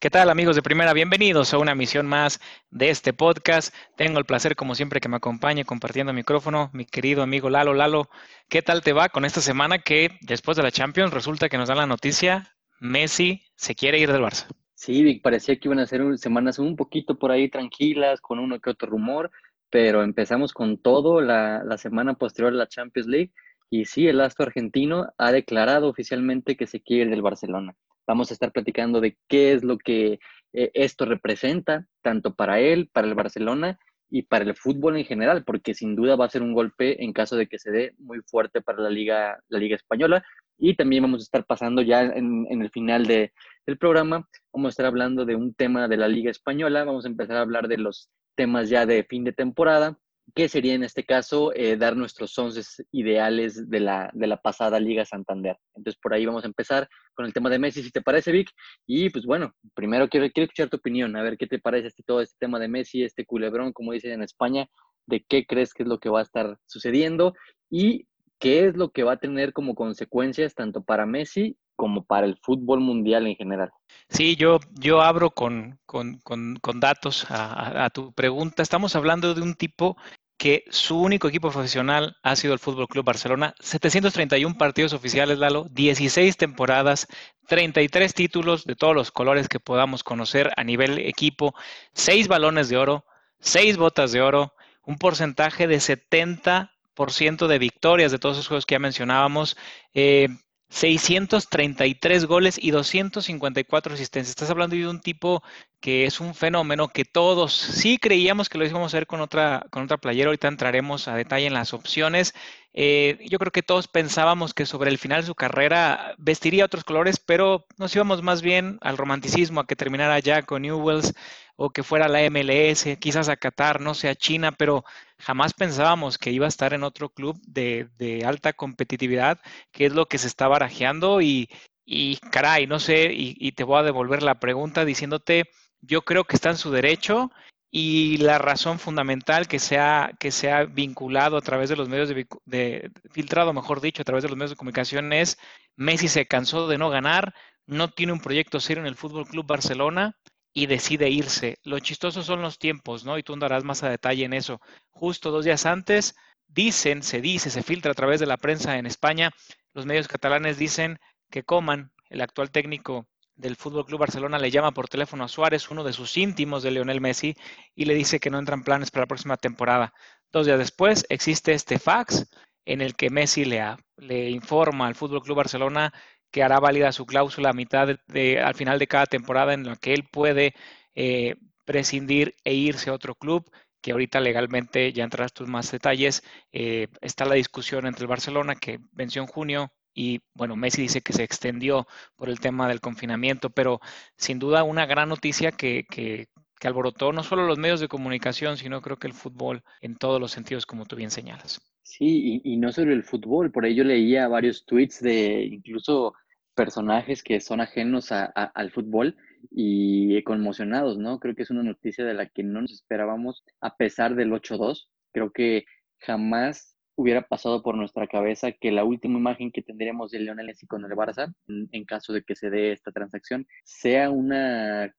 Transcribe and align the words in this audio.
¿Qué 0.00 0.10
tal 0.10 0.30
amigos 0.30 0.54
de 0.54 0.62
primera? 0.62 0.92
Bienvenidos 0.92 1.52
a 1.52 1.58
una 1.58 1.74
misión 1.74 2.06
más 2.06 2.40
de 2.70 2.88
este 2.88 3.12
podcast. 3.12 3.74
Tengo 3.96 4.20
el 4.20 4.26
placer 4.26 4.54
como 4.54 4.76
siempre 4.76 5.00
que 5.00 5.08
me 5.08 5.16
acompañe 5.16 5.64
compartiendo 5.64 6.12
micrófono 6.12 6.70
mi 6.72 6.84
querido 6.84 7.20
amigo 7.20 7.50
Lalo. 7.50 7.74
Lalo, 7.74 8.08
¿qué 8.48 8.62
tal 8.62 8.80
te 8.82 8.92
va 8.92 9.08
con 9.08 9.24
esta 9.24 9.40
semana 9.40 9.80
que 9.80 10.10
después 10.20 10.56
de 10.56 10.62
la 10.62 10.70
Champions 10.70 11.12
resulta 11.12 11.48
que 11.48 11.58
nos 11.58 11.68
dan 11.68 11.78
la 11.78 11.88
noticia, 11.88 12.54
Messi 12.78 13.42
se 13.56 13.74
quiere 13.74 13.98
ir 13.98 14.12
del 14.12 14.22
Barça? 14.22 14.46
Sí, 14.74 15.14
parecía 15.14 15.58
que 15.58 15.66
iban 15.66 15.80
a 15.80 15.86
ser 15.88 16.16
semanas 16.16 16.60
un 16.60 16.76
poquito 16.76 17.18
por 17.18 17.32
ahí 17.32 17.48
tranquilas, 17.48 18.20
con 18.20 18.38
uno 18.38 18.60
que 18.60 18.70
otro 18.70 18.88
rumor, 18.88 19.32
pero 19.68 20.04
empezamos 20.04 20.52
con 20.52 20.78
todo 20.78 21.20
la, 21.20 21.64
la 21.64 21.76
semana 21.76 22.14
posterior 22.14 22.52
a 22.52 22.56
la 22.56 22.68
Champions 22.68 23.08
League 23.08 23.32
y 23.70 23.84
sí, 23.84 24.08
el 24.08 24.20
astro 24.20 24.46
argentino 24.46 25.12
ha 25.18 25.32
declarado 25.32 25.88
oficialmente 25.88 26.56
que 26.56 26.66
se 26.66 26.80
quiere 26.80 27.04
ir 27.04 27.10
del 27.10 27.22
Barcelona. 27.22 27.74
Vamos 28.06 28.30
a 28.30 28.34
estar 28.34 28.50
platicando 28.50 29.00
de 29.00 29.18
qué 29.28 29.52
es 29.52 29.62
lo 29.62 29.76
que 29.76 30.18
eh, 30.54 30.70
esto 30.72 31.04
representa, 31.04 31.86
tanto 32.02 32.34
para 32.34 32.60
él, 32.60 32.88
para 32.90 33.06
el 33.06 33.14
Barcelona 33.14 33.78
y 34.10 34.22
para 34.22 34.44
el 34.44 34.56
fútbol 34.56 34.96
en 34.96 35.04
general, 35.04 35.44
porque 35.44 35.74
sin 35.74 35.94
duda 35.94 36.16
va 36.16 36.24
a 36.24 36.30
ser 36.30 36.42
un 36.42 36.54
golpe 36.54 37.04
en 37.04 37.12
caso 37.12 37.36
de 37.36 37.46
que 37.46 37.58
se 37.58 37.70
dé 37.70 37.94
muy 37.98 38.20
fuerte 38.22 38.62
para 38.62 38.82
la 38.82 38.88
Liga, 38.88 39.38
la 39.48 39.58
Liga 39.58 39.76
Española. 39.76 40.24
Y 40.56 40.74
también 40.74 41.02
vamos 41.02 41.20
a 41.20 41.24
estar 41.24 41.44
pasando 41.44 41.82
ya 41.82 42.02
en, 42.02 42.46
el 42.50 42.70
final 42.70 43.06
de, 43.06 43.32
del 43.66 43.76
programa, 43.76 44.26
vamos 44.52 44.70
a 44.70 44.70
estar 44.70 44.86
hablando 44.86 45.26
de 45.26 45.36
un 45.36 45.52
tema 45.54 45.86
de 45.86 45.98
la 45.98 46.08
Liga 46.08 46.30
Española, 46.30 46.84
vamos 46.84 47.04
a 47.04 47.08
empezar 47.08 47.36
a 47.36 47.42
hablar 47.42 47.68
de 47.68 47.76
los 47.76 48.10
temas 48.34 48.70
ya 48.70 48.86
de 48.86 49.04
fin 49.04 49.24
de 49.24 49.32
temporada 49.32 49.98
¿Qué 50.34 50.48
sería 50.48 50.74
en 50.74 50.84
este 50.84 51.04
caso 51.04 51.52
eh, 51.54 51.76
dar 51.76 51.96
nuestros 51.96 52.36
once 52.38 52.62
ideales 52.92 53.68
de 53.70 53.80
la, 53.80 54.10
de 54.12 54.26
la 54.26 54.36
pasada 54.36 54.78
Liga 54.78 55.04
Santander. 55.04 55.56
Entonces, 55.74 55.98
por 56.00 56.12
ahí 56.12 56.26
vamos 56.26 56.44
a 56.44 56.48
empezar 56.48 56.88
con 57.14 57.24
el 57.24 57.32
tema 57.32 57.48
de 57.50 57.58
Messi, 57.58 57.82
si 57.82 57.90
te 57.90 58.02
parece, 58.02 58.32
Vic. 58.32 58.50
Y 58.86 59.10
pues 59.10 59.24
bueno, 59.24 59.54
primero 59.74 60.08
quiero, 60.08 60.28
quiero 60.30 60.44
escuchar 60.44 60.68
tu 60.68 60.76
opinión, 60.76 61.16
a 61.16 61.22
ver 61.22 61.38
qué 61.38 61.46
te 61.46 61.58
parece 61.58 61.88
este, 61.88 62.02
todo 62.02 62.20
este 62.20 62.36
tema 62.38 62.58
de 62.58 62.68
Messi, 62.68 63.02
este 63.02 63.24
culebrón, 63.24 63.72
como 63.72 63.92
dicen 63.92 64.12
en 64.12 64.22
España, 64.22 64.68
de 65.06 65.24
qué 65.26 65.46
crees 65.46 65.72
que 65.72 65.84
es 65.84 65.88
lo 65.88 65.98
que 65.98 66.10
va 66.10 66.20
a 66.20 66.24
estar 66.24 66.58
sucediendo 66.66 67.34
y 67.70 68.06
qué 68.38 68.66
es 68.66 68.76
lo 68.76 68.90
que 68.90 69.04
va 69.04 69.12
a 69.12 69.18
tener 69.18 69.52
como 69.52 69.74
consecuencias 69.74 70.54
tanto 70.54 70.82
para 70.82 71.06
Messi 71.06 71.56
como 71.78 72.02
para 72.02 72.26
el 72.26 72.36
fútbol 72.42 72.80
mundial 72.80 73.28
en 73.28 73.36
general. 73.36 73.70
Sí, 74.08 74.34
yo, 74.34 74.58
yo 74.80 75.00
abro 75.00 75.30
con, 75.30 75.78
con, 75.86 76.18
con, 76.18 76.80
datos 76.80 77.30
a, 77.30 77.84
a, 77.84 77.90
tu 77.90 78.12
pregunta. 78.12 78.64
Estamos 78.64 78.96
hablando 78.96 79.32
de 79.32 79.42
un 79.42 79.54
tipo 79.54 79.96
que 80.36 80.64
su 80.70 81.00
único 81.00 81.28
equipo 81.28 81.50
profesional 81.52 82.16
ha 82.24 82.34
sido 82.34 82.52
el 82.52 82.58
Fútbol 82.58 82.88
Club 82.88 83.04
Barcelona. 83.04 83.54
731 83.60 84.58
partidos 84.58 84.92
oficiales, 84.92 85.38
Lalo, 85.38 85.68
16 85.70 86.36
temporadas, 86.36 87.06
33 87.46 88.12
títulos 88.12 88.64
de 88.64 88.74
todos 88.74 88.96
los 88.96 89.12
colores 89.12 89.48
que 89.48 89.60
podamos 89.60 90.02
conocer 90.02 90.50
a 90.56 90.64
nivel 90.64 90.98
equipo, 90.98 91.54
6 91.92 92.26
balones 92.26 92.68
de 92.68 92.76
oro, 92.76 93.04
6 93.38 93.76
botas 93.76 94.10
de 94.10 94.20
oro, 94.20 94.52
un 94.84 94.98
porcentaje 94.98 95.68
de 95.68 95.76
70% 95.76 97.46
de 97.46 97.58
victorias 97.60 98.10
de 98.10 98.18
todos 98.18 98.36
esos 98.36 98.48
juegos 98.48 98.66
que 98.66 98.74
ya 98.74 98.80
mencionábamos. 98.80 99.56
Eh, 99.94 100.28
633 100.70 102.26
goles 102.26 102.58
y 102.60 102.70
254 102.70 103.94
asistencias. 103.94 104.30
Estás 104.30 104.50
hablando 104.50 104.76
de 104.76 104.86
un 104.86 105.00
tipo 105.00 105.42
que 105.80 106.04
es 106.04 106.20
un 106.20 106.34
fenómeno 106.34 106.88
que 106.88 107.04
todos 107.04 107.52
sí 107.54 107.98
creíamos 107.98 108.48
que 108.48 108.58
lo 108.58 108.66
íbamos 108.66 108.82
a 108.82 108.96
hacer 108.96 109.06
con 109.06 109.20
otra, 109.20 109.66
con 109.70 109.84
otra 109.84 109.98
playera. 109.98 110.28
Ahorita 110.28 110.48
entraremos 110.48 111.08
a 111.08 111.14
detalle 111.14 111.46
en 111.46 111.54
las 111.54 111.72
opciones. 111.72 112.34
Eh, 112.80 113.18
yo 113.28 113.40
creo 113.40 113.50
que 113.50 113.64
todos 113.64 113.88
pensábamos 113.88 114.54
que 114.54 114.64
sobre 114.64 114.88
el 114.90 114.98
final 114.98 115.22
de 115.22 115.26
su 115.26 115.34
carrera 115.34 116.14
vestiría 116.16 116.64
otros 116.64 116.84
colores, 116.84 117.18
pero 117.18 117.66
nos 117.76 117.92
íbamos 117.96 118.22
más 118.22 118.40
bien 118.40 118.78
al 118.82 118.96
romanticismo, 118.96 119.58
a 119.58 119.66
que 119.66 119.74
terminara 119.74 120.20
ya 120.20 120.42
con 120.42 120.62
Newells 120.62 121.12
o 121.56 121.70
que 121.70 121.82
fuera 121.82 122.06
la 122.06 122.20
MLS, 122.30 122.96
quizás 123.00 123.28
a 123.28 123.36
Qatar, 123.36 123.80
no 123.80 123.94
sé, 123.94 124.08
a 124.08 124.14
China, 124.14 124.52
pero 124.52 124.84
jamás 125.18 125.54
pensábamos 125.54 126.18
que 126.18 126.30
iba 126.30 126.46
a 126.46 126.48
estar 126.48 126.72
en 126.72 126.84
otro 126.84 127.08
club 127.08 127.40
de, 127.48 128.22
alta 128.24 128.52
competitividad, 128.52 129.40
que 129.72 129.86
es 129.86 129.92
lo 129.92 130.06
que 130.06 130.18
se 130.18 130.28
está 130.28 130.46
barajeando 130.46 131.20
y, 131.20 131.50
y 131.84 132.18
caray, 132.30 132.68
no 132.68 132.78
sé, 132.78 133.08
y 133.12 133.52
te 133.52 133.64
voy 133.64 133.80
a 133.80 133.82
devolver 133.82 134.22
la 134.22 134.38
pregunta 134.38 134.84
diciéndote, 134.84 135.50
yo 135.80 136.02
creo 136.02 136.22
que 136.24 136.36
está 136.36 136.50
en 136.50 136.56
su 136.56 136.70
derecho 136.70 137.32
y 137.70 138.16
la 138.18 138.38
razón 138.38 138.78
fundamental 138.78 139.46
que 139.46 139.58
se 139.58 139.78
ha, 139.78 140.12
que 140.18 140.30
se 140.30 140.50
ha 140.50 140.64
vinculado 140.64 141.36
a 141.36 141.42
través 141.42 141.68
de 141.68 141.76
los 141.76 141.88
medios 141.88 142.08
de, 142.08 142.90
filtrado, 143.10 143.52
mejor 143.52 143.80
dicho, 143.80 144.02
a 144.02 144.04
través 144.04 144.22
de 144.22 144.28
los 144.28 144.38
medios 144.38 144.50
de 144.50 144.56
comunicación 144.56 145.12
es 145.12 145.38
Messi 145.76 146.08
se 146.08 146.26
cansó 146.26 146.66
de 146.68 146.78
no 146.78 146.88
ganar, 146.90 147.34
no 147.66 147.88
tiene 147.90 148.12
un 148.12 148.20
proyecto 148.20 148.60
serio 148.60 148.82
en 148.82 148.88
el 148.88 148.96
Fútbol 148.96 149.26
Club 149.26 149.46
Barcelona 149.46 150.16
y 150.52 150.66
decide 150.66 151.10
irse. 151.10 151.58
Lo 151.62 151.78
chistoso 151.78 152.22
son 152.22 152.42
los 152.42 152.58
tiempos, 152.58 153.04
¿no? 153.04 153.18
Y 153.18 153.22
tú 153.22 153.34
andarás 153.34 153.64
más 153.64 153.82
a 153.82 153.90
detalle 153.90 154.24
en 154.24 154.32
eso. 154.32 154.60
Justo 154.90 155.30
dos 155.30 155.44
días 155.44 155.66
antes, 155.66 156.16
dicen, 156.48 157.02
se 157.02 157.20
dice, 157.20 157.50
se 157.50 157.62
filtra 157.62 157.92
a 157.92 157.94
través 157.94 158.18
de 158.18 158.26
la 158.26 158.38
prensa 158.38 158.78
en 158.78 158.86
España, 158.86 159.30
los 159.74 159.86
medios 159.86 160.08
catalanes 160.08 160.58
dicen 160.58 160.98
que 161.30 161.44
Coman, 161.44 161.92
el 162.08 162.22
actual 162.22 162.50
técnico 162.50 163.06
del 163.38 163.56
Fútbol 163.56 163.86
Club 163.86 164.00
Barcelona 164.00 164.38
le 164.38 164.50
llama 164.50 164.72
por 164.72 164.88
teléfono 164.88 165.24
a 165.24 165.28
Suárez, 165.28 165.70
uno 165.70 165.84
de 165.84 165.92
sus 165.92 166.16
íntimos 166.16 166.62
de 166.62 166.72
Lionel 166.72 167.00
Messi, 167.00 167.36
y 167.74 167.86
le 167.86 167.94
dice 167.94 168.20
que 168.20 168.30
no 168.30 168.38
entran 168.38 168.64
planes 168.64 168.90
para 168.90 169.04
la 169.04 169.08
próxima 169.08 169.36
temporada. 169.36 169.94
Dos 170.30 170.46
días 170.46 170.58
después 170.58 171.06
existe 171.08 171.52
este 171.52 171.78
fax 171.78 172.28
en 172.66 172.82
el 172.82 172.94
que 172.96 173.10
Messi 173.10 173.44
le, 173.44 173.64
le 173.96 174.28
informa 174.30 174.88
al 174.88 174.96
Fútbol 174.96 175.22
Club 175.22 175.38
Barcelona 175.38 175.92
que 176.30 176.42
hará 176.42 176.60
válida 176.60 176.92
su 176.92 177.06
cláusula 177.06 177.50
a 177.50 177.54
mitad 177.54 177.88
de, 178.06 178.40
al 178.40 178.54
final 178.54 178.78
de 178.78 178.88
cada 178.88 179.06
temporada 179.06 179.54
en 179.54 179.64
la 179.64 179.76
que 179.76 179.94
él 179.94 180.04
puede 180.10 180.54
eh, 180.94 181.36
prescindir 181.64 182.34
e 182.44 182.54
irse 182.54 182.90
a 182.90 182.94
otro 182.94 183.14
club 183.14 183.50
que 183.80 183.92
ahorita 183.92 184.20
legalmente, 184.20 184.92
ya 184.92 185.04
entrarás 185.04 185.32
tus 185.32 185.48
más 185.48 185.70
detalles, 185.70 186.24
eh, 186.52 186.88
está 187.00 187.24
la 187.24 187.36
discusión 187.36 187.86
entre 187.86 188.02
el 188.02 188.08
Barcelona 188.08 188.56
que 188.56 188.80
venció 188.92 189.22
en 189.22 189.28
junio 189.28 189.72
y 189.98 190.20
bueno, 190.32 190.54
Messi 190.54 190.82
dice 190.82 191.00
que 191.00 191.12
se 191.12 191.24
extendió 191.24 191.88
por 192.14 192.28
el 192.28 192.38
tema 192.38 192.68
del 192.68 192.80
confinamiento, 192.80 193.50
pero 193.50 193.80
sin 194.16 194.38
duda 194.38 194.62
una 194.62 194.86
gran 194.86 195.08
noticia 195.08 195.50
que, 195.50 195.86
que, 195.90 196.28
alborotó 196.62 197.12
no 197.12 197.24
solo 197.24 197.46
los 197.46 197.58
medios 197.58 197.80
de 197.80 197.88
comunicación, 197.88 198.56
sino 198.56 198.80
creo 198.80 198.96
que 198.96 199.08
el 199.08 199.12
fútbol 199.12 199.64
en 199.80 199.96
todos 199.96 200.20
los 200.20 200.30
sentidos, 200.30 200.66
como 200.66 200.86
tú 200.86 200.94
bien 200.94 201.10
señalas. 201.10 201.60
Sí, 201.82 202.40
y, 202.44 202.56
no 202.58 202.70
solo 202.70 202.92
el 202.92 203.02
fútbol, 203.02 203.50
por 203.50 203.64
ahí 203.64 203.74
yo 203.74 203.82
leía 203.82 204.28
varios 204.28 204.64
tweets 204.66 205.00
de 205.00 205.44
incluso 205.46 206.14
personajes 206.54 207.24
que 207.24 207.40
son 207.40 207.60
ajenos 207.60 208.12
al 208.12 208.70
fútbol 208.70 209.16
y 209.50 210.22
conmocionados, 210.22 210.96
¿no? 210.96 211.18
Creo 211.18 211.34
que 211.34 211.42
es 211.42 211.50
una 211.50 211.64
noticia 211.64 212.04
de 212.04 212.14
la 212.14 212.26
que 212.28 212.44
no 212.44 212.60
nos 212.62 212.72
esperábamos 212.72 213.42
a 213.60 213.76
pesar 213.76 214.14
del 214.14 214.30
8-2. 214.30 214.88
Creo 215.12 215.32
que 215.32 215.64
jamás 215.98 216.77
hubiera 216.98 217.22
pasado 217.22 217.62
por 217.62 217.76
nuestra 217.76 218.08
cabeza 218.08 218.50
que 218.50 218.72
la 218.72 218.82
última 218.82 219.20
imagen 219.20 219.52
que 219.52 219.62
tendríamos 219.62 220.10
de 220.10 220.18
Lionel 220.18 220.46
Messi 220.46 220.66
con 220.66 220.84
el 220.84 220.90
Barça, 220.90 221.32
en, 221.46 221.84
caso 221.84 222.12
de 222.12 222.24
que 222.24 222.34
se 222.34 222.50
dé 222.50 222.72
esta 222.72 222.90
transacción, 222.90 223.46
sea 223.62 224.10
una 224.10 224.92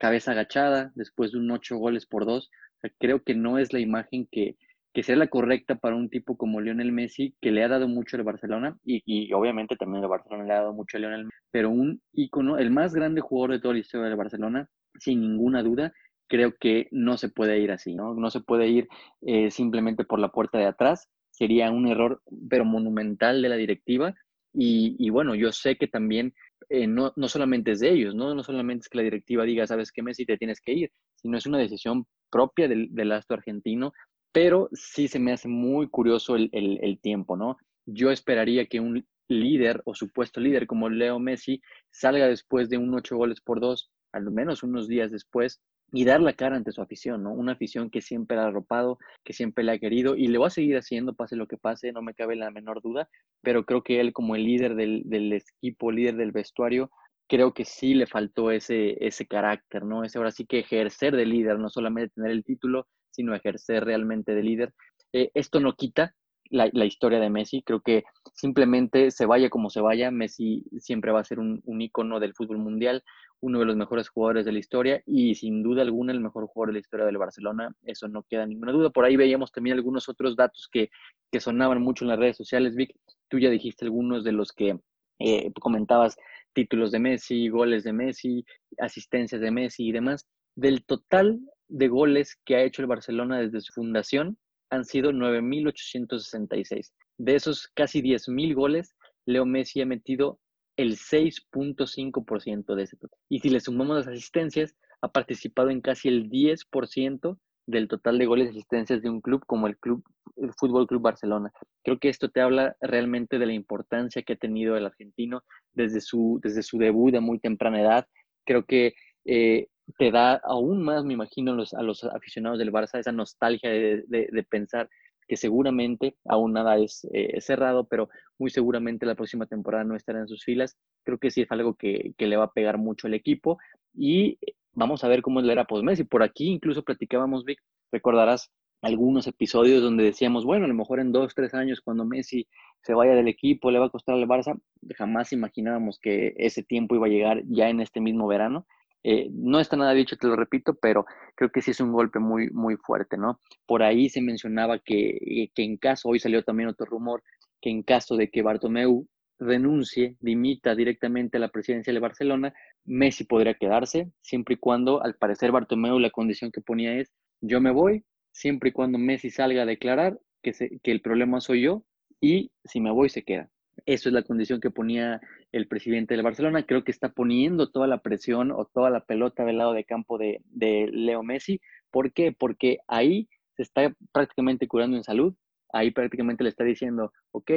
cabeza 0.00 0.32
agachada 0.32 0.90
después 0.96 1.30
de 1.30 1.38
un 1.38 1.52
ocho 1.52 1.76
goles 1.76 2.06
por 2.06 2.26
dos. 2.26 2.50
creo 2.98 3.22
que 3.22 3.36
no 3.36 3.58
es 3.58 3.72
la 3.72 3.78
imagen 3.78 4.26
que, 4.32 4.56
que 4.92 5.04
sea 5.04 5.14
la 5.14 5.28
correcta 5.28 5.76
para 5.76 5.94
un 5.94 6.10
tipo 6.10 6.36
como 6.36 6.60
Lionel 6.60 6.90
Messi, 6.90 7.36
que 7.40 7.52
le 7.52 7.62
ha 7.62 7.68
dado 7.68 7.86
mucho 7.86 8.16
al 8.16 8.24
Barcelona, 8.24 8.76
y, 8.84 9.04
y, 9.06 9.32
obviamente 9.32 9.76
también 9.76 10.02
el 10.02 10.10
Barcelona 10.10 10.44
le 10.44 10.52
ha 10.54 10.60
dado 10.60 10.72
mucho 10.72 10.96
a 10.96 11.00
Lionel 11.00 11.26
Messi, 11.26 11.38
pero 11.52 11.70
un 11.70 12.02
ícono, 12.12 12.58
el 12.58 12.72
más 12.72 12.94
grande 12.94 13.20
jugador 13.20 13.52
de 13.52 13.60
toda 13.60 13.74
la 13.74 13.80
historia 13.80 14.08
del 14.08 14.16
Barcelona, 14.16 14.68
sin 14.98 15.20
ninguna 15.20 15.62
duda, 15.62 15.92
creo 16.26 16.56
que 16.58 16.88
no 16.90 17.16
se 17.16 17.28
puede 17.28 17.60
ir 17.60 17.70
así, 17.70 17.94
¿no? 17.94 18.14
No 18.14 18.28
se 18.30 18.40
puede 18.40 18.66
ir 18.66 18.88
eh, 19.22 19.52
simplemente 19.52 20.04
por 20.04 20.18
la 20.18 20.30
puerta 20.30 20.58
de 20.58 20.66
atrás 20.66 21.08
sería 21.34 21.70
un 21.70 21.88
error, 21.88 22.22
pero 22.48 22.64
monumental 22.64 23.42
de 23.42 23.48
la 23.48 23.56
directiva. 23.56 24.14
Y, 24.56 25.10
bueno, 25.10 25.34
yo 25.34 25.50
sé 25.50 25.76
que 25.76 25.88
también 25.88 26.32
eh, 26.68 26.86
no, 26.86 27.12
no, 27.16 27.28
solamente 27.28 27.72
es 27.72 27.80
de 27.80 27.90
ellos, 27.90 28.14
¿no? 28.14 28.36
no 28.36 28.44
solamente 28.44 28.82
es 28.82 28.88
que 28.88 28.98
la 28.98 29.04
directiva 29.04 29.44
diga, 29.44 29.66
sabes 29.66 29.90
qué, 29.90 30.00
Messi, 30.00 30.24
te 30.24 30.38
tienes 30.38 30.60
que 30.60 30.72
ir, 30.72 30.92
sino 31.16 31.36
es 31.36 31.46
una 31.46 31.58
decisión 31.58 32.06
propia 32.30 32.68
del, 32.68 32.86
del 32.94 33.10
astro 33.10 33.36
argentino, 33.36 33.92
pero 34.32 34.68
sí 34.72 35.08
se 35.08 35.18
me 35.18 35.32
hace 35.32 35.48
muy 35.48 35.88
curioso 35.88 36.36
el, 36.36 36.50
el, 36.52 36.78
el 36.82 37.00
tiempo, 37.00 37.36
¿no? 37.36 37.56
Yo 37.84 38.12
esperaría 38.12 38.66
que 38.66 38.78
un 38.78 39.04
líder 39.28 39.82
o 39.84 39.94
supuesto 39.94 40.40
líder 40.40 40.68
como 40.68 40.88
Leo 40.88 41.18
Messi 41.18 41.60
salga 41.90 42.28
después 42.28 42.68
de 42.68 42.78
un 42.78 42.94
ocho 42.94 43.16
goles 43.16 43.40
por 43.40 43.58
dos, 43.58 43.90
al 44.12 44.30
menos 44.30 44.62
unos 44.62 44.86
días 44.86 45.10
después, 45.10 45.60
y 45.92 46.04
dar 46.04 46.20
la 46.20 46.32
cara 46.32 46.56
ante 46.56 46.72
su 46.72 46.82
afición, 46.82 47.22
¿no? 47.22 47.32
Una 47.32 47.52
afición 47.52 47.90
que 47.90 48.00
siempre 48.00 48.36
ha 48.38 48.46
arropado, 48.46 48.98
que 49.22 49.32
siempre 49.32 49.64
le 49.64 49.72
ha 49.72 49.78
querido 49.78 50.16
y 50.16 50.26
le 50.26 50.38
va 50.38 50.48
a 50.48 50.50
seguir 50.50 50.76
haciendo, 50.76 51.14
pase 51.14 51.36
lo 51.36 51.46
que 51.46 51.56
pase, 51.56 51.92
no 51.92 52.02
me 52.02 52.14
cabe 52.14 52.36
la 52.36 52.50
menor 52.50 52.82
duda, 52.82 53.08
pero 53.42 53.64
creo 53.64 53.82
que 53.82 54.00
él 54.00 54.12
como 54.12 54.34
el 54.34 54.44
líder 54.44 54.74
del, 54.74 55.02
del 55.04 55.32
equipo, 55.32 55.92
líder 55.92 56.16
del 56.16 56.32
vestuario, 56.32 56.90
creo 57.28 57.54
que 57.54 57.64
sí 57.64 57.94
le 57.94 58.06
faltó 58.06 58.50
ese, 58.50 58.96
ese 59.04 59.26
carácter, 59.26 59.84
¿no? 59.84 60.04
Ese 60.04 60.18
ahora 60.18 60.30
sí 60.30 60.46
que 60.46 60.60
ejercer 60.60 61.16
de 61.16 61.26
líder, 61.26 61.58
no 61.58 61.68
solamente 61.68 62.14
tener 62.14 62.32
el 62.32 62.44
título, 62.44 62.86
sino 63.10 63.34
ejercer 63.34 63.84
realmente 63.84 64.34
de 64.34 64.42
líder. 64.42 64.74
Eh, 65.12 65.30
esto 65.34 65.60
no 65.60 65.74
quita 65.74 66.14
la, 66.50 66.84
historia 66.84 67.20
de 67.20 67.30
Messi. 67.30 67.62
Creo 67.62 67.80
que 67.80 68.04
simplemente 68.34 69.10
se 69.10 69.26
vaya 69.26 69.50
como 69.50 69.70
se 69.70 69.80
vaya, 69.80 70.10
Messi 70.10 70.64
siempre 70.78 71.12
va 71.12 71.20
a 71.20 71.24
ser 71.24 71.38
un, 71.38 71.60
un 71.64 71.80
ícono 71.80 72.20
del 72.20 72.34
fútbol 72.34 72.58
mundial, 72.58 73.02
uno 73.44 73.58
de 73.58 73.66
los 73.66 73.76
mejores 73.76 74.08
jugadores 74.08 74.46
de 74.46 74.52
la 74.52 74.58
historia 74.58 75.02
y 75.04 75.34
sin 75.34 75.62
duda 75.62 75.82
alguna 75.82 76.12
el 76.12 76.20
mejor 76.20 76.46
jugador 76.46 76.68
de 76.68 76.72
la 76.74 76.78
historia 76.78 77.04
del 77.04 77.18
Barcelona. 77.18 77.76
Eso 77.82 78.08
no 78.08 78.22
queda 78.22 78.46
ninguna 78.46 78.72
duda. 78.72 78.88
Por 78.88 79.04
ahí 79.04 79.16
veíamos 79.16 79.52
también 79.52 79.76
algunos 79.76 80.08
otros 80.08 80.34
datos 80.34 80.66
que, 80.72 80.88
que 81.30 81.40
sonaban 81.40 81.82
mucho 81.82 82.04
en 82.04 82.08
las 82.08 82.18
redes 82.18 82.38
sociales. 82.38 82.74
Vic, 82.74 82.96
tú 83.28 83.38
ya 83.38 83.50
dijiste 83.50 83.84
algunos 83.84 84.24
de 84.24 84.32
los 84.32 84.50
que 84.50 84.78
eh, 85.18 85.52
comentabas 85.60 86.16
títulos 86.54 86.90
de 86.90 87.00
Messi, 87.00 87.48
goles 87.50 87.84
de 87.84 87.92
Messi, 87.92 88.46
asistencias 88.78 89.42
de 89.42 89.50
Messi 89.50 89.88
y 89.88 89.92
demás. 89.92 90.26
Del 90.56 90.82
total 90.86 91.38
de 91.68 91.88
goles 91.88 92.38
que 92.46 92.56
ha 92.56 92.62
hecho 92.62 92.80
el 92.80 92.88
Barcelona 92.88 93.40
desde 93.40 93.60
su 93.60 93.74
fundación, 93.74 94.38
han 94.70 94.86
sido 94.86 95.12
9.866. 95.12 96.92
De 97.18 97.34
esos 97.34 97.68
casi 97.74 98.00
10.000 98.00 98.54
goles, 98.54 98.94
Leo 99.26 99.44
Messi 99.44 99.82
ha 99.82 99.86
metido 99.86 100.40
el 100.76 100.96
6.5% 100.96 102.74
de 102.74 102.82
ese 102.82 102.96
total. 102.96 103.18
Y 103.28 103.40
si 103.40 103.48
le 103.48 103.60
sumamos 103.60 103.96
las 103.96 104.08
asistencias, 104.08 104.74
ha 105.00 105.08
participado 105.08 105.70
en 105.70 105.80
casi 105.80 106.08
el 106.08 106.30
10% 106.30 107.38
del 107.66 107.88
total 107.88 108.18
de 108.18 108.26
goles 108.26 108.46
y 108.46 108.50
asistencias 108.50 109.02
de 109.02 109.08
un 109.08 109.20
club 109.20 109.44
como 109.46 109.66
el 109.66 109.78
club 109.78 110.04
el 110.36 110.52
Fútbol 110.54 110.86
Club 110.86 111.02
Barcelona. 111.02 111.52
Creo 111.82 111.98
que 111.98 112.08
esto 112.08 112.28
te 112.28 112.40
habla 112.40 112.76
realmente 112.80 113.38
de 113.38 113.46
la 113.46 113.52
importancia 113.52 114.22
que 114.22 114.34
ha 114.34 114.36
tenido 114.36 114.76
el 114.76 114.86
argentino 114.86 115.42
desde 115.72 116.00
su, 116.00 116.40
desde 116.42 116.62
su 116.62 116.78
debut 116.78 117.14
a 117.14 117.20
muy 117.20 117.38
temprana 117.38 117.80
edad. 117.80 118.08
Creo 118.44 118.64
que 118.64 118.94
eh, 119.24 119.68
te 119.98 120.10
da 120.10 120.34
aún 120.44 120.82
más, 120.82 121.04
me 121.04 121.14
imagino, 121.14 121.54
los, 121.54 121.74
a 121.74 121.82
los 121.82 122.04
aficionados 122.04 122.58
del 122.58 122.72
Barça 122.72 122.98
esa 122.98 123.12
nostalgia 123.12 123.70
de, 123.70 124.46
pensar 124.48 124.88
que 125.26 125.36
seguramente 125.36 126.16
aún 126.24 126.52
nada 126.52 126.78
es 126.78 127.06
eh, 127.12 127.40
cerrado, 127.40 127.84
pero 127.84 128.08
muy 128.38 128.50
seguramente 128.50 129.06
la 129.06 129.14
próxima 129.14 129.46
temporada 129.46 129.84
no 129.84 129.96
estará 129.96 130.20
en 130.20 130.28
sus 130.28 130.44
filas. 130.44 130.76
Creo 131.04 131.18
que 131.18 131.30
sí 131.30 131.42
es 131.42 131.52
algo 131.52 131.74
que, 131.74 132.14
que 132.16 132.26
le 132.26 132.36
va 132.36 132.44
a 132.44 132.52
pegar 132.52 132.78
mucho 132.78 133.06
al 133.06 133.14
equipo 133.14 133.58
y 133.94 134.38
vamos 134.72 135.04
a 135.04 135.08
ver 135.08 135.22
cómo 135.22 135.40
es 135.40 135.46
la 135.46 135.52
era 135.52 135.64
post-Messi. 135.64 136.04
Por 136.04 136.22
aquí 136.22 136.48
incluso 136.48 136.82
platicábamos, 136.82 137.44
Vic, 137.44 137.60
recordarás 137.92 138.50
algunos 138.84 139.26
episodios 139.26 139.82
donde 139.82 140.04
decíamos, 140.04 140.44
bueno, 140.44 140.66
a 140.66 140.68
lo 140.68 140.74
mejor 140.74 141.00
en 141.00 141.10
dos, 141.10 141.34
tres 141.34 141.54
años 141.54 141.80
cuando 141.80 142.04
Messi 142.04 142.46
se 142.82 142.92
vaya 142.92 143.14
del 143.14 143.28
equipo 143.28 143.70
le 143.70 143.78
va 143.78 143.86
a 143.86 143.90
costar 143.90 144.14
al 144.14 144.28
Barça, 144.28 144.60
jamás 144.96 145.32
imaginábamos 145.32 145.98
que 145.98 146.34
ese 146.36 146.62
tiempo 146.62 146.94
iba 146.94 147.06
a 147.06 147.10
llegar 147.10 147.42
ya 147.46 147.70
en 147.70 147.80
este 147.80 148.00
mismo 148.00 148.26
verano. 148.26 148.66
Eh, 149.04 149.28
no 149.32 149.60
está 149.60 149.76
nada 149.76 149.92
dicho, 149.92 150.16
te 150.16 150.26
lo 150.26 150.34
repito, 150.34 150.74
pero 150.74 151.04
creo 151.34 151.50
que 151.50 151.60
sí 151.60 151.72
es 151.72 151.80
un 151.80 151.92
golpe 151.92 152.18
muy, 152.18 152.48
muy 152.50 152.76
fuerte, 152.76 153.18
¿no? 153.18 153.40
Por 153.66 153.82
ahí 153.82 154.08
se 154.08 154.22
mencionaba 154.22 154.78
que, 154.78 155.50
que 155.54 155.62
en 155.62 155.76
caso, 155.76 156.08
hoy 156.08 156.18
salió 156.18 156.42
también 156.42 156.70
otro 156.70 156.86
rumor, 156.86 157.22
que 157.60 157.68
en 157.70 157.82
caso 157.82 158.16
de 158.16 158.30
que 158.30 158.42
Bartomeu 158.42 159.06
renuncie, 159.38 160.16
dimita 160.20 160.74
directamente 160.74 161.36
a 161.36 161.40
la 161.40 161.50
presidencia 161.50 161.92
de 161.92 162.00
Barcelona, 162.00 162.54
Messi 162.84 163.24
podría 163.24 163.54
quedarse, 163.54 164.10
siempre 164.22 164.54
y 164.54 164.58
cuando, 164.58 165.02
al 165.02 165.16
parecer, 165.16 165.52
Bartomeu 165.52 165.98
la 165.98 166.10
condición 166.10 166.50
que 166.50 166.62
ponía 166.62 166.94
es, 166.94 167.12
yo 167.42 167.60
me 167.60 167.72
voy, 167.72 168.04
siempre 168.32 168.70
y 168.70 168.72
cuando 168.72 168.98
Messi 168.98 169.30
salga 169.30 169.62
a 169.62 169.66
declarar 169.66 170.18
que, 170.42 170.52
que 170.82 170.90
el 170.90 171.02
problema 171.02 171.40
soy 171.40 171.62
yo 171.62 171.84
y 172.20 172.52
si 172.64 172.80
me 172.80 172.90
voy 172.90 173.10
se 173.10 173.22
queda. 173.22 173.50
Eso 173.86 174.08
es 174.08 174.14
la 174.14 174.22
condición 174.22 174.60
que 174.60 174.70
ponía 174.70 175.20
el 175.54 175.68
presidente 175.68 176.16
de 176.16 176.22
Barcelona. 176.22 176.66
Creo 176.66 176.82
que 176.82 176.90
está 176.90 177.10
poniendo 177.10 177.70
toda 177.70 177.86
la 177.86 177.98
presión 177.98 178.50
o 178.50 178.64
toda 178.64 178.90
la 178.90 179.04
pelota 179.04 179.44
del 179.44 179.58
lado 179.58 179.72
de 179.72 179.84
campo 179.84 180.18
de, 180.18 180.42
de 180.46 180.88
Leo 180.92 181.22
Messi. 181.22 181.60
¿Por 181.90 182.12
qué? 182.12 182.32
Porque 182.32 182.78
ahí 182.88 183.28
se 183.56 183.62
está 183.62 183.94
prácticamente 184.12 184.66
curando 184.66 184.96
en 184.96 185.04
salud. 185.04 185.34
Ahí 185.72 185.92
prácticamente 185.92 186.42
le 186.42 186.50
está 186.50 186.64
diciendo, 186.64 187.12
ok, 187.30 187.52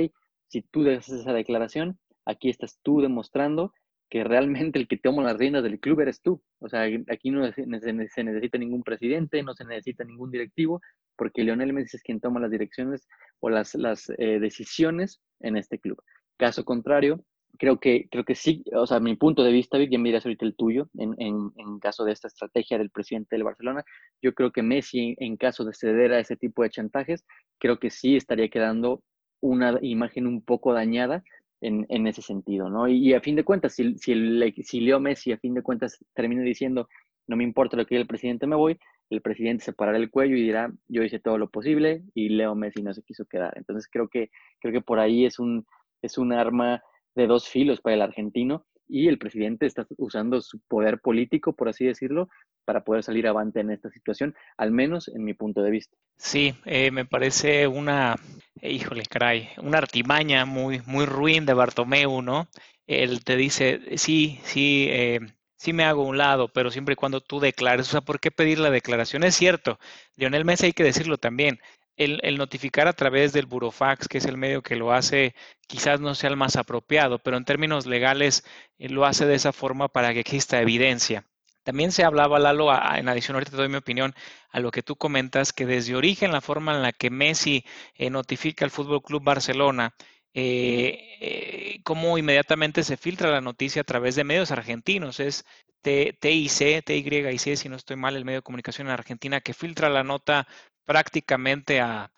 si 0.47 0.61
tú 0.61 0.83
dejas 0.83 1.09
esa 1.09 1.33
declaración, 1.33 1.97
aquí 2.25 2.49
estás 2.49 2.79
tú 2.83 3.01
demostrando 3.01 3.73
que 4.09 4.23
realmente 4.23 4.79
el 4.79 4.87
que 4.87 4.97
toma 4.97 5.23
las 5.23 5.37
riendas 5.37 5.63
del 5.63 5.79
club 5.79 5.99
eres 5.99 6.21
tú. 6.21 6.41
O 6.59 6.69
sea, 6.69 6.87
aquí 7.11 7.31
no 7.31 7.51
se, 7.51 7.65
necesita 7.65 8.57
ningún 8.57 8.83
presidente, 8.83 9.41
no 9.43 9.53
se 9.53 9.65
necesita 9.65 10.03
ningún 10.03 10.31
directivo, 10.31 10.81
porque 11.15 11.43
Lionel 11.43 11.73
Messi 11.73 11.97
es 11.97 12.03
quien 12.03 12.21
toma 12.21 12.39
las 12.39 12.51
direcciones 12.51 13.07
o 13.39 13.49
las, 13.49 13.73
las 13.75 14.09
eh, 14.17 14.39
decisiones 14.39 15.19
en 15.39 15.57
este 15.57 15.79
club. 15.79 16.01
Caso 16.37 16.63
contrario, 16.63 17.23
creo 17.57 17.79
que, 17.79 18.07
creo 18.09 18.23
que 18.23 18.35
sí, 18.35 18.63
o 18.73 18.85
sea, 18.85 18.99
mi 18.99 19.15
punto 19.15 19.43
de 19.43 19.51
vista, 19.51 19.77
Vic, 19.77 19.91
ya 19.91 19.99
me 19.99 20.13
ahorita 20.13 20.45
el 20.45 20.55
tuyo, 20.55 20.89
en, 20.97 21.15
en, 21.17 21.51
en, 21.57 21.79
caso 21.79 22.03
de 22.05 22.11
esta 22.11 22.27
estrategia 22.27 22.77
del 22.77 22.89
presidente 22.89 23.35
del 23.35 23.43
Barcelona, 23.43 23.83
yo 24.21 24.33
creo 24.33 24.51
que 24.51 24.63
Messi, 24.63 25.15
en 25.19 25.37
caso 25.37 25.65
de 25.65 25.73
ceder 25.73 26.13
a 26.13 26.19
ese 26.19 26.35
tipo 26.35 26.63
de 26.63 26.69
chantajes, 26.69 27.25
creo 27.59 27.79
que 27.79 27.89
sí 27.89 28.15
estaría 28.15 28.49
quedando 28.49 29.01
una 29.41 29.77
imagen 29.81 30.27
un 30.27 30.41
poco 30.41 30.73
dañada 30.73 31.23
en, 31.61 31.85
en, 31.89 32.07
ese 32.07 32.21
sentido, 32.21 32.69
¿no? 32.69 32.87
Y, 32.87 33.13
a 33.13 33.21
fin 33.21 33.35
de 33.35 33.43
cuentas, 33.43 33.73
si, 33.73 33.97
si, 33.97 34.11
el, 34.11 34.53
si 34.63 34.79
Leo 34.79 34.99
Messi 34.99 35.31
a 35.31 35.37
fin 35.37 35.53
de 35.53 35.63
cuentas 35.63 35.97
termina 36.13 36.41
diciendo, 36.41 36.87
no 37.27 37.35
me 37.35 37.43
importa 37.43 37.77
lo 37.77 37.85
que 37.85 37.95
diga 37.95 38.01
el 38.01 38.07
presidente, 38.07 38.47
me 38.47 38.55
voy, 38.55 38.77
el 39.09 39.21
presidente 39.21 39.63
se 39.63 39.73
parará 39.73 39.97
el 39.97 40.09
cuello 40.09 40.35
y 40.35 40.43
dirá, 40.43 40.71
yo 40.87 41.03
hice 41.03 41.19
todo 41.19 41.37
lo 41.37 41.49
posible 41.49 42.03
y 42.13 42.29
Leo 42.29 42.55
Messi 42.55 42.81
no 42.81 42.93
se 42.93 43.03
quiso 43.03 43.25
quedar. 43.25 43.53
Entonces 43.57 43.87
creo 43.91 44.07
que, 44.09 44.29
creo 44.59 44.73
que 44.73 44.81
por 44.81 44.99
ahí 44.99 45.25
es 45.25 45.39
un, 45.39 45.65
es 46.01 46.17
un 46.17 46.33
arma 46.33 46.81
de 47.17 47.27
dos 47.27 47.49
filos 47.49 47.81
para 47.81 47.95
el 47.95 48.01
argentino 48.01 48.65
y 48.87 49.07
el 49.07 49.17
presidente 49.17 49.65
está 49.65 49.85
usando 49.97 50.39
su 50.39 50.59
poder 50.59 50.99
político, 50.99 51.53
por 51.53 51.67
así 51.67 51.83
decirlo, 51.83 52.29
para 52.63 52.83
poder 52.83 53.03
salir 53.03 53.27
avante 53.27 53.59
en 53.59 53.71
esta 53.71 53.89
situación, 53.89 54.35
al 54.55 54.71
menos 54.71 55.09
en 55.09 55.25
mi 55.25 55.33
punto 55.33 55.61
de 55.61 55.71
vista. 55.71 55.97
Sí, 56.15 56.55
eh, 56.65 56.91
me 56.91 57.05
parece 57.05 57.67
una, 57.67 58.15
híjole, 58.61 59.03
caray, 59.09 59.49
una 59.61 59.79
artimaña 59.79 60.45
muy, 60.45 60.81
muy 60.85 61.05
ruin 61.05 61.45
de 61.45 61.53
Bartomeu, 61.53 62.21
¿no? 62.21 62.47
Él 62.85 63.23
te 63.25 63.35
dice, 63.35 63.81
sí, 63.97 64.39
sí, 64.43 64.87
eh, 64.89 65.19
sí 65.57 65.73
me 65.73 65.83
hago 65.83 66.03
un 66.03 66.17
lado, 66.17 66.47
pero 66.47 66.71
siempre 66.71 66.93
y 66.93 66.95
cuando 66.95 67.19
tú 67.19 67.39
declares, 67.39 67.87
o 67.89 67.91
sea, 67.91 68.01
¿por 68.01 68.19
qué 68.19 68.31
pedir 68.31 68.59
la 68.59 68.69
declaración? 68.69 69.23
Es 69.23 69.35
cierto, 69.35 69.79
Lionel 70.15 70.45
Messi 70.45 70.67
hay 70.67 70.73
que 70.73 70.83
decirlo 70.83 71.17
también, 71.17 71.59
el, 71.97 72.37
notificar 72.37 72.87
a 72.87 72.93
través 72.93 73.33
del 73.33 73.47
burofax, 73.47 74.07
que 74.07 74.19
es 74.19 74.25
el 74.25 74.37
medio 74.37 74.61
que 74.61 74.75
lo 74.75 74.93
hace, 74.93 75.35
quizás 75.67 75.99
no 75.99 76.15
sea 76.15 76.29
el 76.29 76.37
más 76.37 76.55
apropiado, 76.55 77.19
pero 77.19 77.37
en 77.37 77.45
términos 77.45 77.85
legales 77.85 78.43
eh, 78.77 78.89
lo 78.89 79.05
hace 79.05 79.25
de 79.25 79.35
esa 79.35 79.51
forma 79.51 79.87
para 79.87 80.13
que 80.13 80.19
exista 80.19 80.61
evidencia. 80.61 81.25
También 81.63 81.91
se 81.91 82.05
hablaba, 82.05 82.39
Lalo, 82.39 82.71
en 82.95 83.09
adición, 83.09 83.35
ahorita 83.35 83.51
te 83.51 83.57
doy 83.57 83.67
mi 83.67 83.75
opinión 83.75 84.15
a 84.51 84.59
lo 84.61 84.71
que 84.71 84.83
tú 84.83 84.95
comentas, 84.95 85.51
que 85.51 85.65
desde 85.65 85.95
origen 85.95 86.31
la 86.31 86.39
forma 86.39 86.73
en 86.73 86.81
la 86.81 86.93
que 86.93 87.09
Messi 87.09 87.65
eh, 87.95 88.09
notifica 88.09 88.63
al 88.63 88.71
Fútbol 88.71 89.01
Club 89.01 89.23
Barcelona, 89.23 89.93
eh, 90.33 91.81
cómo 91.83 92.17
inmediatamente 92.17 92.83
se 92.83 92.95
filtra 92.95 93.31
la 93.31 93.41
noticia 93.41 93.81
a 93.81 93.85
través 93.85 94.15
de 94.15 94.23
medios 94.23 94.51
argentinos, 94.51 95.19
es 95.19 95.45
TIC, 95.81 96.83
TYC, 96.85 97.55
si 97.55 97.69
no 97.69 97.75
estoy 97.75 97.95
mal, 97.97 98.15
el 98.15 98.25
medio 98.25 98.39
de 98.39 98.43
comunicación 98.43 98.87
en 98.87 98.93
Argentina, 98.93 99.41
que 99.41 99.53
filtra 99.53 99.89
la 99.89 100.03
nota 100.03 100.47
prácticamente 100.87 101.81
a, 101.81 102.09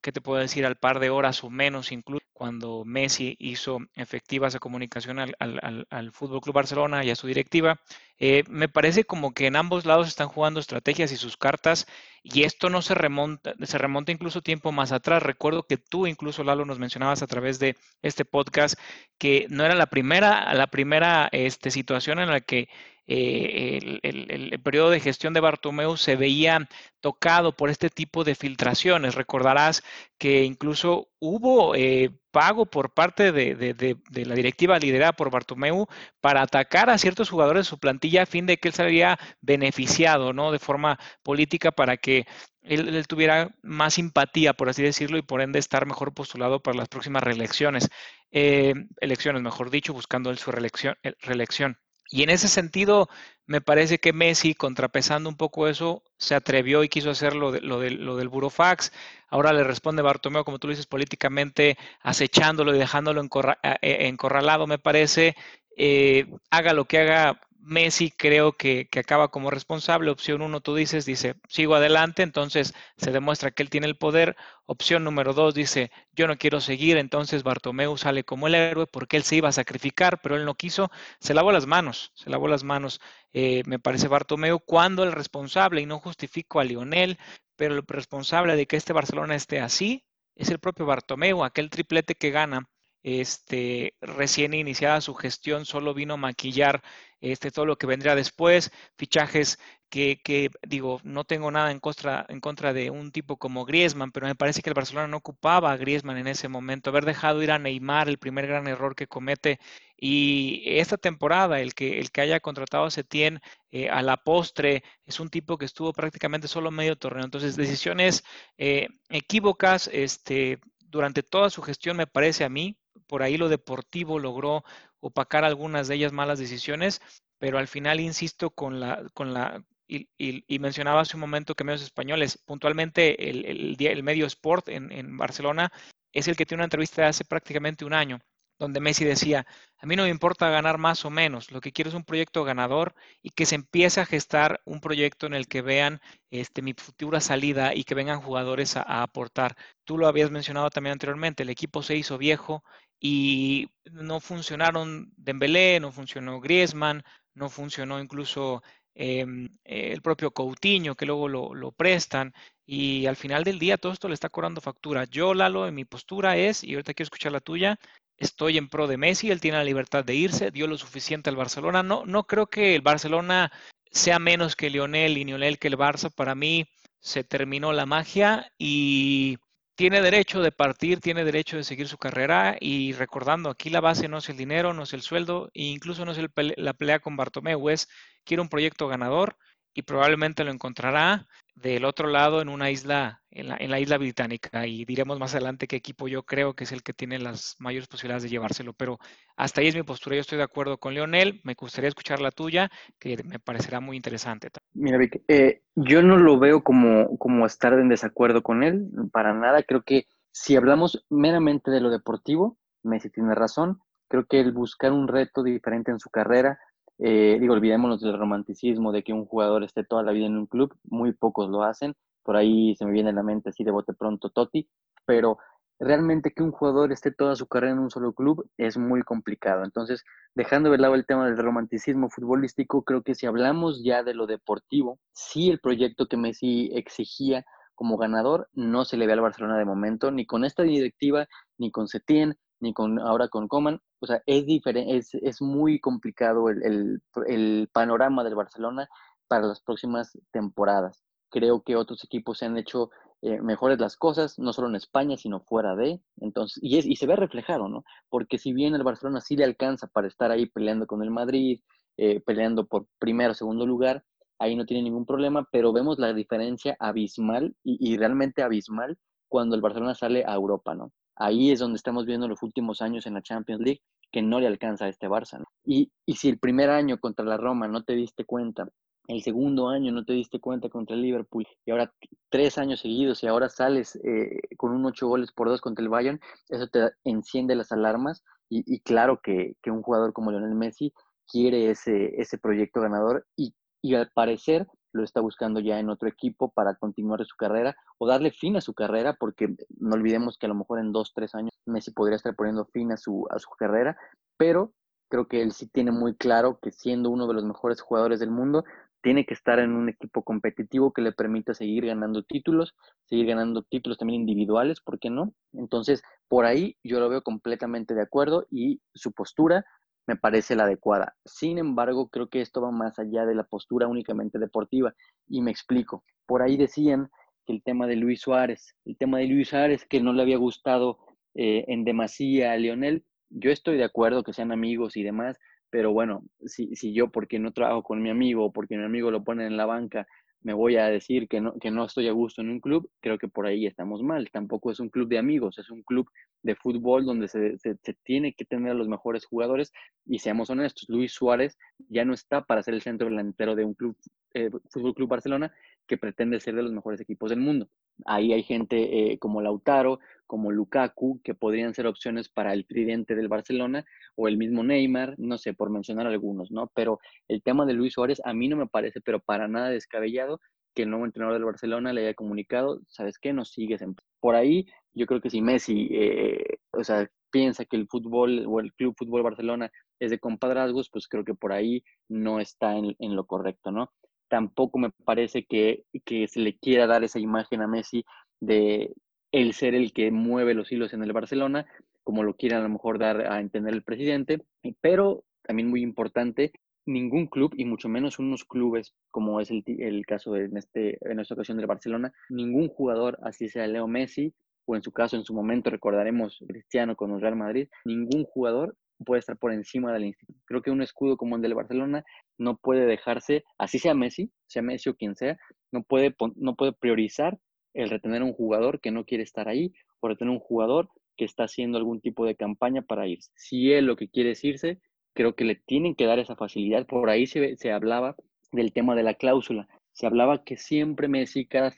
¿qué 0.00 0.12
te 0.12 0.20
puedo 0.20 0.40
decir?, 0.40 0.64
al 0.64 0.76
par 0.76 1.00
de 1.00 1.10
horas 1.10 1.42
o 1.42 1.50
menos, 1.50 1.90
incluso 1.90 2.24
cuando 2.32 2.84
Messi 2.86 3.36
hizo 3.40 3.80
efectiva 3.96 4.46
esa 4.46 4.60
comunicación 4.60 5.18
al, 5.18 5.34
al, 5.40 5.86
al 5.90 6.12
Fútbol 6.12 6.40
Club 6.40 6.54
Barcelona 6.54 7.04
y 7.04 7.10
a 7.10 7.16
su 7.16 7.26
directiva. 7.26 7.80
Eh, 8.18 8.44
me 8.48 8.68
parece 8.68 9.04
como 9.04 9.32
que 9.32 9.46
en 9.46 9.56
ambos 9.56 9.86
lados 9.86 10.06
están 10.06 10.28
jugando 10.28 10.60
estrategias 10.60 11.10
y 11.10 11.16
sus 11.16 11.36
cartas, 11.36 11.86
y 12.22 12.44
esto 12.44 12.70
no 12.70 12.80
se 12.80 12.94
remonta, 12.94 13.54
se 13.62 13.78
remonta 13.78 14.12
incluso 14.12 14.40
tiempo 14.40 14.70
más 14.72 14.92
atrás. 14.92 15.22
Recuerdo 15.22 15.64
que 15.64 15.78
tú, 15.78 16.06
incluso 16.06 16.44
Lalo, 16.44 16.64
nos 16.64 16.78
mencionabas 16.78 17.22
a 17.22 17.26
través 17.26 17.58
de 17.58 17.76
este 18.02 18.24
podcast 18.24 18.78
que 19.18 19.46
no 19.50 19.64
era 19.64 19.74
la 19.74 19.86
primera, 19.86 20.54
la 20.54 20.68
primera 20.68 21.28
este, 21.32 21.70
situación 21.70 22.20
en 22.20 22.30
la 22.30 22.40
que 22.40 22.68
eh, 23.12 23.98
el, 24.04 24.60
periodo 24.62 24.90
de 24.90 25.00
gestión 25.00 25.34
de 25.34 25.40
Bartomeu 25.40 25.96
se 25.96 26.14
veía 26.14 26.68
tocado 27.00 27.56
por 27.56 27.68
este 27.68 27.90
tipo 27.90 28.22
de 28.22 28.36
filtraciones. 28.36 29.16
Recordarás 29.16 29.82
que 30.16 30.44
incluso 30.44 31.08
hubo 31.18 31.74
eh, 31.74 32.10
pago 32.30 32.66
por 32.66 32.94
parte 32.94 33.32
de, 33.32 33.96
la 34.12 34.34
directiva 34.36 34.78
liderada 34.78 35.12
por 35.12 35.32
Bartomeu 35.32 35.88
para 36.20 36.42
atacar 36.42 36.88
a 36.88 36.98
ciertos 36.98 37.30
jugadores 37.30 37.66
de 37.66 37.70
su 37.70 37.80
plantilla 37.80 38.22
a 38.22 38.26
fin 38.26 38.46
de 38.46 38.58
que 38.58 38.68
él 38.68 38.74
se 38.74 39.16
beneficiado 39.40 40.32
¿no? 40.32 40.52
de 40.52 40.60
forma 40.60 40.96
política 41.24 41.72
para 41.72 41.96
que 41.96 42.26
él, 42.62 43.04
tuviera 43.08 43.50
más 43.62 43.94
simpatía, 43.94 44.52
por 44.52 44.68
así 44.68 44.84
decirlo, 44.84 45.18
y 45.18 45.22
por 45.22 45.40
ende 45.40 45.58
estar 45.58 45.84
mejor 45.84 46.14
postulado 46.14 46.62
para 46.62 46.76
las 46.76 46.88
próximas 46.88 47.24
reelecciones. 47.24 47.88
Eh, 48.30 48.74
elecciones, 49.00 49.42
mejor 49.42 49.70
dicho, 49.70 49.92
buscando 49.92 50.32
su 50.36 50.52
reelección. 50.52 50.96
reelección. 51.22 51.78
Y 52.10 52.24
en 52.24 52.30
ese 52.30 52.48
sentido, 52.48 53.08
me 53.46 53.60
parece 53.60 53.98
que 53.98 54.12
Messi, 54.12 54.54
contrapesando 54.54 55.28
un 55.28 55.36
poco 55.36 55.68
eso, 55.68 56.02
se 56.18 56.34
atrevió 56.34 56.82
y 56.82 56.88
quiso 56.88 57.10
hacer 57.10 57.34
lo, 57.34 57.52
de, 57.52 57.60
lo, 57.60 57.78
del 58.16 58.28
burofax. 58.28 58.92
Ahora 59.28 59.52
le 59.52 59.64
responde 59.64 60.02
Bartomeo, 60.02 60.44
como 60.44 60.58
tú 60.58 60.66
lo 60.66 60.72
dices, 60.72 60.86
políticamente 60.86 61.78
acechándolo 62.02 62.74
y 62.74 62.78
dejándolo 62.78 63.22
eh, 63.22 64.08
encorralado, 64.08 64.66
me 64.66 64.78
parece. 64.78 65.36
Eh, 65.76 66.26
haga 66.50 66.74
lo 66.74 66.84
que 66.86 66.98
haga 66.98 67.40
Messi 67.62 68.10
creo 68.10 68.52
que, 68.52 68.88
acaba 68.96 69.30
como 69.30 69.50
responsable. 69.50 70.10
Opción 70.10 70.42
uno, 70.42 70.60
tú 70.60 70.74
dices, 70.74 71.04
dice, 71.04 71.36
sigo 71.48 71.74
adelante, 71.74 72.22
entonces 72.22 72.74
se 72.96 73.12
demuestra 73.12 73.50
que 73.50 73.62
él 73.62 73.70
tiene 73.70 73.86
el 73.86 73.96
poder. 73.96 74.36
Opción 74.66 75.04
número 75.04 75.34
dos 75.34 75.54
dice, 75.54 75.90
yo 76.12 76.26
no 76.26 76.38
quiero 76.38 76.60
seguir, 76.60 76.96
entonces 76.96 77.42
Bartomeu 77.42 77.96
sale 77.96 78.24
como 78.24 78.46
el 78.46 78.54
héroe 78.54 78.86
porque 78.86 79.16
él 79.16 79.24
se 79.24 79.36
iba 79.36 79.48
a 79.48 79.52
sacrificar, 79.52 80.20
pero 80.20 80.36
él 80.36 80.44
no 80.44 80.54
quiso. 80.54 80.90
Se 81.20 81.34
lavó 81.34 81.52
las 81.52 81.66
manos, 81.66 82.12
se 82.14 82.30
lavó 82.30 82.48
las 82.48 82.64
manos, 82.64 83.00
eh, 83.32 83.62
me 83.66 83.78
parece 83.78 84.08
Bartomeu, 84.08 84.60
cuando 84.60 85.04
el 85.04 85.12
responsable, 85.12 85.80
y 85.80 85.86
no 85.86 85.98
justifico 85.98 86.60
a 86.60 86.64
Lionel, 86.64 87.18
pero 87.56 87.74
el 87.74 87.84
responsable 87.86 88.56
de 88.56 88.66
que 88.66 88.76
este 88.76 88.92
Barcelona 88.92 89.34
esté 89.34 89.60
así 89.60 90.06
es 90.34 90.50
el 90.50 90.58
propio 90.58 90.86
Bartomeu, 90.86 91.44
aquel 91.44 91.70
triplete 91.70 92.14
que 92.14 92.30
gana 92.30 92.68
este, 93.02 93.94
recién 94.00 94.54
iniciada 94.54 95.00
su 95.00 95.14
gestión, 95.14 95.64
solo 95.64 95.94
vino 95.94 96.14
a 96.14 96.18
maquillar 96.18 96.82
este, 97.20 97.50
todo 97.50 97.66
lo 97.66 97.76
que 97.76 97.86
vendría 97.86 98.14
después, 98.14 98.70
fichajes 98.96 99.58
que, 99.90 100.20
que, 100.22 100.50
digo, 100.62 101.00
no 101.02 101.24
tengo 101.24 101.50
nada 101.50 101.70
en 101.72 101.80
contra, 101.80 102.24
en 102.28 102.40
contra 102.40 102.72
de 102.72 102.90
un 102.90 103.10
tipo 103.10 103.36
como 103.38 103.64
Griezmann, 103.64 104.12
pero 104.12 104.26
me 104.26 104.36
parece 104.36 104.62
que 104.62 104.70
el 104.70 104.74
Barcelona 104.74 105.08
no 105.08 105.16
ocupaba 105.16 105.72
a 105.72 105.76
Griezmann 105.76 106.16
en 106.16 106.28
ese 106.28 106.48
momento. 106.48 106.90
Haber 106.90 107.04
dejado 107.04 107.42
ir 107.42 107.50
a 107.50 107.58
Neymar, 107.58 108.08
el 108.08 108.18
primer 108.18 108.46
gran 108.46 108.68
error 108.68 108.94
que 108.94 109.08
comete, 109.08 109.58
y 109.96 110.62
esta 110.64 110.96
temporada, 110.96 111.60
el 111.60 111.74
que, 111.74 111.98
el 111.98 112.10
que 112.10 112.22
haya 112.22 112.40
contratado 112.40 112.84
a 112.84 112.90
Setién 112.90 113.40
eh, 113.70 113.90
a 113.90 114.00
la 114.02 114.16
postre, 114.16 114.82
es 115.04 115.20
un 115.20 115.28
tipo 115.28 115.58
que 115.58 115.66
estuvo 115.66 115.92
prácticamente 115.92 116.48
solo 116.48 116.70
medio 116.70 116.96
torneo. 116.96 117.24
Entonces, 117.24 117.56
decisiones 117.56 118.24
eh, 118.56 118.88
equívocas, 119.10 119.90
este, 119.92 120.60
durante 120.78 121.22
toda 121.22 121.50
su 121.50 121.62
gestión, 121.62 121.96
me 121.96 122.06
parece 122.06 122.44
a 122.44 122.48
mí, 122.48 122.78
por 123.06 123.22
ahí 123.22 123.36
lo 123.36 123.48
deportivo 123.48 124.18
logró 124.18 124.64
opacar 125.00 125.44
algunas 125.44 125.88
de 125.88 125.96
ellas 125.96 126.12
malas 126.12 126.38
decisiones, 126.38 127.00
pero 127.38 127.58
al 127.58 127.68
final 127.68 128.00
insisto 128.00 128.50
con 128.50 128.80
la, 128.80 129.04
con 129.14 129.34
la, 129.34 129.64
y, 129.88 130.58
mencionaba 130.58 131.00
hace 131.00 131.16
un 131.16 131.20
momento 131.20 131.54
que 131.54 131.64
medios 131.64 131.82
españoles, 131.82 132.38
puntualmente 132.44 133.30
el, 133.30 133.76
el, 133.80 134.02
medio 134.02 134.26
Sport 134.26 134.68
en, 134.68 134.92
en, 134.92 135.16
Barcelona 135.16 135.72
es 136.12 136.28
el 136.28 136.36
que 136.36 136.46
tiene 136.46 136.60
una 136.60 136.66
entrevista 136.66 137.08
hace 137.08 137.24
prácticamente 137.24 137.84
un 137.84 137.94
año, 137.94 138.20
donde 138.58 138.80
Messi 138.80 139.04
decía, 139.04 139.46
a 139.78 139.86
mí 139.86 139.96
no 139.96 140.04
me 140.04 140.10
importa 140.10 140.50
ganar 140.50 140.78
más 140.78 141.04
o 141.04 141.10
menos, 141.10 141.50
lo 141.50 141.60
que 141.60 141.72
quiero 141.72 141.88
es 141.88 141.94
un 141.94 142.04
proyecto 142.04 142.44
ganador 142.44 142.94
y 143.22 143.30
que 143.30 143.46
se 143.46 143.54
empiece 143.54 144.00
a 144.00 144.06
gestar 144.06 144.60
un 144.64 144.80
proyecto 144.80 145.26
en 145.26 145.34
el 145.34 145.48
que 145.48 145.62
vean 145.62 146.00
este, 146.30 146.62
mi 146.62 146.74
futura 146.74 147.20
salida 147.20 147.74
y 147.74 147.84
que 147.84 147.94
vengan 147.94 148.20
jugadores 148.20 148.76
a 148.76 149.02
aportar. 149.02 149.56
Tú 149.84 149.98
lo 149.98 150.06
habías 150.06 150.30
mencionado 150.30 150.70
también 150.70 150.92
anteriormente, 150.92 151.42
el 151.42 151.50
equipo 151.50 151.82
se 151.82 151.96
hizo 151.96 152.18
viejo, 152.18 152.62
y 153.00 153.68
no 153.90 154.20
funcionaron 154.20 155.12
Dembélé, 155.16 155.80
no 155.80 155.90
funcionó 155.90 156.40
Griezmann, 156.40 157.02
no 157.34 157.48
funcionó 157.48 157.98
incluso 158.00 158.62
em, 158.94 159.48
el 159.64 160.02
propio 160.02 160.30
Coutinho, 160.32 160.94
que 160.94 161.06
luego 161.06 161.28
lo, 161.28 161.72
prestan, 161.72 162.34
y 162.66 163.06
al 163.06 163.16
final 163.16 163.42
del 163.42 163.58
día 163.58 163.78
todo 163.78 163.92
esto 163.92 164.08
le 164.08 164.14
está 164.14 164.28
cobrando 164.28 164.60
factura. 164.60 165.04
Yo, 165.04 165.34
Lalo, 165.34 165.66
en 165.66 165.74
mi 165.74 165.84
postura 165.84 166.36
es, 166.36 166.62
y 166.62 166.74
ahorita 166.74 166.94
quiero 166.94 167.06
escuchar 167.06 167.32
la 167.32 167.40
tuya, 167.40 167.78
estoy 168.18 168.58
en 168.58 168.68
pro 168.68 168.86
de 168.86 168.98
Messi, 168.98 169.30
él 169.30 169.40
tiene 169.40 169.56
la 169.56 169.64
libertad 169.64 170.04
de 170.04 170.14
irse, 170.14 170.50
dio 170.50 170.66
lo 170.66 170.76
suficiente 170.78 171.30
al 171.30 171.36
Barcelona. 171.36 171.82
No, 171.82 172.04
no 172.06 172.24
creo 172.24 172.48
que 172.48 172.76
el 172.76 172.82
Barcelona 172.82 173.50
sea 173.90 174.18
menos 174.18 174.56
que 174.56 174.70
Lionel 174.70 175.18
y 175.18 175.24
Lionel 175.24 175.58
que 175.58 175.68
el 175.68 175.78
Barça. 175.78 176.10
Para 176.14 176.34
mí 176.34 176.68
se 177.00 177.24
terminó 177.24 177.72
la 177.72 177.86
magia 177.86 178.52
y 178.58 179.38
tiene 179.80 180.02
derecho 180.02 180.42
de 180.42 180.52
partir, 180.52 181.00
tiene 181.00 181.24
derecho 181.24 181.56
de 181.56 181.64
seguir 181.64 181.88
su 181.88 181.96
carrera 181.96 182.54
y 182.60 182.92
recordando, 182.92 183.48
aquí 183.48 183.70
la 183.70 183.80
base 183.80 184.08
no 184.08 184.18
es 184.18 184.28
el 184.28 184.36
dinero, 184.36 184.74
no 184.74 184.82
es 184.82 184.92
el 184.92 185.00
sueldo 185.00 185.50
e 185.54 185.62
incluso 185.62 186.04
no 186.04 186.12
es 186.12 186.18
la 186.58 186.74
pelea 186.74 186.98
con 186.98 187.16
Bartomeu, 187.16 187.70
es 187.70 187.88
quiere 188.22 188.42
un 188.42 188.50
proyecto 188.50 188.88
ganador 188.88 189.38
y 189.74 189.82
probablemente 189.82 190.44
lo 190.44 190.50
encontrará 190.50 191.26
del 191.54 191.84
otro 191.84 192.08
lado 192.08 192.40
en 192.40 192.48
una 192.48 192.70
isla, 192.70 193.22
en 193.30 193.48
la, 193.48 193.80
isla 193.80 193.98
británica. 193.98 194.66
Y 194.66 194.84
diremos 194.84 195.18
más 195.18 195.34
adelante 195.34 195.66
qué 195.66 195.76
equipo 195.76 196.08
yo 196.08 196.22
creo 196.22 196.54
que 196.54 196.64
es 196.64 196.72
el 196.72 196.82
que 196.82 196.94
tiene 196.94 197.18
las 197.18 197.56
mayores 197.58 197.86
posibilidades 197.86 198.22
de 198.22 198.30
llevárselo. 198.30 198.72
Pero 198.72 198.98
hasta 199.36 199.60
ahí 199.60 199.68
es 199.68 199.76
mi 199.76 199.82
postura. 199.82 200.16
Yo 200.16 200.22
estoy 200.22 200.38
de 200.38 200.44
acuerdo 200.44 200.78
con 200.78 200.94
Leonel. 200.94 201.40
Me 201.44 201.54
gustaría 201.54 201.88
escuchar 201.88 202.20
la 202.20 202.30
tuya, 202.30 202.70
que 202.98 203.22
me 203.24 203.38
parecerá 203.38 203.80
muy 203.80 203.96
interesante. 203.96 204.48
Mira, 204.72 204.98
Vic, 204.98 205.22
eh, 205.28 205.62
yo 205.74 206.02
no 206.02 206.16
lo 206.16 206.38
veo 206.38 206.62
como, 206.62 207.18
como 207.18 207.44
estar 207.46 207.74
en 207.74 207.88
desacuerdo 207.88 208.42
con 208.42 208.62
él, 208.62 208.88
para 209.12 209.34
nada. 209.34 209.62
Creo 209.62 209.82
que 209.82 210.06
si 210.32 210.56
hablamos 210.56 211.04
meramente 211.10 211.70
de 211.70 211.80
lo 211.80 211.90
deportivo, 211.90 212.56
Messi 212.82 213.10
tiene 213.10 213.34
razón. 213.34 213.80
Creo 214.08 214.24
que 214.24 214.40
el 214.40 214.52
buscar 214.52 214.92
un 214.92 215.08
reto 215.08 215.42
diferente 215.42 215.90
en 215.90 216.00
su 216.00 216.10
carrera, 216.10 216.58
eh, 217.02 217.38
digo, 217.40 217.54
olvidémonos 217.54 218.00
del 218.00 218.18
romanticismo 218.18 218.92
de 218.92 219.02
que 219.02 219.12
un 219.12 219.26
jugador 219.26 219.64
esté 219.64 219.84
toda 219.84 220.02
la 220.02 220.12
vida 220.12 220.26
en 220.26 220.36
un 220.36 220.46
club, 220.46 220.74
muy 220.84 221.12
pocos 221.12 221.48
lo 221.48 221.62
hacen, 221.62 221.94
por 222.22 222.36
ahí 222.36 222.74
se 222.76 222.84
me 222.84 222.92
viene 222.92 223.10
a 223.10 223.14
la 223.14 223.22
mente 223.22 223.48
así 223.50 223.64
de 223.64 223.70
bote 223.70 223.94
pronto 223.94 224.30
Totti, 224.30 224.68
pero 225.06 225.38
realmente 225.78 226.32
que 226.32 226.42
un 226.42 226.52
jugador 226.52 226.92
esté 226.92 227.10
toda 227.10 227.34
su 227.36 227.46
carrera 227.46 227.72
en 227.72 227.78
un 227.78 227.90
solo 227.90 228.12
club 228.12 228.46
es 228.58 228.76
muy 228.76 229.02
complicado. 229.02 229.64
Entonces, 229.64 230.04
dejando 230.34 230.70
de 230.70 230.78
lado 230.78 230.94
el 230.94 231.06
tema 231.06 231.24
del 231.24 231.38
romanticismo 231.38 232.10
futbolístico, 232.10 232.84
creo 232.84 233.02
que 233.02 233.14
si 233.14 233.26
hablamos 233.26 233.82
ya 233.82 234.02
de 234.02 234.14
lo 234.14 234.26
deportivo, 234.26 234.98
sí 235.12 235.50
el 235.50 235.58
proyecto 235.58 236.06
que 236.06 236.18
Messi 236.18 236.70
exigía 236.74 237.44
como 237.74 237.96
ganador 237.96 238.48
no 238.52 238.84
se 238.84 238.98
le 238.98 239.06
ve 239.06 239.14
al 239.14 239.22
Barcelona 239.22 239.56
de 239.56 239.64
momento, 239.64 240.10
ni 240.10 240.26
con 240.26 240.44
esta 240.44 240.62
directiva, 240.62 241.26
ni 241.56 241.70
con 241.70 241.88
Setién, 241.88 242.36
ni 242.60 242.72
con 242.72 242.98
ahora 242.98 243.28
con 243.28 243.48
Coman. 243.48 243.80
O 244.00 244.06
sea, 244.06 244.22
es 244.26 244.46
diferente, 244.46 244.96
es, 244.96 245.14
es 245.14 245.42
muy 245.42 245.80
complicado 245.80 246.48
el, 246.48 247.02
el, 247.26 247.68
panorama 247.72 248.24
del 248.24 248.34
Barcelona 248.34 248.88
para 249.28 249.46
las 249.46 249.60
próximas 249.60 250.16
temporadas. 250.32 251.02
Creo 251.30 251.62
que 251.62 251.76
otros 251.76 252.04
equipos 252.04 252.38
se 252.38 252.46
han 252.46 252.56
hecho 252.58 252.90
eh, 253.22 253.40
mejores 253.40 253.78
las 253.78 253.96
cosas, 253.96 254.38
no 254.38 254.52
solo 254.52 254.68
en 254.68 254.76
España, 254.76 255.16
sino 255.16 255.40
fuera 255.40 255.74
de. 255.76 256.00
Entonces, 256.20 256.62
y, 256.62 256.78
es, 256.78 256.86
y 256.86 256.96
se 256.96 257.06
ve 257.06 257.16
reflejado, 257.16 257.68
¿no? 257.68 257.84
Porque 258.08 258.38
si 258.38 258.52
bien 258.52 258.74
el 258.74 258.82
Barcelona 258.82 259.20
sí 259.20 259.36
le 259.36 259.44
alcanza 259.44 259.86
para 259.88 260.08
estar 260.08 260.30
ahí 260.30 260.46
peleando 260.46 260.86
con 260.86 261.02
el 261.02 261.10
Madrid, 261.10 261.60
eh, 261.96 262.20
peleando 262.20 262.66
por 262.66 262.86
primero 262.98 263.32
o 263.32 263.34
segundo 263.34 263.66
lugar, 263.66 264.04
ahí 264.38 264.56
no 264.56 264.66
tiene 264.66 264.82
ningún 264.82 265.06
problema, 265.06 265.46
pero 265.52 265.72
vemos 265.72 265.98
la 265.98 266.12
diferencia 266.14 266.76
abismal 266.80 267.54
y, 267.62 267.92
y 267.92 267.96
realmente 267.98 268.42
abismal 268.42 268.98
cuando 269.28 269.54
el 269.54 269.60
Barcelona 269.60 269.94
sale 269.94 270.24
a 270.26 270.34
Europa, 270.34 270.74
¿no? 270.74 270.92
Ahí 271.20 271.50
es 271.50 271.58
donde 271.58 271.76
estamos 271.76 272.06
viendo 272.06 272.26
los 272.28 272.42
últimos 272.42 272.80
años 272.80 273.06
en 273.06 273.12
la 273.12 273.20
Champions 273.20 273.60
League 273.60 273.82
que 274.10 274.22
no 274.22 274.40
le 274.40 274.46
alcanza 274.46 274.86
a 274.86 274.88
este 274.88 275.06
Barça. 275.06 275.44
Y, 275.66 275.92
si 276.06 276.30
el 276.30 276.38
primer 276.38 276.70
año 276.70 276.98
contra 276.98 277.26
la 277.26 277.36
Roma 277.36 277.68
no 277.68 277.84
te 277.84 277.92
diste 277.92 278.24
cuenta, 278.24 278.66
el 279.06 279.22
segundo 279.22 279.68
año 279.68 279.92
no 279.92 280.06
te 280.06 280.14
diste 280.14 280.40
cuenta 280.40 280.70
contra 280.70 280.96
el 280.96 281.02
Liverpool 281.02 281.46
y 281.66 281.72
ahora 281.72 281.92
tres 282.30 282.56
años 282.56 282.80
seguidos 282.80 283.22
y 283.22 283.26
ahora 283.26 283.50
sales 283.50 283.96
eh, 283.96 284.40
con 284.56 284.72
un 284.72 284.86
ocho 284.86 285.08
goles 285.08 285.30
por 285.32 285.48
dos 285.48 285.60
contra 285.60 285.82
el 285.82 285.90
Bayern, 285.90 286.20
eso 286.48 286.68
te 286.68 286.90
enciende 287.04 287.54
las 287.54 287.70
alarmas 287.70 288.24
y, 288.48 288.80
claro 288.80 289.20
que, 289.22 289.56
un 289.66 289.82
jugador 289.82 290.14
como 290.14 290.30
Lionel 290.30 290.54
Messi 290.54 290.92
quiere 291.30 291.70
ese, 291.70 292.18
ese 292.20 292.38
proyecto 292.38 292.80
ganador 292.80 293.26
y, 293.36 293.54
y 293.82 293.94
al 293.94 294.10
parecer 294.12 294.66
lo 294.92 295.04
está 295.04 295.20
buscando 295.20 295.60
ya 295.60 295.78
en 295.78 295.90
otro 295.90 296.08
equipo 296.08 296.50
para 296.50 296.74
continuar 296.74 297.24
su 297.24 297.36
carrera 297.36 297.76
o 297.98 298.06
darle 298.06 298.30
fin 298.30 298.56
a 298.56 298.60
su 298.60 298.74
carrera, 298.74 299.14
porque 299.18 299.54
no 299.78 299.94
olvidemos 299.94 300.38
que 300.38 300.46
a 300.46 300.48
lo 300.48 300.54
mejor 300.54 300.78
en 300.80 300.92
dos, 300.92 301.12
tres 301.14 301.34
años 301.34 301.52
Messi 301.66 301.92
podría 301.92 302.16
estar 302.16 302.34
poniendo 302.34 302.64
fin 302.66 302.92
a 302.92 302.96
su, 302.96 303.26
a 303.30 303.38
su 303.38 303.50
carrera, 303.50 303.96
pero 304.36 304.72
creo 305.08 305.26
que 305.26 305.42
él 305.42 305.52
sí 305.52 305.68
tiene 305.68 305.90
muy 305.90 306.14
claro 306.14 306.58
que 306.60 306.70
siendo 306.70 307.10
uno 307.10 307.26
de 307.26 307.34
los 307.34 307.44
mejores 307.44 307.80
jugadores 307.80 308.20
del 308.20 308.30
mundo, 308.30 308.64
tiene 309.02 309.24
que 309.24 309.34
estar 309.34 309.58
en 309.58 309.72
un 309.72 309.88
equipo 309.88 310.22
competitivo 310.22 310.92
que 310.92 311.02
le 311.02 311.12
permita 311.12 311.54
seguir 311.54 311.86
ganando 311.86 312.22
títulos, 312.22 312.74
seguir 313.06 313.26
ganando 313.26 313.62
títulos 313.62 313.98
también 313.98 314.20
individuales, 314.20 314.80
¿por 314.80 314.98
qué 314.98 315.10
no? 315.10 315.32
Entonces, 315.52 316.02
por 316.28 316.44
ahí 316.44 316.76
yo 316.84 317.00
lo 317.00 317.08
veo 317.08 317.22
completamente 317.22 317.94
de 317.94 318.02
acuerdo 318.02 318.46
y 318.50 318.82
su 318.94 319.12
postura 319.12 319.64
me 320.06 320.16
parece 320.16 320.56
la 320.56 320.64
adecuada. 320.64 321.14
Sin 321.24 321.58
embargo, 321.58 322.08
creo 322.08 322.28
que 322.28 322.40
esto 322.40 322.60
va 322.60 322.70
más 322.70 322.98
allá 322.98 323.26
de 323.26 323.34
la 323.34 323.44
postura 323.44 323.86
únicamente 323.86 324.38
deportiva 324.38 324.94
y 325.28 325.42
me 325.42 325.50
explico. 325.50 326.04
Por 326.26 326.42
ahí 326.42 326.56
decían 326.56 327.10
que 327.46 327.52
el 327.52 327.62
tema 327.62 327.86
de 327.86 327.96
Luis 327.96 328.20
Suárez, 328.20 328.74
el 328.84 328.96
tema 328.96 329.18
de 329.18 329.26
Luis 329.26 329.48
Suárez 329.48 329.86
que 329.86 330.00
no 330.00 330.12
le 330.12 330.22
había 330.22 330.36
gustado 330.36 330.98
eh, 331.34 331.64
en 331.68 331.84
demasía 331.84 332.52
a 332.52 332.56
Lionel, 332.56 333.04
yo 333.30 333.50
estoy 333.50 333.76
de 333.76 333.84
acuerdo 333.84 334.24
que 334.24 334.32
sean 334.32 334.52
amigos 334.52 334.96
y 334.96 335.02
demás, 335.02 335.38
pero 335.70 335.92
bueno, 335.92 336.24
si, 336.44 336.74
si 336.74 336.92
yo 336.92 337.10
porque 337.10 337.38
no 337.38 337.52
trabajo 337.52 337.82
con 337.84 338.02
mi 338.02 338.10
amigo 338.10 338.46
o 338.46 338.52
porque 338.52 338.76
mi 338.76 338.84
amigo 338.84 339.10
lo 339.10 339.22
pone 339.22 339.46
en 339.46 339.56
la 339.56 339.66
banca 339.66 340.06
me 340.42 340.54
voy 340.54 340.76
a 340.76 340.86
decir 340.86 341.28
que 341.28 341.40
no, 341.40 341.54
que 341.54 341.70
no 341.70 341.84
estoy 341.84 342.08
a 342.08 342.12
gusto 342.12 342.40
en 342.40 342.48
un 342.48 342.60
club, 342.60 342.90
creo 343.00 343.18
que 343.18 343.28
por 343.28 343.46
ahí 343.46 343.66
estamos 343.66 344.02
mal. 344.02 344.30
Tampoco 344.30 344.70
es 344.70 344.80
un 344.80 344.88
club 344.88 345.08
de 345.08 345.18
amigos, 345.18 345.58
es 345.58 345.70
un 345.70 345.82
club 345.82 346.10
de 346.42 346.54
fútbol 346.54 347.04
donde 347.04 347.28
se, 347.28 347.58
se, 347.58 347.76
tiene 348.04 348.32
que 348.32 348.44
tener 348.44 348.72
a 348.72 348.74
los 348.74 348.88
mejores 348.88 349.26
jugadores. 349.26 349.72
Y 350.06 350.20
seamos 350.20 350.48
honestos, 350.50 350.88
Luis 350.88 351.12
Suárez 351.12 351.58
ya 351.88 352.04
no 352.04 352.14
está 352.14 352.44
para 352.44 352.62
ser 352.62 352.74
el 352.74 352.82
centro 352.82 353.08
delantero 353.08 353.54
de 353.54 353.64
un 353.64 353.74
club, 353.74 353.96
eh, 354.34 354.50
Fútbol 354.70 354.94
Club 354.94 355.10
Barcelona, 355.10 355.52
que 355.86 355.98
pretende 355.98 356.40
ser 356.40 356.54
de 356.54 356.62
los 356.62 356.72
mejores 356.72 357.00
equipos 357.00 357.30
del 357.30 357.40
mundo. 357.40 357.68
Ahí 358.06 358.32
hay 358.32 358.42
gente 358.42 359.12
eh, 359.12 359.18
como 359.18 359.40
Lautaro, 359.40 360.00
como 360.26 360.52
Lukaku, 360.52 361.20
que 361.22 361.34
podrían 361.34 361.74
ser 361.74 361.86
opciones 361.86 362.28
para 362.28 362.52
el 362.52 362.66
tridente 362.66 363.14
del 363.14 363.28
Barcelona, 363.28 363.84
o 364.14 364.28
el 364.28 364.36
mismo 364.36 364.62
Neymar, 364.62 365.14
no 365.18 365.38
sé, 365.38 365.54
por 365.54 365.70
mencionar 365.70 366.06
algunos, 366.06 366.50
¿no? 366.50 366.70
Pero 366.74 367.00
el 367.28 367.42
tema 367.42 367.66
de 367.66 367.74
Luis 367.74 367.94
Suárez 367.94 368.20
a 368.24 368.32
mí 368.32 368.48
no 368.48 368.56
me 368.56 368.66
parece, 368.66 369.00
pero 369.00 369.20
para 369.20 369.48
nada 369.48 369.70
descabellado 369.70 370.40
que 370.74 370.82
el 370.82 370.90
nuevo 370.90 371.04
entrenador 371.04 371.34
del 371.34 371.44
Barcelona 371.44 371.92
le 371.92 372.02
haya 372.02 372.14
comunicado, 372.14 372.80
¿sabes 372.86 373.18
qué? 373.18 373.32
No 373.32 373.44
sigues 373.44 373.82
en... 373.82 373.96
Por 374.20 374.36
ahí, 374.36 374.66
yo 374.94 375.06
creo 375.06 375.20
que 375.20 375.30
si 375.30 375.40
Messi, 375.40 375.88
eh, 375.90 376.58
o 376.72 376.84
sea, 376.84 377.08
piensa 377.30 377.64
que 377.64 377.76
el 377.76 377.88
fútbol 377.88 378.44
o 378.46 378.60
el 378.60 378.72
Club 378.74 378.94
Fútbol 378.96 379.22
Barcelona 379.22 379.70
es 379.98 380.10
de 380.10 380.18
compadrazgos, 380.18 380.90
pues 380.90 381.08
creo 381.08 381.24
que 381.24 381.34
por 381.34 381.52
ahí 381.52 381.82
no 382.08 382.40
está 382.40 382.76
en, 382.76 382.96
lo 382.98 383.26
correcto, 383.26 383.70
¿no? 383.70 383.92
Tampoco 384.30 384.78
me 384.78 384.90
parece 385.04 385.44
que, 385.44 385.84
que, 386.04 386.28
se 386.28 386.38
le 386.38 386.56
quiera 386.56 386.86
dar 386.86 387.02
esa 387.02 387.18
imagen 387.18 387.62
a 387.62 387.66
Messi 387.66 388.04
de 388.40 388.94
el 389.32 389.54
ser 389.54 389.74
el 389.74 389.92
que 389.92 390.12
mueve 390.12 390.54
los 390.54 390.70
hilos 390.70 390.94
en 390.94 391.02
el 391.02 391.12
Barcelona, 391.12 391.66
como 392.04 392.22
lo 392.22 392.34
quiera 392.34 392.58
a 392.58 392.62
lo 392.62 392.68
mejor 392.68 393.00
dar 393.00 393.30
a 393.30 393.40
entender 393.40 393.74
el 393.74 393.82
presidente, 393.82 394.42
pero 394.80 395.24
también 395.42 395.68
muy 395.68 395.82
importante, 395.82 396.52
ningún 396.86 397.26
club, 397.26 397.52
y 397.56 397.64
mucho 397.64 397.88
menos 397.88 398.20
unos 398.20 398.44
clubes 398.44 398.94
como 399.10 399.40
es 399.40 399.50
el, 399.50 399.64
el 399.66 400.06
caso 400.06 400.36
en, 400.36 400.56
este, 400.56 400.98
en 401.02 401.18
esta 401.18 401.34
ocasión 401.34 401.56
del 401.56 401.66
Barcelona, 401.66 402.12
ningún 402.28 402.68
jugador, 402.68 403.18
así 403.24 403.48
sea 403.48 403.66
Leo 403.66 403.88
Messi, 403.88 404.32
o 404.64 404.76
en 404.76 404.82
su 404.84 404.92
caso, 404.92 405.16
en 405.16 405.24
su 405.24 405.34
momento, 405.34 405.70
recordaremos 405.70 406.38
Cristiano 406.46 406.94
con 406.94 407.12
el 407.12 407.20
Real 407.20 407.34
Madrid, 407.34 407.68
ningún 407.84 408.22
jugador 408.24 408.76
puede 409.04 409.20
estar 409.20 409.36
por 409.36 409.52
encima 409.52 409.92
del 409.92 410.04
instituto. 410.04 410.40
Creo 410.46 410.62
que 410.62 410.70
un 410.70 410.82
escudo 410.82 411.16
como 411.16 411.36
el 411.36 411.42
del 411.42 411.54
Barcelona 411.54 412.04
no 412.38 412.56
puede 412.56 412.86
dejarse, 412.86 413.44
así 413.58 413.78
sea 413.78 413.94
Messi, 413.94 414.30
sea 414.46 414.62
Messi 414.62 414.90
o 414.90 414.94
quien 414.94 415.16
sea, 415.16 415.38
no 415.72 415.82
puede, 415.82 416.14
no 416.36 416.54
puede 416.54 416.72
priorizar 416.72 417.38
el 417.74 417.90
retener 417.90 418.22
a 418.22 418.24
un 418.24 418.32
jugador 418.32 418.80
que 418.80 418.90
no 418.90 419.04
quiere 419.04 419.22
estar 419.22 419.48
ahí 419.48 419.72
o 420.00 420.08
retener 420.08 420.32
a 420.32 420.36
un 420.36 420.40
jugador 420.40 420.88
que 421.16 421.24
está 421.24 421.44
haciendo 421.44 421.78
algún 421.78 422.00
tipo 422.00 422.24
de 422.24 422.34
campaña 422.34 422.82
para 422.82 423.06
irse. 423.06 423.30
Si 423.34 423.72
él 423.72 423.86
lo 423.86 423.96
que 423.96 424.08
quiere 424.08 424.32
es 424.32 424.44
irse, 424.44 424.80
creo 425.14 425.34
que 425.34 425.44
le 425.44 425.54
tienen 425.54 425.94
que 425.94 426.06
dar 426.06 426.18
esa 426.18 426.36
facilidad. 426.36 426.86
Por 426.86 427.10
ahí 427.10 427.26
se, 427.26 427.56
se 427.56 427.72
hablaba 427.72 428.16
del 428.52 428.72
tema 428.72 428.96
de 428.96 429.02
la 429.02 429.14
cláusula. 429.14 429.68
Se 429.92 430.06
hablaba 430.06 430.44
que 430.44 430.56
siempre 430.56 431.08
Messi, 431.08 431.46
cada 431.46 431.72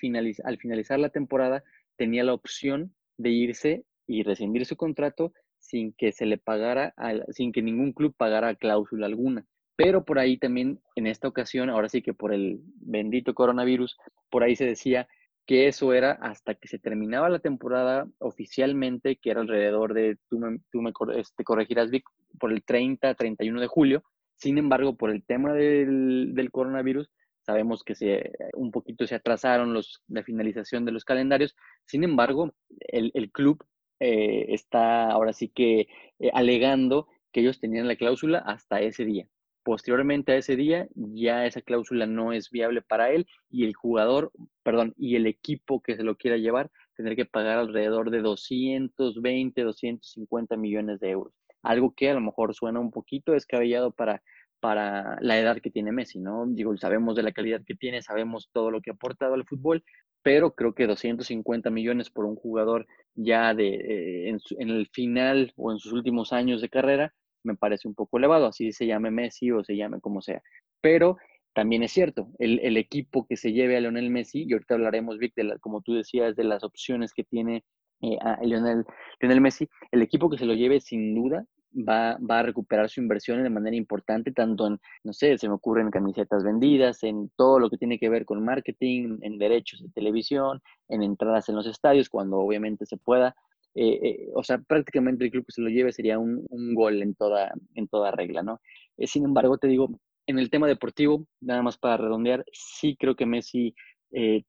al 0.44 0.58
finalizar 0.58 0.98
la 1.00 1.08
temporada, 1.08 1.64
tenía 1.96 2.24
la 2.24 2.34
opción 2.34 2.94
de 3.18 3.30
irse 3.30 3.84
y 4.06 4.22
rescindir 4.22 4.66
su 4.66 4.76
contrato 4.76 5.32
sin 5.62 5.94
que 5.94 6.12
se 6.12 6.26
le 6.26 6.36
pagara, 6.38 6.94
sin 7.30 7.52
que 7.52 7.62
ningún 7.62 7.92
club 7.92 8.14
pagara 8.16 8.54
cláusula 8.54 9.06
alguna. 9.06 9.46
Pero 9.76 10.04
por 10.04 10.18
ahí 10.18 10.36
también, 10.36 10.80
en 10.96 11.06
esta 11.06 11.28
ocasión, 11.28 11.70
ahora 11.70 11.88
sí 11.88 12.02
que 12.02 12.12
por 12.12 12.34
el 12.34 12.60
bendito 12.76 13.32
coronavirus, 13.32 13.96
por 14.28 14.42
ahí 14.42 14.54
se 14.54 14.66
decía 14.66 15.08
que 15.46 15.66
eso 15.66 15.92
era 15.92 16.12
hasta 16.12 16.54
que 16.54 16.68
se 16.68 16.78
terminaba 16.78 17.30
la 17.30 17.38
temporada 17.38 18.06
oficialmente, 18.18 19.16
que 19.16 19.30
era 19.30 19.40
alrededor 19.40 19.94
de, 19.94 20.18
tú 20.28 20.38
me, 20.38 20.58
tú 20.70 20.82
me 20.82 20.92
este, 21.16 21.42
corregirás, 21.42 21.90
Vic, 21.90 22.04
por 22.38 22.52
el 22.52 22.62
30, 22.62 23.14
31 23.14 23.60
de 23.60 23.66
julio. 23.66 24.04
Sin 24.36 24.58
embargo, 24.58 24.96
por 24.96 25.10
el 25.10 25.24
tema 25.24 25.52
del, 25.54 26.34
del 26.34 26.50
coronavirus, 26.50 27.08
sabemos 27.40 27.82
que 27.82 27.94
se, 27.94 28.32
un 28.54 28.70
poquito 28.70 29.06
se 29.06 29.14
atrasaron 29.14 29.72
los, 29.72 30.02
la 30.08 30.22
finalización 30.22 30.84
de 30.84 30.92
los 30.92 31.04
calendarios. 31.04 31.56
Sin 31.86 32.04
embargo, 32.04 32.52
el, 32.80 33.10
el 33.14 33.30
club 33.30 33.64
eh, 34.02 34.46
está 34.52 35.10
ahora 35.10 35.32
sí 35.32 35.46
que 35.48 35.86
eh, 36.18 36.30
alegando 36.34 37.06
que 37.30 37.40
ellos 37.40 37.60
tenían 37.60 37.86
la 37.86 37.94
cláusula 37.94 38.38
hasta 38.38 38.80
ese 38.80 39.04
día. 39.04 39.28
Posteriormente 39.62 40.32
a 40.32 40.36
ese 40.36 40.56
día, 40.56 40.88
ya 40.96 41.46
esa 41.46 41.60
cláusula 41.60 42.06
no 42.06 42.32
es 42.32 42.50
viable 42.50 42.82
para 42.82 43.12
él 43.12 43.28
y 43.48 43.64
el 43.64 43.74
jugador, 43.74 44.32
perdón, 44.64 44.92
y 44.96 45.14
el 45.14 45.28
equipo 45.28 45.80
que 45.80 45.94
se 45.94 46.02
lo 46.02 46.16
quiera 46.16 46.36
llevar, 46.36 46.72
tendrá 46.96 47.14
que 47.14 47.26
pagar 47.26 47.58
alrededor 47.58 48.10
de 48.10 48.22
220, 48.22 49.62
250 49.62 50.56
millones 50.56 50.98
de 50.98 51.10
euros. 51.10 51.32
Algo 51.62 51.94
que 51.94 52.10
a 52.10 52.14
lo 52.14 52.20
mejor 52.20 52.56
suena 52.56 52.80
un 52.80 52.90
poquito 52.90 53.30
descabellado 53.32 53.92
para, 53.92 54.20
para 54.62 55.18
la 55.20 55.40
edad 55.40 55.58
que 55.60 55.72
tiene 55.72 55.90
Messi, 55.90 56.20
¿no? 56.20 56.46
Digo, 56.46 56.76
sabemos 56.76 57.16
de 57.16 57.24
la 57.24 57.32
calidad 57.32 57.62
que 57.66 57.74
tiene, 57.74 58.00
sabemos 58.00 58.48
todo 58.52 58.70
lo 58.70 58.80
que 58.80 58.90
ha 58.90 58.94
aportado 58.94 59.34
al 59.34 59.44
fútbol, 59.44 59.82
pero 60.22 60.54
creo 60.54 60.72
que 60.72 60.86
250 60.86 61.68
millones 61.70 62.10
por 62.10 62.26
un 62.26 62.36
jugador 62.36 62.86
ya 63.16 63.54
de, 63.54 63.74
eh, 63.74 64.28
en, 64.28 64.38
en, 64.60 64.70
el 64.70 64.86
final 64.86 65.52
o 65.56 65.72
en 65.72 65.80
sus 65.80 65.92
últimos 65.92 66.32
años 66.32 66.60
de 66.60 66.68
carrera, 66.68 67.12
me 67.42 67.56
parece 67.56 67.88
un 67.88 67.96
poco 67.96 68.18
elevado, 68.18 68.46
así 68.46 68.70
se 68.70 68.86
llame 68.86 69.10
Messi 69.10 69.50
o 69.50 69.64
se 69.64 69.74
llame 69.76 70.00
como 70.00 70.22
sea. 70.22 70.40
Pero 70.80 71.16
también 71.54 71.82
es 71.82 71.90
cierto, 71.90 72.28
el, 72.38 72.60
el 72.60 72.76
equipo 72.76 73.26
que 73.26 73.36
se 73.36 73.52
lleve 73.52 73.76
a 73.76 73.80
Lionel 73.80 74.10
Messi, 74.10 74.44
y 74.48 74.52
ahorita 74.52 74.74
hablaremos, 74.74 75.18
Vic, 75.18 75.34
de 75.34 75.58
como 75.58 75.82
tú 75.82 75.94
decías, 75.94 76.36
de 76.36 76.44
las 76.44 76.62
opciones 76.62 77.12
que 77.12 77.24
tiene 77.24 77.64
eh, 78.00 78.16
a 78.20 78.38
Lionel, 78.44 78.84
Lionel 79.20 79.40
Messi, 79.40 79.68
el 79.90 80.02
equipo 80.02 80.30
que 80.30 80.38
se 80.38 80.46
lo 80.46 80.54
lleve 80.54 80.80
sin 80.80 81.16
duda 81.16 81.46
va, 81.74 82.18
va, 82.18 82.40
a 82.40 82.42
recuperar 82.42 82.88
su 82.88 83.00
inversión 83.00 83.42
de 83.42 83.50
manera 83.50 83.76
importante, 83.76 84.32
tanto 84.32 84.66
en, 84.66 84.80
no 85.04 85.12
sé, 85.12 85.36
se 85.38 85.48
me 85.48 85.54
ocurren 85.54 85.90
camisetas 85.90 86.44
vendidas, 86.44 87.02
en 87.02 87.30
todo 87.36 87.58
lo 87.58 87.70
que 87.70 87.78
tiene 87.78 87.98
que 87.98 88.08
ver 88.08 88.24
con 88.24 88.44
marketing, 88.44 89.18
en 89.22 89.38
derechos 89.38 89.82
de 89.82 89.88
televisión, 89.90 90.60
en 90.88 91.02
entradas 91.02 91.48
en 91.48 91.56
los 91.56 91.66
estadios, 91.66 92.08
cuando 92.08 92.38
obviamente 92.38 92.86
se 92.86 92.96
pueda. 92.96 93.34
Eh, 93.74 93.98
eh, 94.02 94.28
o 94.34 94.42
sea, 94.42 94.58
prácticamente 94.58 95.24
el 95.24 95.30
club 95.30 95.46
que 95.46 95.52
se 95.52 95.62
lo 95.62 95.70
lleve 95.70 95.92
sería 95.92 96.18
un, 96.18 96.44
un 96.50 96.74
gol 96.74 97.02
en 97.02 97.14
toda, 97.14 97.52
en 97.74 97.88
toda 97.88 98.10
regla, 98.10 98.42
¿no? 98.42 98.60
Eh, 98.98 99.06
sin 99.06 99.24
embargo, 99.24 99.56
te 99.56 99.68
digo, 99.68 99.88
en 100.26 100.38
el 100.38 100.50
tema 100.50 100.66
deportivo, 100.66 101.26
nada 101.40 101.62
más 101.62 101.78
para 101.78 101.96
redondear, 101.96 102.44
sí 102.52 102.96
creo 102.98 103.16
que 103.16 103.26
Messi 103.26 103.74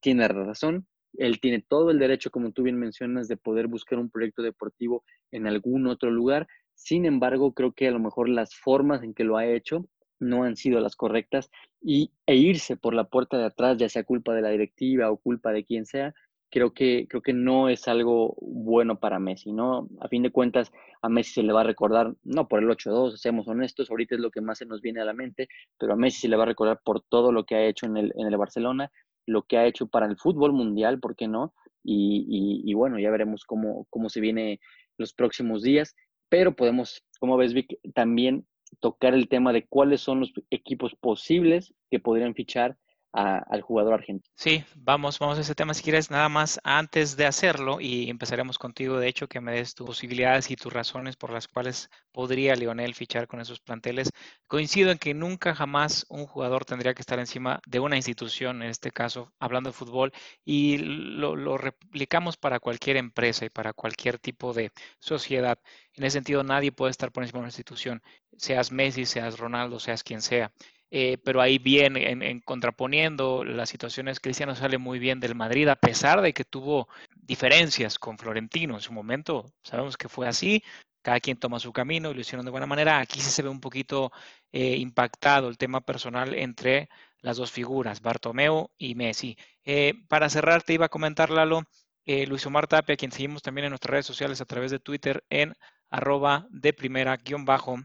tiene 0.02 0.28
razón. 0.28 0.86
Él 1.14 1.40
tiene 1.40 1.64
todo 1.66 1.90
el 1.90 2.00
derecho, 2.00 2.32
como 2.32 2.52
tú 2.52 2.64
bien 2.64 2.78
mencionas, 2.78 3.30
de 3.30 3.38
poder 3.38 3.68
buscar 3.68 3.98
un 3.98 4.10
proyecto 4.10 4.42
deportivo 4.42 5.06
en 5.32 5.48
algún 5.48 5.88
otro 5.88 6.12
lugar. 6.12 6.48
Sin 6.84 7.06
embargo, 7.06 7.54
creo 7.54 7.72
que 7.72 7.88
a 7.88 7.92
lo 7.92 8.00
mejor 8.00 8.28
las 8.28 8.56
formas 8.56 9.04
en 9.04 9.14
que 9.14 9.24
lo 9.24 9.38
ha 9.38 9.46
hecho 9.46 9.86
no 10.20 10.44
han 10.44 10.58
sido 10.58 10.82
las 10.82 10.98
correctas 10.98 11.50
y, 11.82 12.12
e 12.26 12.36
irse 12.36 12.76
por 12.76 12.94
la 12.94 13.06
puerta 13.06 13.38
de 13.38 13.46
atrás, 13.46 13.78
ya 13.78 13.88
sea 13.88 14.04
culpa 14.04 14.34
de 14.34 14.42
la 14.42 14.50
directiva 14.50 15.10
o 15.10 15.16
culpa 15.16 15.54
de 15.54 15.64
quien 15.64 15.86
sea, 15.86 16.14
creo 16.50 16.74
que, 16.74 17.08
creo 17.10 17.22
que 17.22 17.32
no 17.32 17.70
es 17.70 17.88
algo 17.88 18.36
bueno 18.42 19.00
para 19.00 19.18
Messi, 19.18 19.54
¿no? 19.54 19.88
A 20.02 20.10
fin 20.10 20.24
de 20.24 20.32
cuentas, 20.32 20.74
a 21.02 21.08
Messi 21.08 21.36
se 21.36 21.44
le 21.44 21.54
va 21.54 21.62
a 21.62 21.64
recordar, 21.64 22.16
no 22.26 22.50
por 22.50 22.62
el 22.62 22.70
8-2, 22.70 23.16
seamos 23.16 23.48
honestos, 23.48 23.90
ahorita 23.90 24.16
es 24.16 24.22
lo 24.22 24.30
que 24.30 24.42
más 24.42 24.58
se 24.58 24.66
nos 24.66 24.82
viene 24.82 25.00
a 25.00 25.06
la 25.06 25.14
mente, 25.14 25.48
pero 25.80 25.94
a 25.94 25.96
Messi 25.96 26.20
se 26.20 26.28
le 26.28 26.36
va 26.36 26.44
a 26.44 26.48
recordar 26.48 26.82
por 26.84 27.00
todo 27.00 27.32
lo 27.32 27.46
que 27.46 27.56
ha 27.56 27.66
hecho 27.66 27.86
en 27.86 27.96
el, 27.96 28.14
en 28.18 28.28
el 28.28 28.36
Barcelona, 28.36 28.92
lo 29.26 29.44
que 29.44 29.58
ha 29.58 29.66
hecho 29.66 29.88
para 29.88 30.06
el 30.06 30.18
fútbol 30.18 30.52
mundial, 30.52 31.00
¿por 31.00 31.16
qué 31.16 31.30
no? 31.30 31.54
Y, 31.82 32.62
y, 32.66 32.74
bueno, 32.74 33.00
ya 33.00 33.10
veremos 33.10 33.46
cómo, 33.46 33.88
cómo 33.90 34.10
se 34.10 34.22
viene 34.22 34.60
los 34.98 35.14
próximos 35.14 35.64
días, 35.64 35.96
pero 36.34 36.56
podemos, 36.56 37.06
como 37.20 37.38
ves, 37.38 37.54
Vic, 37.54 37.78
también 37.94 38.48
tocar 38.80 39.14
el 39.14 39.28
tema 39.28 39.54
de 39.54 39.68
cuáles 39.68 40.02
son 40.02 40.22
los 40.22 40.34
equipos 40.50 40.96
posibles 40.96 41.76
que 41.92 42.00
podrían 42.00 42.34
fichar 42.34 42.76
al 43.14 43.62
jugador 43.62 43.94
argentino. 43.94 44.34
Sí, 44.36 44.64
vamos, 44.76 45.20
vamos 45.20 45.38
a 45.38 45.42
ese 45.42 45.54
tema 45.54 45.76
si 45.76 45.84
quieres, 45.84 46.10
nada 46.10 46.28
más 46.30 46.60
antes 46.64 47.16
de 47.16 47.28
hacerlo 47.28 47.80
y 47.80 48.10
empezaremos 48.10 48.58
contigo, 48.58 48.98
de 48.98 49.08
hecho, 49.08 49.28
que 49.28 49.40
me 49.40 49.54
des 49.54 49.76
tus 49.76 49.86
posibilidades 49.86 50.50
y 50.50 50.56
tus 50.56 50.74
razones 50.74 51.16
por 51.16 51.32
las 51.32 51.48
cuales 51.48 51.90
podría 52.12 52.56
Lionel 52.56 52.96
fichar 52.96 53.28
con 53.28 53.40
esos 53.40 53.60
planteles. 53.60 54.10
Coincido 54.48 54.92
en 54.92 54.98
que 54.98 55.14
nunca 55.14 55.54
jamás 55.54 56.06
un 56.10 56.26
jugador 56.26 56.66
tendría 56.66 56.96
que 56.96 57.02
estar 57.02 57.20
encima 57.20 57.62
de 57.68 57.80
una 57.80 57.96
institución, 57.96 58.64
en 58.64 58.70
este 58.70 58.90
caso, 58.90 59.32
hablando 59.40 59.70
de 59.70 59.74
fútbol, 59.76 60.12
y 60.44 60.80
lo, 60.80 61.36
lo 61.36 61.58
replicamos 61.58 62.36
para 62.38 62.60
cualquier 62.60 62.98
empresa 62.98 63.46
y 63.46 63.50
para 63.50 63.74
cualquier 63.74 64.18
tipo 64.18 64.54
de 64.54 64.72
sociedad. 65.00 65.60
En 65.94 66.04
ese 66.04 66.16
sentido, 66.16 66.44
nadie 66.44 66.72
puede 66.72 66.92
estar 66.92 67.12
por 67.12 67.24
encima 67.24 67.38
de 67.40 67.44
una 67.44 67.50
institución, 67.50 68.02
seas 68.38 68.72
Messi, 68.72 69.06
seas 69.06 69.38
Ronaldo, 69.38 69.80
seas 69.80 70.04
quien 70.04 70.22
sea. 70.22 70.52
Eh, 70.96 71.18
pero 71.24 71.42
ahí 71.42 71.58
bien, 71.58 71.98
en, 71.98 72.40
contraponiendo 72.42 73.44
las 73.44 73.70
situaciones, 73.70 74.20
Cristiano 74.20 74.56
sale 74.56 74.78
muy 74.78 75.00
bien 75.00 75.20
del 75.20 75.34
Madrid, 75.34 75.68
a 75.68 75.76
pesar 75.76 76.22
de 76.22 76.34
que 76.34 76.44
tuvo 76.46 76.88
diferencias 77.16 77.98
con 77.98 78.20
Florentino 78.20 78.76
en 78.76 78.82
su 78.82 78.94
momento, 78.94 79.44
sabemos 79.64 79.98
que 79.98 80.08
fue 80.08 80.28
así, 80.28 80.64
cada 81.02 81.20
quien 81.20 81.38
toma 81.38 81.58
su 81.58 81.74
camino 81.74 82.12
y 82.12 82.14
lo 82.14 82.22
hicieron 82.22 82.46
de 82.46 82.52
buena 82.52 82.68
manera. 82.68 83.00
Aquí 83.00 83.20
sí 83.20 83.32
se 83.32 83.42
ve 83.42 83.50
un 83.50 83.60
poquito 83.60 84.12
eh, 84.52 84.78
impactado 84.78 85.50
el 85.50 85.58
tema 85.58 85.82
personal 85.82 86.36
entre 86.36 86.90
las 87.22 87.38
dos 87.38 87.52
figuras, 87.52 88.00
Bartomeu 88.00 88.70
y 88.78 88.94
Messi. 88.94 89.36
Eh, 89.66 89.96
para 90.08 90.30
cerrar, 90.30 90.62
te 90.62 90.74
iba 90.74 90.86
a 90.86 90.90
comentar, 90.90 91.32
Lalo, 91.32 91.64
Luis 92.06 92.46
Omar 92.46 92.68
Tapia, 92.68 92.98
quien 92.98 93.12
seguimos 93.12 93.42
también 93.42 93.66
en 93.66 93.72
nuestras 93.72 93.92
redes 93.94 94.06
sociales 94.06 94.42
a 94.42 94.46
través 94.46 94.70
de 94.70 94.78
Twitter 94.78 95.24
en 95.32 95.56
arroba 95.90 96.46
de 96.52 96.72
primera 96.72 97.18
guion 97.18 97.46
bajo, 97.46 97.78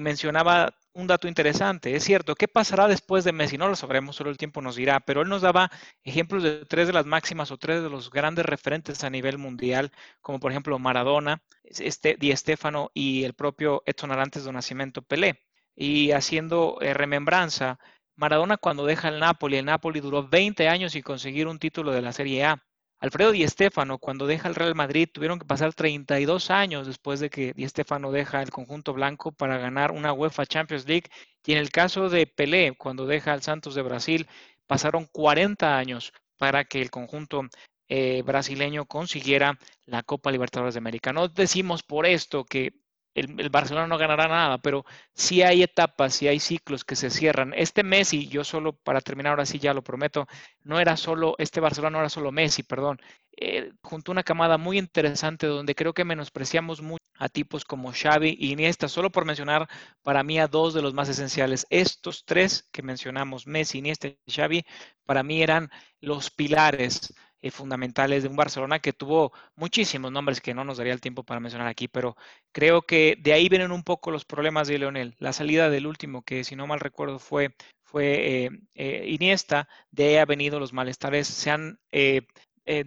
mencionaba 0.00 0.74
un 0.92 1.06
dato 1.06 1.28
interesante. 1.28 1.94
Es 1.94 2.04
cierto, 2.04 2.34
¿qué 2.34 2.48
pasará 2.48 2.88
después 2.88 3.24
de 3.24 3.32
Messi? 3.32 3.58
No 3.58 3.68
lo 3.68 3.76
sabremos, 3.76 4.16
solo 4.16 4.30
el 4.30 4.36
tiempo 4.38 4.60
nos 4.62 4.76
dirá, 4.76 5.00
pero 5.00 5.22
él 5.22 5.28
nos 5.28 5.42
daba 5.42 5.70
ejemplos 6.04 6.42
de 6.42 6.64
tres 6.66 6.86
de 6.86 6.92
las 6.92 7.06
máximas 7.06 7.50
o 7.50 7.58
tres 7.58 7.82
de 7.82 7.90
los 7.90 8.10
grandes 8.10 8.46
referentes 8.46 9.04
a 9.04 9.10
nivel 9.10 9.38
mundial, 9.38 9.92
como 10.20 10.40
por 10.40 10.50
ejemplo 10.50 10.78
Maradona, 10.78 11.42
este, 11.64 12.16
Di 12.18 12.34
Stefano 12.36 12.90
y 12.94 13.24
el 13.24 13.34
propio 13.34 13.82
Edson 13.86 14.12
Arantes 14.12 14.44
de 14.44 14.52
Nacimiento 14.52 15.02
Pelé. 15.02 15.40
Y 15.76 16.12
haciendo 16.12 16.78
eh, 16.80 16.94
remembranza, 16.94 17.78
Maradona 18.16 18.56
cuando 18.58 18.84
deja 18.84 19.08
el 19.08 19.20
Napoli, 19.20 19.56
el 19.56 19.64
Napoli 19.66 20.00
duró 20.00 20.28
20 20.28 20.68
años 20.68 20.92
sin 20.92 21.02
conseguir 21.02 21.46
un 21.46 21.58
título 21.58 21.92
de 21.92 22.02
la 22.02 22.12
Serie 22.12 22.44
A. 22.44 22.62
Alfredo 23.00 23.32
Di 23.32 23.48
Stéfano, 23.48 23.96
cuando 23.98 24.26
deja 24.26 24.46
el 24.46 24.54
Real 24.54 24.74
Madrid, 24.74 25.08
tuvieron 25.10 25.38
que 25.38 25.46
pasar 25.46 25.72
32 25.72 26.50
años 26.50 26.86
después 26.86 27.18
de 27.18 27.30
que 27.30 27.54
Di 27.54 27.66
Stéfano 27.66 28.12
deja 28.12 28.42
el 28.42 28.50
conjunto 28.50 28.92
blanco 28.92 29.32
para 29.32 29.56
ganar 29.56 29.90
una 29.90 30.12
UEFA 30.12 30.44
Champions 30.44 30.86
League. 30.86 31.08
Y 31.46 31.52
en 31.52 31.58
el 31.58 31.70
caso 31.70 32.10
de 32.10 32.26
Pelé, 32.26 32.76
cuando 32.76 33.06
deja 33.06 33.32
al 33.32 33.42
Santos 33.42 33.74
de 33.74 33.80
Brasil, 33.80 34.28
pasaron 34.66 35.06
40 35.10 35.78
años 35.78 36.12
para 36.36 36.64
que 36.64 36.82
el 36.82 36.90
conjunto 36.90 37.42
eh, 37.88 38.22
brasileño 38.22 38.84
consiguiera 38.84 39.58
la 39.86 40.02
Copa 40.02 40.30
Libertadores 40.30 40.74
de 40.74 40.78
América. 40.78 41.12
No 41.12 41.28
decimos 41.28 41.82
por 41.82 42.04
esto 42.04 42.44
que 42.44 42.74
el, 43.14 43.50
Barcelona 43.50 43.86
no 43.86 43.98
ganará 43.98 44.28
nada, 44.28 44.58
pero 44.58 44.84
sí 45.14 45.42
hay 45.42 45.62
etapas, 45.62 46.14
sí 46.14 46.28
hay 46.28 46.40
ciclos 46.40 46.84
que 46.84 46.96
se 46.96 47.10
cierran. 47.10 47.52
Este 47.56 47.82
Messi, 47.82 48.28
yo 48.28 48.44
solo 48.44 48.72
para 48.72 49.00
terminar 49.00 49.30
ahora 49.30 49.46
sí 49.46 49.58
ya 49.58 49.74
lo 49.74 49.82
prometo, 49.82 50.26
no 50.62 50.80
era 50.80 50.96
solo, 50.96 51.34
este 51.38 51.60
Barcelona 51.60 51.90
no 51.90 51.98
era 52.00 52.08
solo 52.08 52.32
Messi, 52.32 52.62
perdón, 52.62 53.00
eh, 53.36 53.72
junto 53.82 54.10
a 54.10 54.14
una 54.14 54.22
camada 54.22 54.58
muy 54.58 54.78
interesante 54.78 55.46
donde 55.46 55.74
creo 55.74 55.94
que 55.94 56.04
menospreciamos 56.04 56.82
mucho 56.82 57.00
a 57.18 57.28
tipos 57.28 57.64
como 57.64 57.92
Xavi 57.92 58.36
y 58.38 58.52
Iniesta, 58.52 58.88
solo 58.88 59.10
por 59.10 59.24
mencionar 59.24 59.68
para 60.02 60.22
mí 60.22 60.38
a 60.38 60.48
dos 60.48 60.74
de 60.74 60.82
los 60.82 60.94
más 60.94 61.08
esenciales. 61.08 61.66
Estos 61.70 62.24
tres 62.24 62.68
que 62.72 62.82
mencionamos, 62.82 63.46
Messi, 63.46 63.78
Iniesta 63.78 64.08
y 64.08 64.18
Xavi, 64.26 64.64
para 65.04 65.22
mí 65.22 65.42
eran 65.42 65.70
los 66.00 66.30
pilares 66.30 67.12
eh, 67.42 67.50
fundamentales 67.50 68.22
de 68.22 68.28
un 68.28 68.36
Barcelona 68.36 68.78
que 68.80 68.92
tuvo 68.92 69.32
muchísimos 69.56 70.12
nombres 70.12 70.40
que 70.40 70.54
no 70.54 70.64
nos 70.64 70.78
daría 70.78 70.92
el 70.92 71.00
tiempo 71.00 71.24
para 71.24 71.40
mencionar 71.40 71.68
aquí, 71.68 71.88
pero 71.88 72.16
creo 72.52 72.82
que 72.82 73.16
de 73.20 73.32
ahí 73.32 73.48
vienen 73.48 73.72
un 73.72 73.82
poco 73.82 74.10
los 74.10 74.24
problemas 74.24 74.68
de 74.68 74.78
Leonel. 74.78 75.14
La 75.18 75.32
salida 75.32 75.70
del 75.70 75.86
último, 75.86 76.22
que 76.22 76.44
si 76.44 76.56
no 76.56 76.66
mal 76.66 76.80
recuerdo 76.80 77.18
fue, 77.18 77.54
fue 77.82 78.44
eh, 78.44 78.50
eh, 78.74 79.04
Iniesta, 79.08 79.68
de 79.90 80.08
ahí 80.08 80.16
ha 80.16 80.24
venido 80.26 80.60
los 80.60 80.72
malestares, 80.72 81.28
se 81.28 81.50
han 81.50 81.78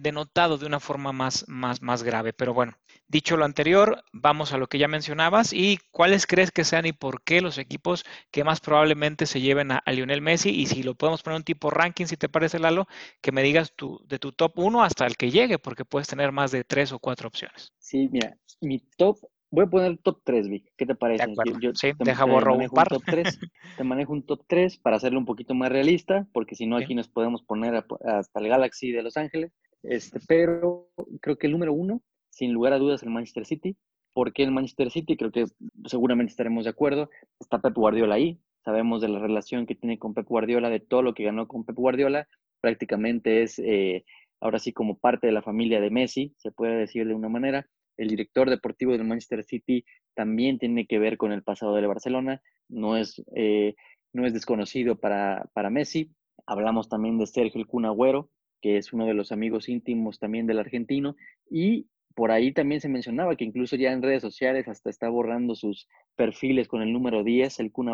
denotado 0.00 0.56
de 0.56 0.64
una 0.64 0.80
forma 0.80 1.12
más, 1.12 1.44
más, 1.46 1.82
más 1.82 2.02
grave. 2.02 2.32
Pero 2.32 2.54
bueno, 2.54 2.72
dicho 3.14 3.36
lo 3.36 3.44
anterior, 3.44 4.02
vamos 4.12 4.52
a 4.52 4.58
lo 4.58 4.66
que 4.66 4.76
ya 4.76 4.88
mencionabas 4.88 5.52
y 5.52 5.78
cuáles 5.92 6.26
crees 6.26 6.50
que 6.50 6.64
sean 6.64 6.84
y 6.84 6.92
por 6.92 7.22
qué 7.22 7.40
los 7.40 7.58
equipos 7.58 8.04
que 8.32 8.42
más 8.42 8.58
probablemente 8.58 9.26
se 9.26 9.40
lleven 9.40 9.70
a, 9.70 9.84
Lionel 9.86 10.20
Messi 10.20 10.50
y 10.50 10.66
si 10.66 10.82
lo 10.82 10.96
podemos 10.96 11.22
poner 11.22 11.36
un 11.36 11.44
tipo 11.44 11.70
ranking, 11.70 12.06
si 12.06 12.16
te 12.16 12.28
parece 12.28 12.58
Lalo, 12.58 12.88
que 13.22 13.30
me 13.30 13.44
digas 13.44 13.72
tu, 13.76 14.04
de 14.08 14.18
tu 14.18 14.32
top 14.32 14.58
1 14.58 14.82
hasta 14.82 15.06
el 15.06 15.16
que 15.16 15.30
llegue, 15.30 15.60
porque 15.60 15.84
puedes 15.84 16.08
tener 16.08 16.32
más 16.32 16.50
de 16.50 16.64
tres 16.64 16.90
o 16.90 16.98
cuatro 16.98 17.28
opciones. 17.28 17.72
Sí, 17.78 18.08
mira, 18.10 18.36
mi 18.60 18.80
top 18.96 19.18
Voy 19.50 19.66
a 19.66 19.68
poner 19.68 19.92
el 19.92 20.00
top 20.00 20.20
3, 20.24 20.48
Vic. 20.48 20.72
¿Qué 20.76 20.84
te 20.84 20.96
parece? 20.96 21.32
Yo, 21.60 21.72
sí, 21.74 21.92
deja 22.00 22.24
borro 22.24 22.56
un 22.56 22.68
par. 22.70 22.88
top 22.88 23.04
3, 23.06 23.38
te 23.76 23.84
manejo 23.84 24.12
un 24.12 24.26
top 24.26 24.42
3 24.48 24.78
para 24.78 24.96
hacerlo 24.96 25.20
un 25.20 25.26
poquito 25.26 25.54
más 25.54 25.70
realista, 25.70 26.26
porque 26.32 26.56
si 26.56 26.66
no, 26.66 26.76
aquí 26.76 26.96
nos 26.96 27.06
podemos 27.06 27.44
poner 27.44 27.76
hasta 27.76 28.40
el 28.40 28.48
Galaxy 28.48 28.90
de 28.90 29.04
Los 29.04 29.16
Ángeles. 29.16 29.52
Este, 29.84 30.18
pero 30.26 30.88
creo 31.20 31.36
que 31.36 31.46
el 31.46 31.52
número 31.52 31.72
uno, 31.72 32.02
sin 32.34 32.52
lugar 32.52 32.72
a 32.72 32.78
dudas, 32.78 33.02
el 33.02 33.10
Manchester 33.10 33.46
City. 33.46 33.76
porque 34.12 34.44
el 34.44 34.52
Manchester 34.52 34.90
City? 34.90 35.16
Creo 35.16 35.32
que 35.32 35.46
seguramente 35.86 36.30
estaremos 36.30 36.64
de 36.64 36.70
acuerdo. 36.70 37.10
Está 37.40 37.60
Pep 37.60 37.74
Guardiola 37.74 38.14
ahí. 38.14 38.38
Sabemos 38.64 39.00
de 39.00 39.08
la 39.08 39.18
relación 39.18 39.66
que 39.66 39.74
tiene 39.74 39.98
con 39.98 40.14
Pep 40.14 40.26
Guardiola, 40.26 40.70
de 40.70 40.80
todo 40.80 41.02
lo 41.02 41.14
que 41.14 41.24
ganó 41.24 41.48
con 41.48 41.64
Pep 41.64 41.76
Guardiola. 41.76 42.28
Prácticamente 42.60 43.42
es 43.42 43.58
eh, 43.58 44.04
ahora 44.40 44.58
sí 44.58 44.72
como 44.72 44.98
parte 44.98 45.26
de 45.26 45.32
la 45.32 45.42
familia 45.42 45.80
de 45.80 45.90
Messi, 45.90 46.34
se 46.36 46.52
puede 46.52 46.76
decir 46.76 47.06
de 47.06 47.14
una 47.14 47.28
manera. 47.28 47.66
El 47.96 48.08
director 48.08 48.50
deportivo 48.50 48.92
del 48.92 49.04
Manchester 49.04 49.42
City 49.44 49.84
también 50.14 50.58
tiene 50.58 50.86
que 50.86 50.98
ver 50.98 51.16
con 51.16 51.32
el 51.32 51.42
pasado 51.42 51.74
del 51.74 51.86
Barcelona. 51.86 52.42
No 52.68 52.96
es, 52.96 53.22
eh, 53.34 53.74
no 54.12 54.26
es 54.26 54.32
desconocido 54.32 54.98
para, 54.98 55.48
para 55.54 55.70
Messi. 55.70 56.10
Hablamos 56.46 56.88
también 56.88 57.18
de 57.18 57.26
Sergio 57.26 57.60
El 57.60 57.66
Cunagüero, 57.66 58.30
que 58.60 58.76
es 58.76 58.92
uno 58.92 59.06
de 59.06 59.14
los 59.14 59.32
amigos 59.32 59.68
íntimos 59.68 60.18
también 60.18 60.46
del 60.46 60.58
argentino, 60.58 61.16
y 61.50 61.86
por 62.14 62.30
ahí 62.30 62.52
también 62.52 62.80
se 62.80 62.88
mencionaba 62.88 63.36
que 63.36 63.44
incluso 63.44 63.76
ya 63.76 63.92
en 63.92 64.02
redes 64.02 64.22
sociales 64.22 64.68
hasta 64.68 64.90
está 64.90 65.08
borrando 65.08 65.54
sus 65.54 65.88
perfiles 66.16 66.68
con 66.68 66.82
el 66.82 66.92
número 66.92 67.24
10, 67.24 67.60
el 67.60 67.72
Kun 67.72 67.88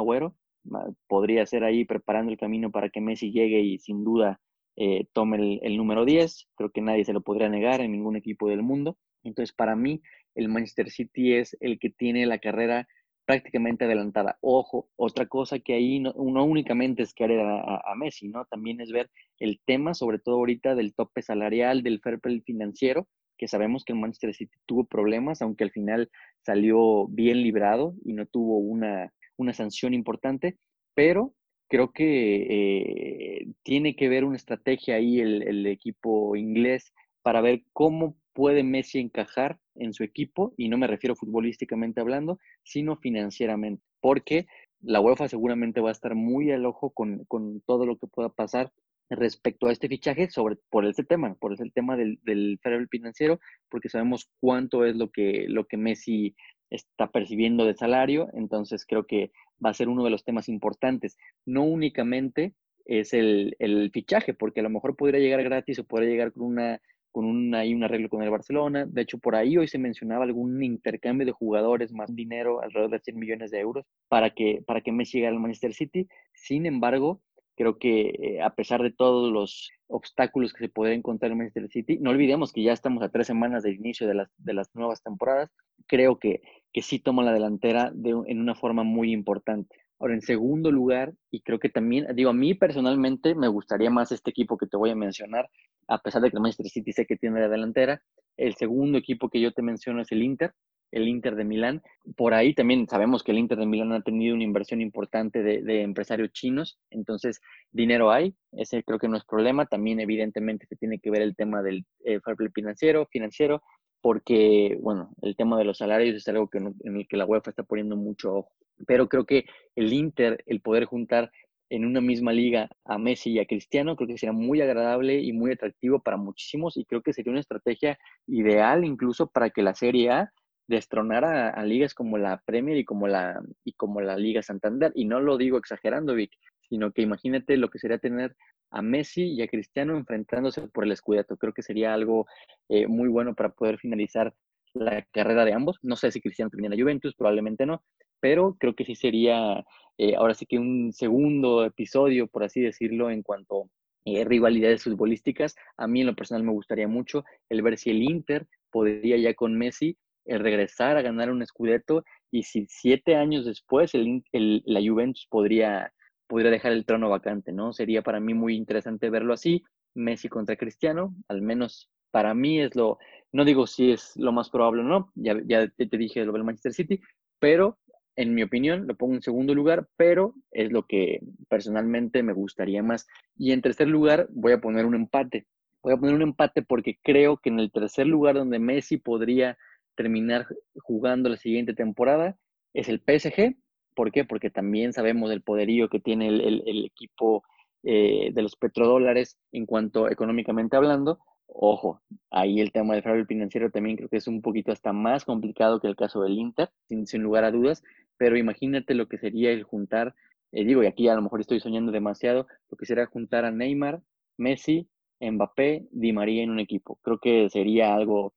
podría 1.08 1.46
ser 1.46 1.64
ahí 1.64 1.84
preparando 1.84 2.30
el 2.30 2.38
camino 2.38 2.70
para 2.70 2.90
que 2.90 3.00
Messi 3.00 3.32
llegue 3.32 3.60
y 3.60 3.78
sin 3.78 4.04
duda 4.04 4.40
eh, 4.76 5.06
tome 5.12 5.58
el, 5.62 5.76
número 5.76 6.04
10, 6.04 6.48
creo 6.54 6.70
que 6.70 6.82
nadie 6.82 7.04
se 7.04 7.12
lo 7.12 7.22
podría 7.22 7.48
negar 7.48 7.80
en 7.80 7.92
ningún 7.92 8.16
equipo 8.16 8.48
del 8.48 8.62
mundo, 8.62 8.98
entonces 9.24 9.54
para 9.54 9.74
mí 9.74 10.02
el 10.34 10.48
Manchester 10.48 10.90
City 10.90 11.34
es 11.34 11.56
el 11.60 11.78
que 11.78 11.90
tiene 11.90 12.26
la 12.26 12.38
carrera 12.38 12.86
prácticamente 13.26 13.84
adelantada. 13.84 14.38
Ojo, 14.40 14.88
otra 14.96 15.26
cosa 15.26 15.60
que 15.60 15.74
ahí 15.74 16.00
no, 16.00 16.12
únicamente 16.12 17.02
es 17.02 17.14
querer 17.14 17.40
a, 17.40 17.80
a, 17.84 17.94
Messi, 17.94 18.28
¿no? 18.28 18.44
También 18.46 18.80
es 18.80 18.90
ver 18.90 19.08
el 19.38 19.60
tema, 19.64 19.94
sobre 19.94 20.18
todo 20.18 20.36
ahorita, 20.36 20.74
del 20.74 20.94
tope 20.94 21.22
salarial, 21.22 21.82
del 21.82 22.00
fair 22.00 22.18
play 22.18 22.40
financiero, 22.40 23.06
que 23.40 23.48
sabemos 23.48 23.86
que 23.86 23.94
el 23.94 23.98
Manchester 23.98 24.34
City 24.34 24.54
tuvo 24.66 24.84
problemas, 24.84 25.40
aunque 25.40 25.64
al 25.64 25.70
final 25.70 26.10
salió 26.44 27.06
bien 27.08 27.42
librado 27.42 27.94
y 28.04 28.12
no 28.12 28.26
tuvo 28.26 28.58
una, 28.58 29.14
una 29.38 29.54
sanción 29.54 29.94
importante, 29.94 30.58
pero 30.92 31.32
creo 31.66 31.90
que 31.90 32.42
eh, 32.50 33.46
tiene 33.62 33.96
que 33.96 34.10
ver 34.10 34.26
una 34.26 34.36
estrategia 34.36 34.96
ahí 34.96 35.20
el, 35.20 35.42
el 35.42 35.66
equipo 35.66 36.36
inglés 36.36 36.92
para 37.22 37.40
ver 37.40 37.62
cómo 37.72 38.18
puede 38.34 38.62
Messi 38.62 38.98
encajar 38.98 39.58
en 39.74 39.94
su 39.94 40.04
equipo, 40.04 40.52
y 40.58 40.68
no 40.68 40.76
me 40.76 40.86
refiero 40.86 41.16
futbolísticamente 41.16 42.02
hablando, 42.02 42.38
sino 42.62 42.98
financieramente, 42.98 43.82
porque 44.02 44.48
la 44.82 45.00
UEFA 45.00 45.28
seguramente 45.28 45.80
va 45.80 45.88
a 45.88 45.92
estar 45.92 46.14
muy 46.14 46.50
al 46.50 46.66
ojo 46.66 46.90
con, 46.90 47.24
todo 47.64 47.86
lo 47.86 47.96
que 47.96 48.06
pueda 48.06 48.28
pasar 48.28 48.70
respecto 49.10 49.66
a 49.66 49.72
este 49.72 49.88
fichaje 49.88 50.30
sobre 50.30 50.56
por 50.70 50.86
ese 50.86 51.04
tema, 51.04 51.34
por 51.34 51.52
ese 51.52 51.68
tema 51.70 51.96
del, 51.96 52.18
del 52.22 52.58
financiero, 52.90 53.40
porque 53.68 53.88
sabemos 53.88 54.30
cuánto 54.40 54.84
es 54.84 54.96
lo 54.96 55.10
que, 55.10 55.46
lo 55.48 55.66
que 55.66 55.76
Messi 55.76 56.34
está 56.70 57.10
percibiendo 57.10 57.66
de 57.66 57.74
salario, 57.74 58.28
entonces 58.32 58.86
creo 58.86 59.06
que 59.06 59.32
va 59.64 59.70
a 59.70 59.74
ser 59.74 59.88
uno 59.88 60.04
de 60.04 60.10
los 60.10 60.24
temas 60.24 60.48
importantes. 60.48 61.18
No 61.44 61.64
únicamente 61.64 62.54
es 62.84 63.12
el, 63.12 63.56
el 63.58 63.90
fichaje, 63.90 64.34
porque 64.34 64.60
a 64.60 64.62
lo 64.62 64.70
mejor 64.70 64.96
podría 64.96 65.20
llegar 65.20 65.42
gratis 65.42 65.80
o 65.80 65.84
podría 65.84 66.10
llegar 66.10 66.32
con 66.32 66.44
una 66.44 66.80
con 67.12 67.24
un, 67.24 67.54
ahí 67.54 67.74
un 67.74 67.84
arreglo 67.84 68.08
con 68.08 68.22
el 68.22 68.30
Barcelona. 68.30 68.86
De 68.86 69.02
hecho, 69.02 69.18
por 69.18 69.34
ahí 69.34 69.56
hoy 69.56 69.68
se 69.68 69.78
mencionaba 69.78 70.24
algún 70.24 70.62
intercambio 70.62 71.26
de 71.26 71.32
jugadores, 71.32 71.92
más 71.92 72.14
dinero, 72.14 72.62
alrededor 72.62 72.90
de 72.90 73.00
100 73.00 73.18
millones 73.18 73.50
de 73.50 73.60
euros, 73.60 73.84
para 74.08 74.30
que, 74.30 74.62
para 74.66 74.80
que 74.80 74.92
Messi 74.92 75.18
llegara 75.18 75.34
al 75.34 75.42
Manchester 75.42 75.74
City. 75.74 76.08
Sin 76.34 76.66
embargo, 76.66 77.20
creo 77.60 77.76
que 77.76 78.14
eh, 78.22 78.40
a 78.40 78.54
pesar 78.54 78.82
de 78.82 78.90
todos 78.90 79.30
los 79.30 79.70
obstáculos 79.86 80.54
que 80.54 80.64
se 80.64 80.70
puede 80.70 80.94
encontrar 80.94 81.30
en 81.30 81.36
Manchester 81.36 81.68
City, 81.68 81.98
no 82.00 82.08
olvidemos 82.08 82.54
que 82.54 82.62
ya 82.62 82.72
estamos 82.72 83.02
a 83.02 83.10
tres 83.10 83.26
semanas 83.26 83.62
del 83.62 83.74
inicio 83.74 84.08
de 84.08 84.14
las, 84.14 84.30
de 84.38 84.54
las 84.54 84.74
nuevas 84.74 85.02
temporadas, 85.02 85.50
creo 85.86 86.18
que, 86.18 86.40
que 86.72 86.80
sí 86.80 87.00
toma 87.00 87.22
la 87.22 87.34
delantera 87.34 87.90
de, 87.94 88.12
en 88.28 88.40
una 88.40 88.54
forma 88.54 88.82
muy 88.82 89.12
importante. 89.12 89.76
Ahora, 89.98 90.14
en 90.14 90.22
segundo 90.22 90.72
lugar, 90.72 91.12
y 91.30 91.42
creo 91.42 91.58
que 91.58 91.68
también, 91.68 92.06
digo, 92.14 92.30
a 92.30 92.32
mí 92.32 92.54
personalmente 92.54 93.34
me 93.34 93.48
gustaría 93.48 93.90
más 93.90 94.10
este 94.10 94.30
equipo 94.30 94.56
que 94.56 94.66
te 94.66 94.78
voy 94.78 94.88
a 94.88 94.96
mencionar, 94.96 95.50
a 95.86 95.98
pesar 95.98 96.22
de 96.22 96.30
que 96.30 96.40
Manchester 96.40 96.70
City 96.70 96.92
sé 96.94 97.04
que 97.04 97.16
tiene 97.16 97.40
la 97.40 97.48
delantera. 97.50 98.00
El 98.38 98.54
segundo 98.54 98.96
equipo 98.96 99.28
que 99.28 99.38
yo 99.38 99.52
te 99.52 99.60
menciono 99.60 100.00
es 100.00 100.10
el 100.12 100.22
Inter, 100.22 100.54
el 100.92 101.08
Inter 101.08 101.36
de 101.36 101.44
Milán. 101.44 101.82
Por 102.16 102.34
ahí 102.34 102.54
también 102.54 102.86
sabemos 102.88 103.22
que 103.22 103.32
el 103.32 103.38
Inter 103.38 103.58
de 103.58 103.66
Milán 103.66 103.92
ha 103.92 104.02
tenido 104.02 104.34
una 104.34 104.44
inversión 104.44 104.80
importante 104.80 105.42
de, 105.42 105.82
empresarios 105.82 106.32
chinos, 106.32 106.78
entonces 106.90 107.40
dinero 107.72 108.10
hay, 108.10 108.34
ese 108.52 108.82
creo 108.82 108.98
que 108.98 109.08
no 109.08 109.16
es 109.16 109.24
problema. 109.24 109.66
También 109.66 110.00
evidentemente 110.00 110.66
se 110.66 110.76
tiene 110.76 110.98
que 110.98 111.10
ver 111.10 111.22
el 111.22 111.36
tema 111.36 111.62
del 111.62 111.84
eh, 112.04 112.20
fair 112.20 112.36
play 112.36 112.50
financiero, 112.54 113.06
financiero, 113.06 113.62
porque, 114.00 114.78
bueno, 114.80 115.10
el 115.22 115.36
tema 115.36 115.58
de 115.58 115.64
los 115.64 115.78
salarios 115.78 116.16
es 116.16 116.26
algo 116.28 116.48
que 116.48 116.58
en 116.58 116.96
el 116.96 117.06
que 117.06 117.16
la 117.16 117.26
UEFA 117.26 117.50
está 117.50 117.62
poniendo 117.62 117.96
mucho 117.96 118.34
ojo. 118.34 118.52
Pero 118.86 119.08
creo 119.08 119.26
que 119.26 119.44
el 119.76 119.92
Inter, 119.92 120.42
el 120.46 120.60
poder 120.60 120.86
juntar 120.86 121.30
en 121.70 121.84
una 121.84 122.00
misma 122.00 122.32
liga 122.32 122.68
a 122.84 122.98
Messi 122.98 123.30
y 123.30 123.38
a 123.38 123.46
Cristiano, 123.46 123.94
creo 123.94 124.08
que 124.08 124.18
sería 124.18 124.32
muy 124.32 124.60
agradable 124.60 125.20
y 125.20 125.32
muy 125.32 125.52
atractivo 125.52 126.00
para 126.00 126.16
muchísimos 126.16 126.76
y 126.76 126.84
creo 126.84 127.00
que 127.00 127.12
sería 127.12 127.30
una 127.30 127.40
estrategia 127.40 127.98
ideal 128.26 128.84
incluso 128.84 129.28
para 129.28 129.50
que 129.50 129.62
la 129.62 129.74
Serie 129.74 130.10
A 130.10 130.32
destronara 130.70 131.50
a, 131.50 131.64
ligas 131.64 131.94
como 131.94 132.16
la 132.16 132.40
Premier 132.46 132.78
y 132.78 132.84
como 132.84 133.08
la, 133.08 133.42
y 133.64 133.72
como 133.72 134.00
la 134.00 134.16
Liga 134.16 134.42
Santander. 134.42 134.92
Y 134.94 135.04
no 135.04 135.20
lo 135.20 135.36
digo 135.36 135.58
exagerando, 135.58 136.14
Vic, 136.14 136.32
sino 136.68 136.92
que 136.92 137.02
imagínate 137.02 137.56
lo 137.56 137.68
que 137.68 137.78
sería 137.78 137.98
tener 137.98 138.36
a 138.70 138.82
Messi 138.82 139.24
y 139.24 139.42
a 139.42 139.48
Cristiano 139.48 139.96
enfrentándose 139.96 140.62
por 140.68 140.84
el 140.84 140.96
Scudetto. 140.96 141.36
Creo 141.36 141.52
que 141.52 141.62
sería 141.62 141.92
algo 141.92 142.26
eh, 142.68 142.86
muy 142.86 143.08
bueno 143.08 143.34
para 143.34 143.50
poder 143.50 143.78
finalizar 143.78 144.32
la 144.72 145.04
carrera 145.12 145.44
de 145.44 145.52
ambos. 145.52 145.78
No 145.82 145.96
sé 145.96 146.12
si 146.12 146.20
Cristiano 146.20 146.50
termina 146.50 146.74
la 146.74 146.80
Juventus, 146.80 147.16
probablemente 147.16 147.66
no, 147.66 147.82
pero 148.20 148.56
creo 148.58 148.74
que 148.74 148.84
sí 148.84 148.94
sería 148.94 149.64
eh, 149.98 150.14
ahora 150.14 150.34
sí 150.34 150.46
que 150.46 150.58
un 150.58 150.92
segundo 150.92 151.64
episodio, 151.64 152.28
por 152.28 152.44
así 152.44 152.60
decirlo, 152.60 153.10
en 153.10 153.22
cuanto 153.22 153.68
eh, 154.04 154.24
rivalidades 154.24 154.84
futbolísticas. 154.84 155.56
A 155.76 155.88
mí 155.88 156.00
en 156.00 156.06
lo 156.06 156.14
personal 156.14 156.44
me 156.44 156.52
gustaría 156.52 156.88
mucho 156.88 157.24
el 157.48 157.62
ver 157.62 157.76
si 157.76 157.90
el 157.90 158.02
Inter 158.02 158.46
podría 158.70 159.16
ya 159.16 159.34
con 159.34 159.58
Messi 159.58 159.98
regresar 160.26 160.96
a 160.96 161.02
ganar 161.02 161.30
un 161.30 161.44
Scudetto 161.44 162.04
y 162.30 162.44
si 162.44 162.66
siete 162.68 163.16
años 163.16 163.44
después 163.44 163.94
el, 163.94 164.22
la 164.64 164.80
Juventus 164.80 165.26
podría 165.28 165.92
podría 166.26 166.52
dejar 166.52 166.70
el 166.70 166.86
trono 166.86 167.10
vacante, 167.10 167.52
¿no? 167.52 167.72
Sería 167.72 168.02
para 168.02 168.20
mí 168.20 168.34
muy 168.34 168.54
interesante 168.54 169.10
verlo 169.10 169.32
así, 169.34 169.64
Messi 169.94 170.28
contra 170.28 170.54
Cristiano, 170.54 171.12
al 171.26 171.42
menos 171.42 171.90
para 172.12 172.34
mí 172.34 172.60
es 172.60 172.76
lo, 172.76 172.98
no 173.32 173.44
digo 173.44 173.66
si 173.66 173.90
es 173.90 174.12
lo 174.16 174.30
más 174.30 174.48
probable 174.48 174.82
o 174.82 174.84
no, 174.84 175.10
ya, 175.16 175.34
ya 175.44 175.66
te, 175.66 175.86
te 175.86 175.98
dije 175.98 176.24
lo 176.24 176.32
del 176.32 176.44
Manchester 176.44 176.72
City, 176.72 177.00
pero 177.40 177.80
en 178.20 178.34
mi 178.34 178.42
opinión, 178.42 178.86
lo 178.86 178.96
pongo 178.96 179.14
en 179.14 179.22
segundo 179.22 179.54
lugar, 179.54 179.88
pero 179.96 180.34
es 180.50 180.70
lo 180.70 180.86
que 180.86 181.20
personalmente 181.48 182.22
me 182.22 182.34
gustaría 182.34 182.82
más. 182.82 183.06
Y 183.36 183.52
en 183.52 183.62
tercer 183.62 183.88
lugar, 183.88 184.28
voy 184.30 184.52
a 184.52 184.60
poner 184.60 184.84
un 184.84 184.94
empate. 184.94 185.46
Voy 185.82 185.94
a 185.94 185.96
poner 185.96 186.16
un 186.16 186.22
empate 186.22 186.62
porque 186.62 186.98
creo 187.02 187.38
que 187.38 187.48
en 187.48 187.60
el 187.60 187.72
tercer 187.72 188.06
lugar 188.06 188.34
donde 188.34 188.58
Messi 188.58 188.98
podría 188.98 189.56
terminar 189.94 190.46
jugando 190.76 191.28
la 191.28 191.36
siguiente 191.36 191.74
temporada 191.74 192.36
es 192.74 192.88
el 192.88 193.00
PSG. 193.00 193.56
¿Por 193.94 194.12
qué? 194.12 194.24
Porque 194.24 194.50
también 194.50 194.92
sabemos 194.92 195.30
del 195.30 195.42
poderío 195.42 195.88
que 195.88 196.00
tiene 196.00 196.28
el, 196.28 196.84
equipo 196.84 197.42
eh, 197.82 198.30
de 198.32 198.42
los 198.42 198.56
petrodólares 198.56 199.36
en 199.52 199.66
cuanto 199.66 200.10
económicamente 200.10 200.76
hablando. 200.76 201.18
Ojo, 201.46 202.00
ahí 202.30 202.60
el 202.60 202.70
tema 202.70 202.94
del 202.94 203.02
fraude 203.02 203.26
financiero 203.26 203.70
también 203.70 203.96
creo 203.96 204.08
que 204.08 204.18
es 204.18 204.28
un 204.28 204.40
poquito 204.40 204.70
hasta 204.70 204.92
más 204.92 205.24
complicado 205.24 205.80
que 205.80 205.88
el 205.88 205.96
caso 205.96 206.22
del 206.22 206.38
Inter, 206.38 206.70
sin, 206.88 207.06
sin 207.06 207.22
lugar 207.22 207.44
a 207.44 207.50
dudas, 207.50 207.82
pero 208.16 208.36
imagínate 208.36 208.94
lo 208.94 209.08
que 209.08 209.18
sería 209.18 209.50
el 209.50 209.64
juntar, 209.64 210.14
eh, 210.52 210.64
digo, 210.64 210.82
y 210.84 210.86
aquí 210.86 211.08
a 211.08 211.14
lo 211.14 211.22
mejor 211.22 211.40
estoy 211.40 211.58
soñando 211.58 211.90
demasiado, 211.90 212.46
lo 212.70 212.76
que 212.76 212.86
sería 212.86 213.06
juntar 213.06 213.44
a 213.44 213.50
Neymar, 213.50 214.00
Messi, 214.36 214.88
Mbappé, 215.20 215.86
Di 215.90 216.12
María 216.12 216.42
en 216.42 216.50
un 216.50 216.60
equipo. 216.60 216.98
Creo 217.02 217.18
que 217.18 217.48
sería 217.50 217.94
algo, 217.94 218.34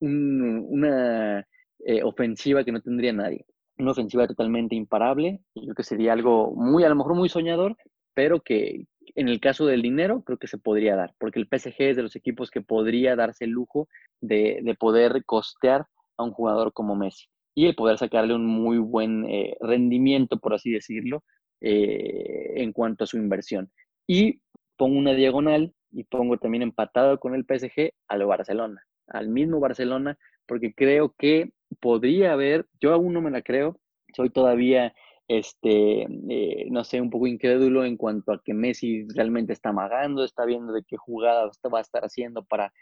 una 0.00 1.46
eh, 1.84 2.02
ofensiva 2.02 2.64
que 2.64 2.72
no 2.72 2.80
tendría 2.80 3.12
nadie. 3.12 3.44
Una 3.78 3.92
ofensiva 3.92 4.26
totalmente 4.26 4.74
imparable. 4.74 5.40
Y 5.54 5.62
creo 5.62 5.74
que 5.74 5.82
sería 5.82 6.12
algo 6.12 6.54
muy, 6.54 6.84
a 6.84 6.88
lo 6.88 6.96
mejor 6.96 7.14
muy 7.14 7.28
soñador, 7.28 7.76
pero 8.14 8.40
que 8.40 8.86
en 9.14 9.28
el 9.28 9.40
caso 9.40 9.66
del 9.66 9.82
dinero 9.82 10.22
creo 10.24 10.38
que 10.38 10.48
se 10.48 10.58
podría 10.58 10.96
dar, 10.96 11.14
porque 11.18 11.38
el 11.38 11.46
PSG 11.46 11.74
es 11.78 11.96
de 11.96 12.02
los 12.02 12.16
equipos 12.16 12.50
que 12.50 12.60
podría 12.60 13.16
darse 13.16 13.44
el 13.44 13.50
lujo 13.50 13.88
de, 14.20 14.60
de 14.62 14.74
poder 14.74 15.24
costear 15.24 15.86
a 16.16 16.24
un 16.24 16.32
jugador 16.32 16.72
como 16.72 16.96
Messi 16.96 17.28
y 17.56 17.66
el 17.66 17.74
poder 17.74 17.96
sacarle 17.96 18.34
un 18.34 18.46
muy 18.46 18.78
buen 18.78 19.24
eh, 19.24 19.56
rendimiento, 19.60 20.38
por 20.38 20.52
así 20.54 20.70
decirlo, 20.70 21.24
eh, 21.62 22.52
en 22.56 22.72
cuanto 22.72 23.04
a 23.04 23.06
su 23.06 23.16
inversión. 23.16 23.72
Y 24.06 24.40
pongo 24.76 24.98
una 24.98 25.14
diagonal 25.14 25.74
y 25.90 26.04
pongo 26.04 26.36
también 26.36 26.62
empatado 26.62 27.18
con 27.18 27.34
el 27.34 27.44
PSG 27.44 27.92
al 28.08 28.26
Barcelona, 28.26 28.82
al 29.08 29.28
mismo 29.28 29.60
Barcelona, 29.60 30.18
porque 30.46 30.74
creo 30.74 31.14
que 31.18 31.52
podría 31.80 32.32
haber, 32.32 32.66
yo 32.80 32.92
aún 32.92 33.12
no 33.12 33.20
me 33.20 33.30
la 33.30 33.42
creo, 33.42 33.78
soy 34.14 34.30
todavía, 34.30 34.94
este, 35.28 36.06
eh, 36.28 36.66
no 36.70 36.84
sé, 36.84 37.00
un 37.00 37.10
poco 37.10 37.26
incrédulo 37.26 37.84
en 37.84 37.96
cuanto 37.96 38.32
a 38.32 38.40
que 38.42 38.54
Messi 38.54 39.06
realmente 39.14 39.52
está 39.52 39.70
amagando, 39.70 40.24
está 40.24 40.44
viendo 40.44 40.72
de 40.72 40.84
qué 40.84 40.96
jugada 40.96 41.50
va 41.72 41.78
a 41.78 41.82
estar 41.82 42.04
haciendo 42.04 42.44
para 42.44 42.72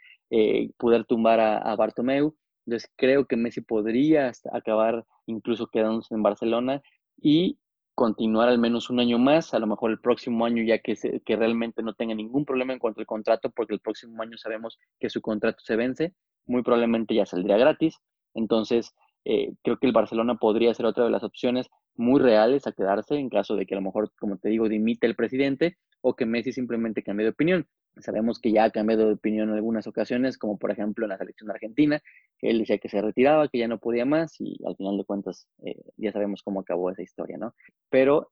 poder 0.79 1.05
tumbar 1.05 1.41
a, 1.41 1.59
a 1.59 1.77
Bartomeu. 1.77 2.35
Entonces 2.67 2.91
creo 2.97 3.27
que 3.27 3.37
Messi 3.37 3.61
podría 3.61 4.33
acabar 4.53 5.05
incluso 5.27 5.69
quedándose 5.69 6.15
en 6.15 6.23
Barcelona 6.23 6.83
y 7.21 7.59
continuar 7.95 8.49
al 8.49 8.59
menos 8.59 8.91
un 8.91 9.01
año 9.01 9.19
más, 9.19 9.55
a 9.55 9.59
lo 9.59 9.67
mejor 9.67 9.91
el 9.91 10.01
próximo 10.01 10.45
año 10.45 10.63
ya 10.63 10.79
que, 10.79 10.95
que 11.25 11.37
realmente 11.37 11.83
no 11.83 11.95
tenga 11.95 12.15
ningún 12.15 12.45
problema 12.45 12.73
en 12.73 12.79
cuanto 12.79 13.01
al 13.01 13.07
contrato, 13.07 13.51
porque 13.51 13.75
el 13.75 13.81
próximo 13.81 14.23
año 14.23 14.37
sabemos 14.37 14.79
que 14.99 15.11
su 15.11 15.21
contrato 15.21 15.59
se 15.65 15.77
vence, 15.77 16.15
muy 16.47 16.63
probablemente 16.63 17.15
ya 17.15 17.27
saldría 17.27 17.57
gratis. 17.57 17.99
Entonces, 18.35 18.95
eh, 19.25 19.53
creo 19.63 19.79
que 19.79 19.87
el 19.87 19.93
Barcelona 19.93 20.37
podría 20.37 20.75
ser 20.75 20.87
otra 20.87 21.05
de 21.05 21.11
las 21.11 21.23
opciones 21.23 21.69
muy 21.97 22.21
reales 22.21 22.67
a 22.67 22.73
quedarse 22.73 23.15
en 23.17 23.31
caso 23.31 23.57
de 23.57 23.67
que 23.67 23.75
a 23.75 23.79
lo 23.79 23.83
mejor, 23.83 24.13
como 24.19 24.37
te 24.37 24.49
digo, 24.49 24.69
dimite 24.69 25.07
el 25.07 25.15
presidente 25.15 25.79
o 26.01 26.15
que 26.15 26.27
Messi 26.27 26.53
simplemente 26.53 27.03
cambie 27.03 27.25
de 27.25 27.31
opinión. 27.31 27.67
Sabemos 27.97 28.41
que 28.41 28.53
ya 28.53 28.65
ha 28.65 28.71
cambiado 28.71 29.07
de 29.07 29.15
opinión 29.15 29.49
en 29.49 29.55
algunas 29.55 29.87
ocasiones, 29.87 30.37
como 30.37 30.59
por 30.59 30.71
ejemplo 30.71 31.05
en 31.05 31.11
la 31.11 31.19
selección 31.19 31.51
argentina, 31.51 32.03
él 32.51 32.59
decía 32.59 32.79
que 32.79 32.89
se 32.89 33.01
retiraba, 33.01 33.49
que 33.49 33.59
ya 33.59 33.69
no 33.69 33.79
podía 33.79 34.05
más 34.05 34.41
y 34.41 34.59
al 34.67 34.77
final 34.77 34.97
de 34.99 35.05
cuentas 35.05 35.47
eh, 35.65 35.77
ya 35.97 36.13
sabemos 36.13 36.43
cómo 36.43 36.61
acabó 36.61 36.91
esa 36.91 37.03
historia, 37.03 37.37
¿no? 37.39 37.55
Pero 37.91 38.31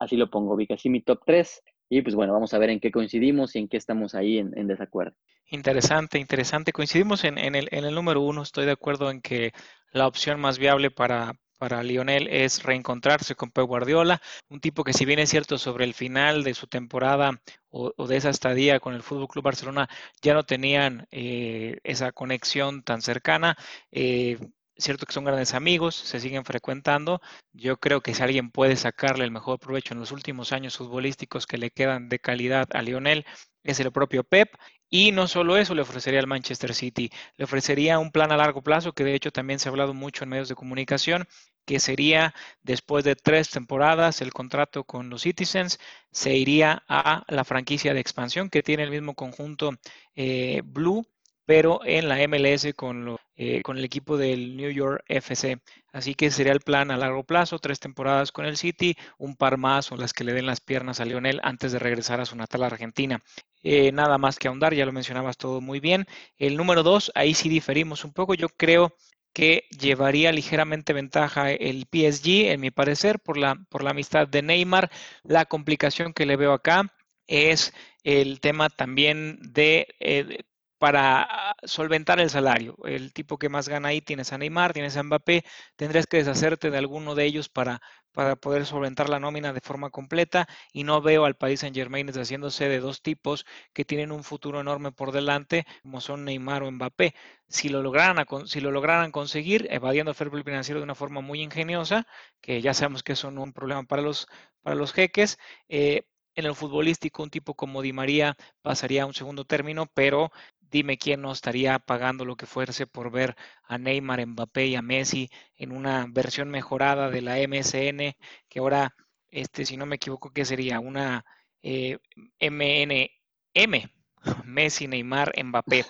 así 0.00 0.16
lo 0.16 0.30
pongo, 0.30 0.56
Vic, 0.56 0.72
así 0.72 0.90
mi 0.90 1.02
top 1.02 1.20
3 1.26 1.62
y 1.88 2.02
pues 2.02 2.14
bueno, 2.14 2.32
vamos 2.32 2.54
a 2.54 2.58
ver 2.58 2.70
en 2.70 2.80
qué 2.80 2.90
coincidimos 2.90 3.54
y 3.54 3.60
en 3.60 3.68
qué 3.68 3.76
estamos 3.76 4.14
ahí 4.14 4.38
en, 4.38 4.66
desacuerdo. 4.66 5.16
Interesante, 5.50 6.18
interesante. 6.18 6.72
Coincidimos 6.72 7.24
en, 7.24 7.38
el, 7.38 7.68
en 7.70 7.84
el 7.84 7.94
número 7.94 8.22
uno, 8.22 8.42
estoy 8.42 8.64
de 8.66 8.72
acuerdo 8.72 9.10
en 9.10 9.20
que 9.20 9.52
la 9.92 10.06
opción 10.06 10.40
más 10.40 10.58
viable 10.58 10.90
para, 10.90 11.34
para 11.64 11.82
Lionel 11.82 12.28
es 12.28 12.62
reencontrarse 12.62 13.34
con 13.36 13.50
Pep 13.50 13.64
Guardiola, 13.64 14.20
un 14.50 14.60
tipo 14.60 14.84
que 14.84 14.92
si 14.92 15.06
bien 15.06 15.18
es 15.18 15.30
cierto 15.30 15.56
sobre 15.56 15.86
el 15.86 15.94
final 15.94 16.44
de 16.44 16.52
su 16.52 16.66
temporada 16.66 17.40
o, 17.70 18.06
de 18.06 18.16
esa 18.18 18.28
estadía 18.28 18.80
con 18.80 18.92
el 18.92 19.02
Fútbol 19.02 19.28
Club 19.28 19.44
Barcelona 19.44 19.88
ya 20.20 20.34
no 20.34 20.42
tenían 20.44 21.06
eh, 21.10 21.78
esa 21.82 22.12
conexión 22.12 22.82
tan 22.82 23.00
cercana. 23.00 23.56
Eh, 23.90 24.38
cierto 24.76 25.06
que 25.06 25.14
son 25.14 25.24
grandes 25.24 25.54
amigos, 25.54 25.94
se 25.94 26.20
siguen 26.20 26.44
frecuentando. 26.44 27.22
Yo 27.54 27.78
creo 27.78 28.02
que 28.02 28.12
si 28.12 28.22
alguien 28.22 28.50
puede 28.50 28.76
sacarle 28.76 29.24
el 29.24 29.30
mejor 29.30 29.58
provecho 29.58 29.94
en 29.94 30.00
los 30.00 30.12
últimos 30.12 30.52
años 30.52 30.76
futbolísticos 30.76 31.46
que 31.46 31.56
le 31.56 31.70
quedan 31.70 32.10
de 32.10 32.18
calidad 32.18 32.68
a 32.74 32.82
Lionel, 32.82 33.24
es 33.62 33.80
el 33.80 33.90
propio 33.90 34.22
Pep. 34.22 34.50
Y 34.90 35.12
no 35.12 35.26
solo 35.26 35.56
eso 35.56 35.74
le 35.74 35.82
ofrecería 35.82 36.20
al 36.20 36.26
Manchester 36.26 36.74
City, 36.74 37.10
le 37.36 37.44
ofrecería 37.46 37.98
un 37.98 38.12
plan 38.12 38.30
a 38.30 38.36
largo 38.36 38.62
plazo, 38.62 38.92
que 38.92 39.02
de 39.02 39.14
hecho 39.14 39.32
también 39.32 39.58
se 39.58 39.68
ha 39.68 39.72
hablado 39.72 39.94
mucho 39.94 40.22
en 40.22 40.30
medios 40.30 40.48
de 40.48 40.54
comunicación, 40.54 41.26
que 41.64 41.80
sería 41.80 42.34
después 42.62 43.04
de 43.04 43.16
tres 43.16 43.50
temporadas 43.50 44.20
el 44.20 44.32
contrato 44.32 44.84
con 44.84 45.10
los 45.10 45.22
Citizens, 45.22 45.78
se 46.10 46.36
iría 46.36 46.84
a 46.88 47.24
la 47.28 47.44
franquicia 47.44 47.94
de 47.94 48.00
expansión 48.00 48.50
que 48.50 48.62
tiene 48.62 48.84
el 48.84 48.90
mismo 48.90 49.14
conjunto 49.14 49.72
eh, 50.14 50.62
Blue 50.64 51.06
pero 51.46 51.80
en 51.84 52.08
la 52.08 52.16
MLS 52.26 52.74
con, 52.74 53.16
eh, 53.36 53.62
con 53.62 53.78
el 53.78 53.84
equipo 53.84 54.16
del 54.16 54.56
New 54.56 54.70
York 54.70 55.04
FC. 55.08 55.58
Así 55.92 56.14
que 56.14 56.30
sería 56.30 56.52
el 56.52 56.60
plan 56.60 56.90
a 56.90 56.96
largo 56.96 57.24
plazo, 57.24 57.58
tres 57.58 57.80
temporadas 57.80 58.32
con 58.32 58.46
el 58.46 58.56
City, 58.56 58.96
un 59.18 59.36
par 59.36 59.58
más 59.58 59.92
o 59.92 59.96
las 59.96 60.12
que 60.12 60.24
le 60.24 60.32
den 60.32 60.46
las 60.46 60.60
piernas 60.60 61.00
a 61.00 61.04
Lionel 61.04 61.40
antes 61.42 61.72
de 61.72 61.78
regresar 61.78 62.20
a 62.20 62.26
su 62.26 62.36
natal 62.36 62.62
Argentina. 62.62 63.22
Eh, 63.62 63.92
nada 63.92 64.18
más 64.18 64.38
que 64.38 64.48
ahondar, 64.48 64.74
ya 64.74 64.86
lo 64.86 64.92
mencionabas 64.92 65.36
todo 65.36 65.60
muy 65.60 65.80
bien. 65.80 66.06
El 66.38 66.56
número 66.56 66.82
dos, 66.82 67.12
ahí 67.14 67.34
sí 67.34 67.48
diferimos 67.48 68.04
un 68.04 68.12
poco. 68.12 68.34
Yo 68.34 68.48
creo 68.48 68.94
que 69.34 69.66
llevaría 69.78 70.32
ligeramente 70.32 70.94
ventaja 70.94 71.50
el 71.52 71.86
PSG, 71.90 72.52
en 72.52 72.60
mi 72.60 72.70
parecer, 72.70 73.18
por 73.20 73.36
la, 73.36 73.56
por 73.68 73.82
la 73.82 73.90
amistad 73.90 74.28
de 74.28 74.42
Neymar. 74.42 74.90
La 75.24 75.44
complicación 75.44 76.14
que 76.14 76.24
le 76.24 76.36
veo 76.36 76.52
acá 76.54 76.94
es 77.26 77.74
el 78.04 78.40
tema 78.40 78.70
también 78.70 79.38
de 79.42 79.88
eh, 80.00 80.44
para 80.84 81.56
solventar 81.62 82.20
el 82.20 82.28
salario. 82.28 82.76
El 82.84 83.14
tipo 83.14 83.38
que 83.38 83.48
más 83.48 83.70
gana 83.70 83.88
ahí 83.88 84.02
tienes 84.02 84.34
a 84.34 84.38
Neymar, 84.38 84.74
tienes 84.74 84.98
a 84.98 85.02
Mbappé, 85.02 85.42
tendrías 85.76 86.06
que 86.06 86.18
deshacerte 86.18 86.70
de 86.70 86.76
alguno 86.76 87.14
de 87.14 87.24
ellos 87.24 87.48
para, 87.48 87.80
para 88.12 88.36
poder 88.36 88.66
solventar 88.66 89.08
la 89.08 89.18
nómina 89.18 89.54
de 89.54 89.62
forma 89.62 89.88
completa 89.88 90.46
y 90.74 90.84
no 90.84 91.00
veo 91.00 91.24
al 91.24 91.36
país 91.36 91.60
Saint 91.60 91.74
Germain 91.74 92.06
deshaciéndose 92.06 92.68
de 92.68 92.80
dos 92.80 93.00
tipos 93.00 93.46
que 93.72 93.86
tienen 93.86 94.12
un 94.12 94.24
futuro 94.24 94.60
enorme 94.60 94.92
por 94.92 95.10
delante, 95.12 95.64
como 95.80 96.02
son 96.02 96.22
Neymar 96.26 96.62
o 96.64 96.70
Mbappé. 96.70 97.14
Si 97.48 97.70
lo 97.70 97.82
lograran, 97.82 98.26
si 98.46 98.60
lo 98.60 98.70
lograran 98.70 99.10
conseguir, 99.10 99.66
evadiendo 99.70 100.10
el 100.10 100.14
fair 100.16 100.30
financiero 100.44 100.80
de 100.80 100.84
una 100.84 100.94
forma 100.94 101.22
muy 101.22 101.40
ingeniosa, 101.40 102.06
que 102.42 102.60
ya 102.60 102.74
sabemos 102.74 103.02
que 103.02 103.12
eso 103.14 103.30
no 103.30 103.40
es 103.40 103.46
un 103.46 103.52
problema 103.54 103.84
para 103.84 104.02
los, 104.02 104.26
para 104.60 104.76
los 104.76 104.92
jeques, 104.92 105.38
eh, 105.66 106.02
en 106.34 106.46
el 106.46 106.54
futbolístico, 106.54 107.22
un 107.22 107.30
tipo 107.30 107.54
como 107.54 107.82
Di 107.82 107.92
María 107.92 108.36
pasaría 108.62 109.04
a 109.04 109.06
un 109.06 109.14
segundo 109.14 109.44
término, 109.44 109.86
pero 109.94 110.30
dime 110.74 110.98
quién 110.98 111.22
no 111.22 111.30
estaría 111.30 111.78
pagando 111.78 112.24
lo 112.24 112.34
que 112.34 112.46
fuese 112.46 112.88
por 112.88 113.12
ver 113.12 113.36
a 113.62 113.78
Neymar, 113.78 114.26
Mbappé 114.26 114.66
y 114.66 114.74
a 114.74 114.82
Messi 114.82 115.30
en 115.56 115.70
una 115.70 116.06
versión 116.08 116.50
mejorada 116.50 117.10
de 117.10 117.22
la 117.22 117.38
MSN, 117.38 118.16
que 118.48 118.58
ahora, 118.58 118.92
este, 119.30 119.64
si 119.66 119.76
no 119.76 119.86
me 119.86 119.96
equivoco, 119.96 120.32
¿qué 120.32 120.44
sería? 120.44 120.80
Una 120.80 121.24
eh, 121.62 121.98
MNM, 122.40 123.88
Messi, 124.44 124.88
Neymar, 124.88 125.32
Mbappé. 125.44 125.84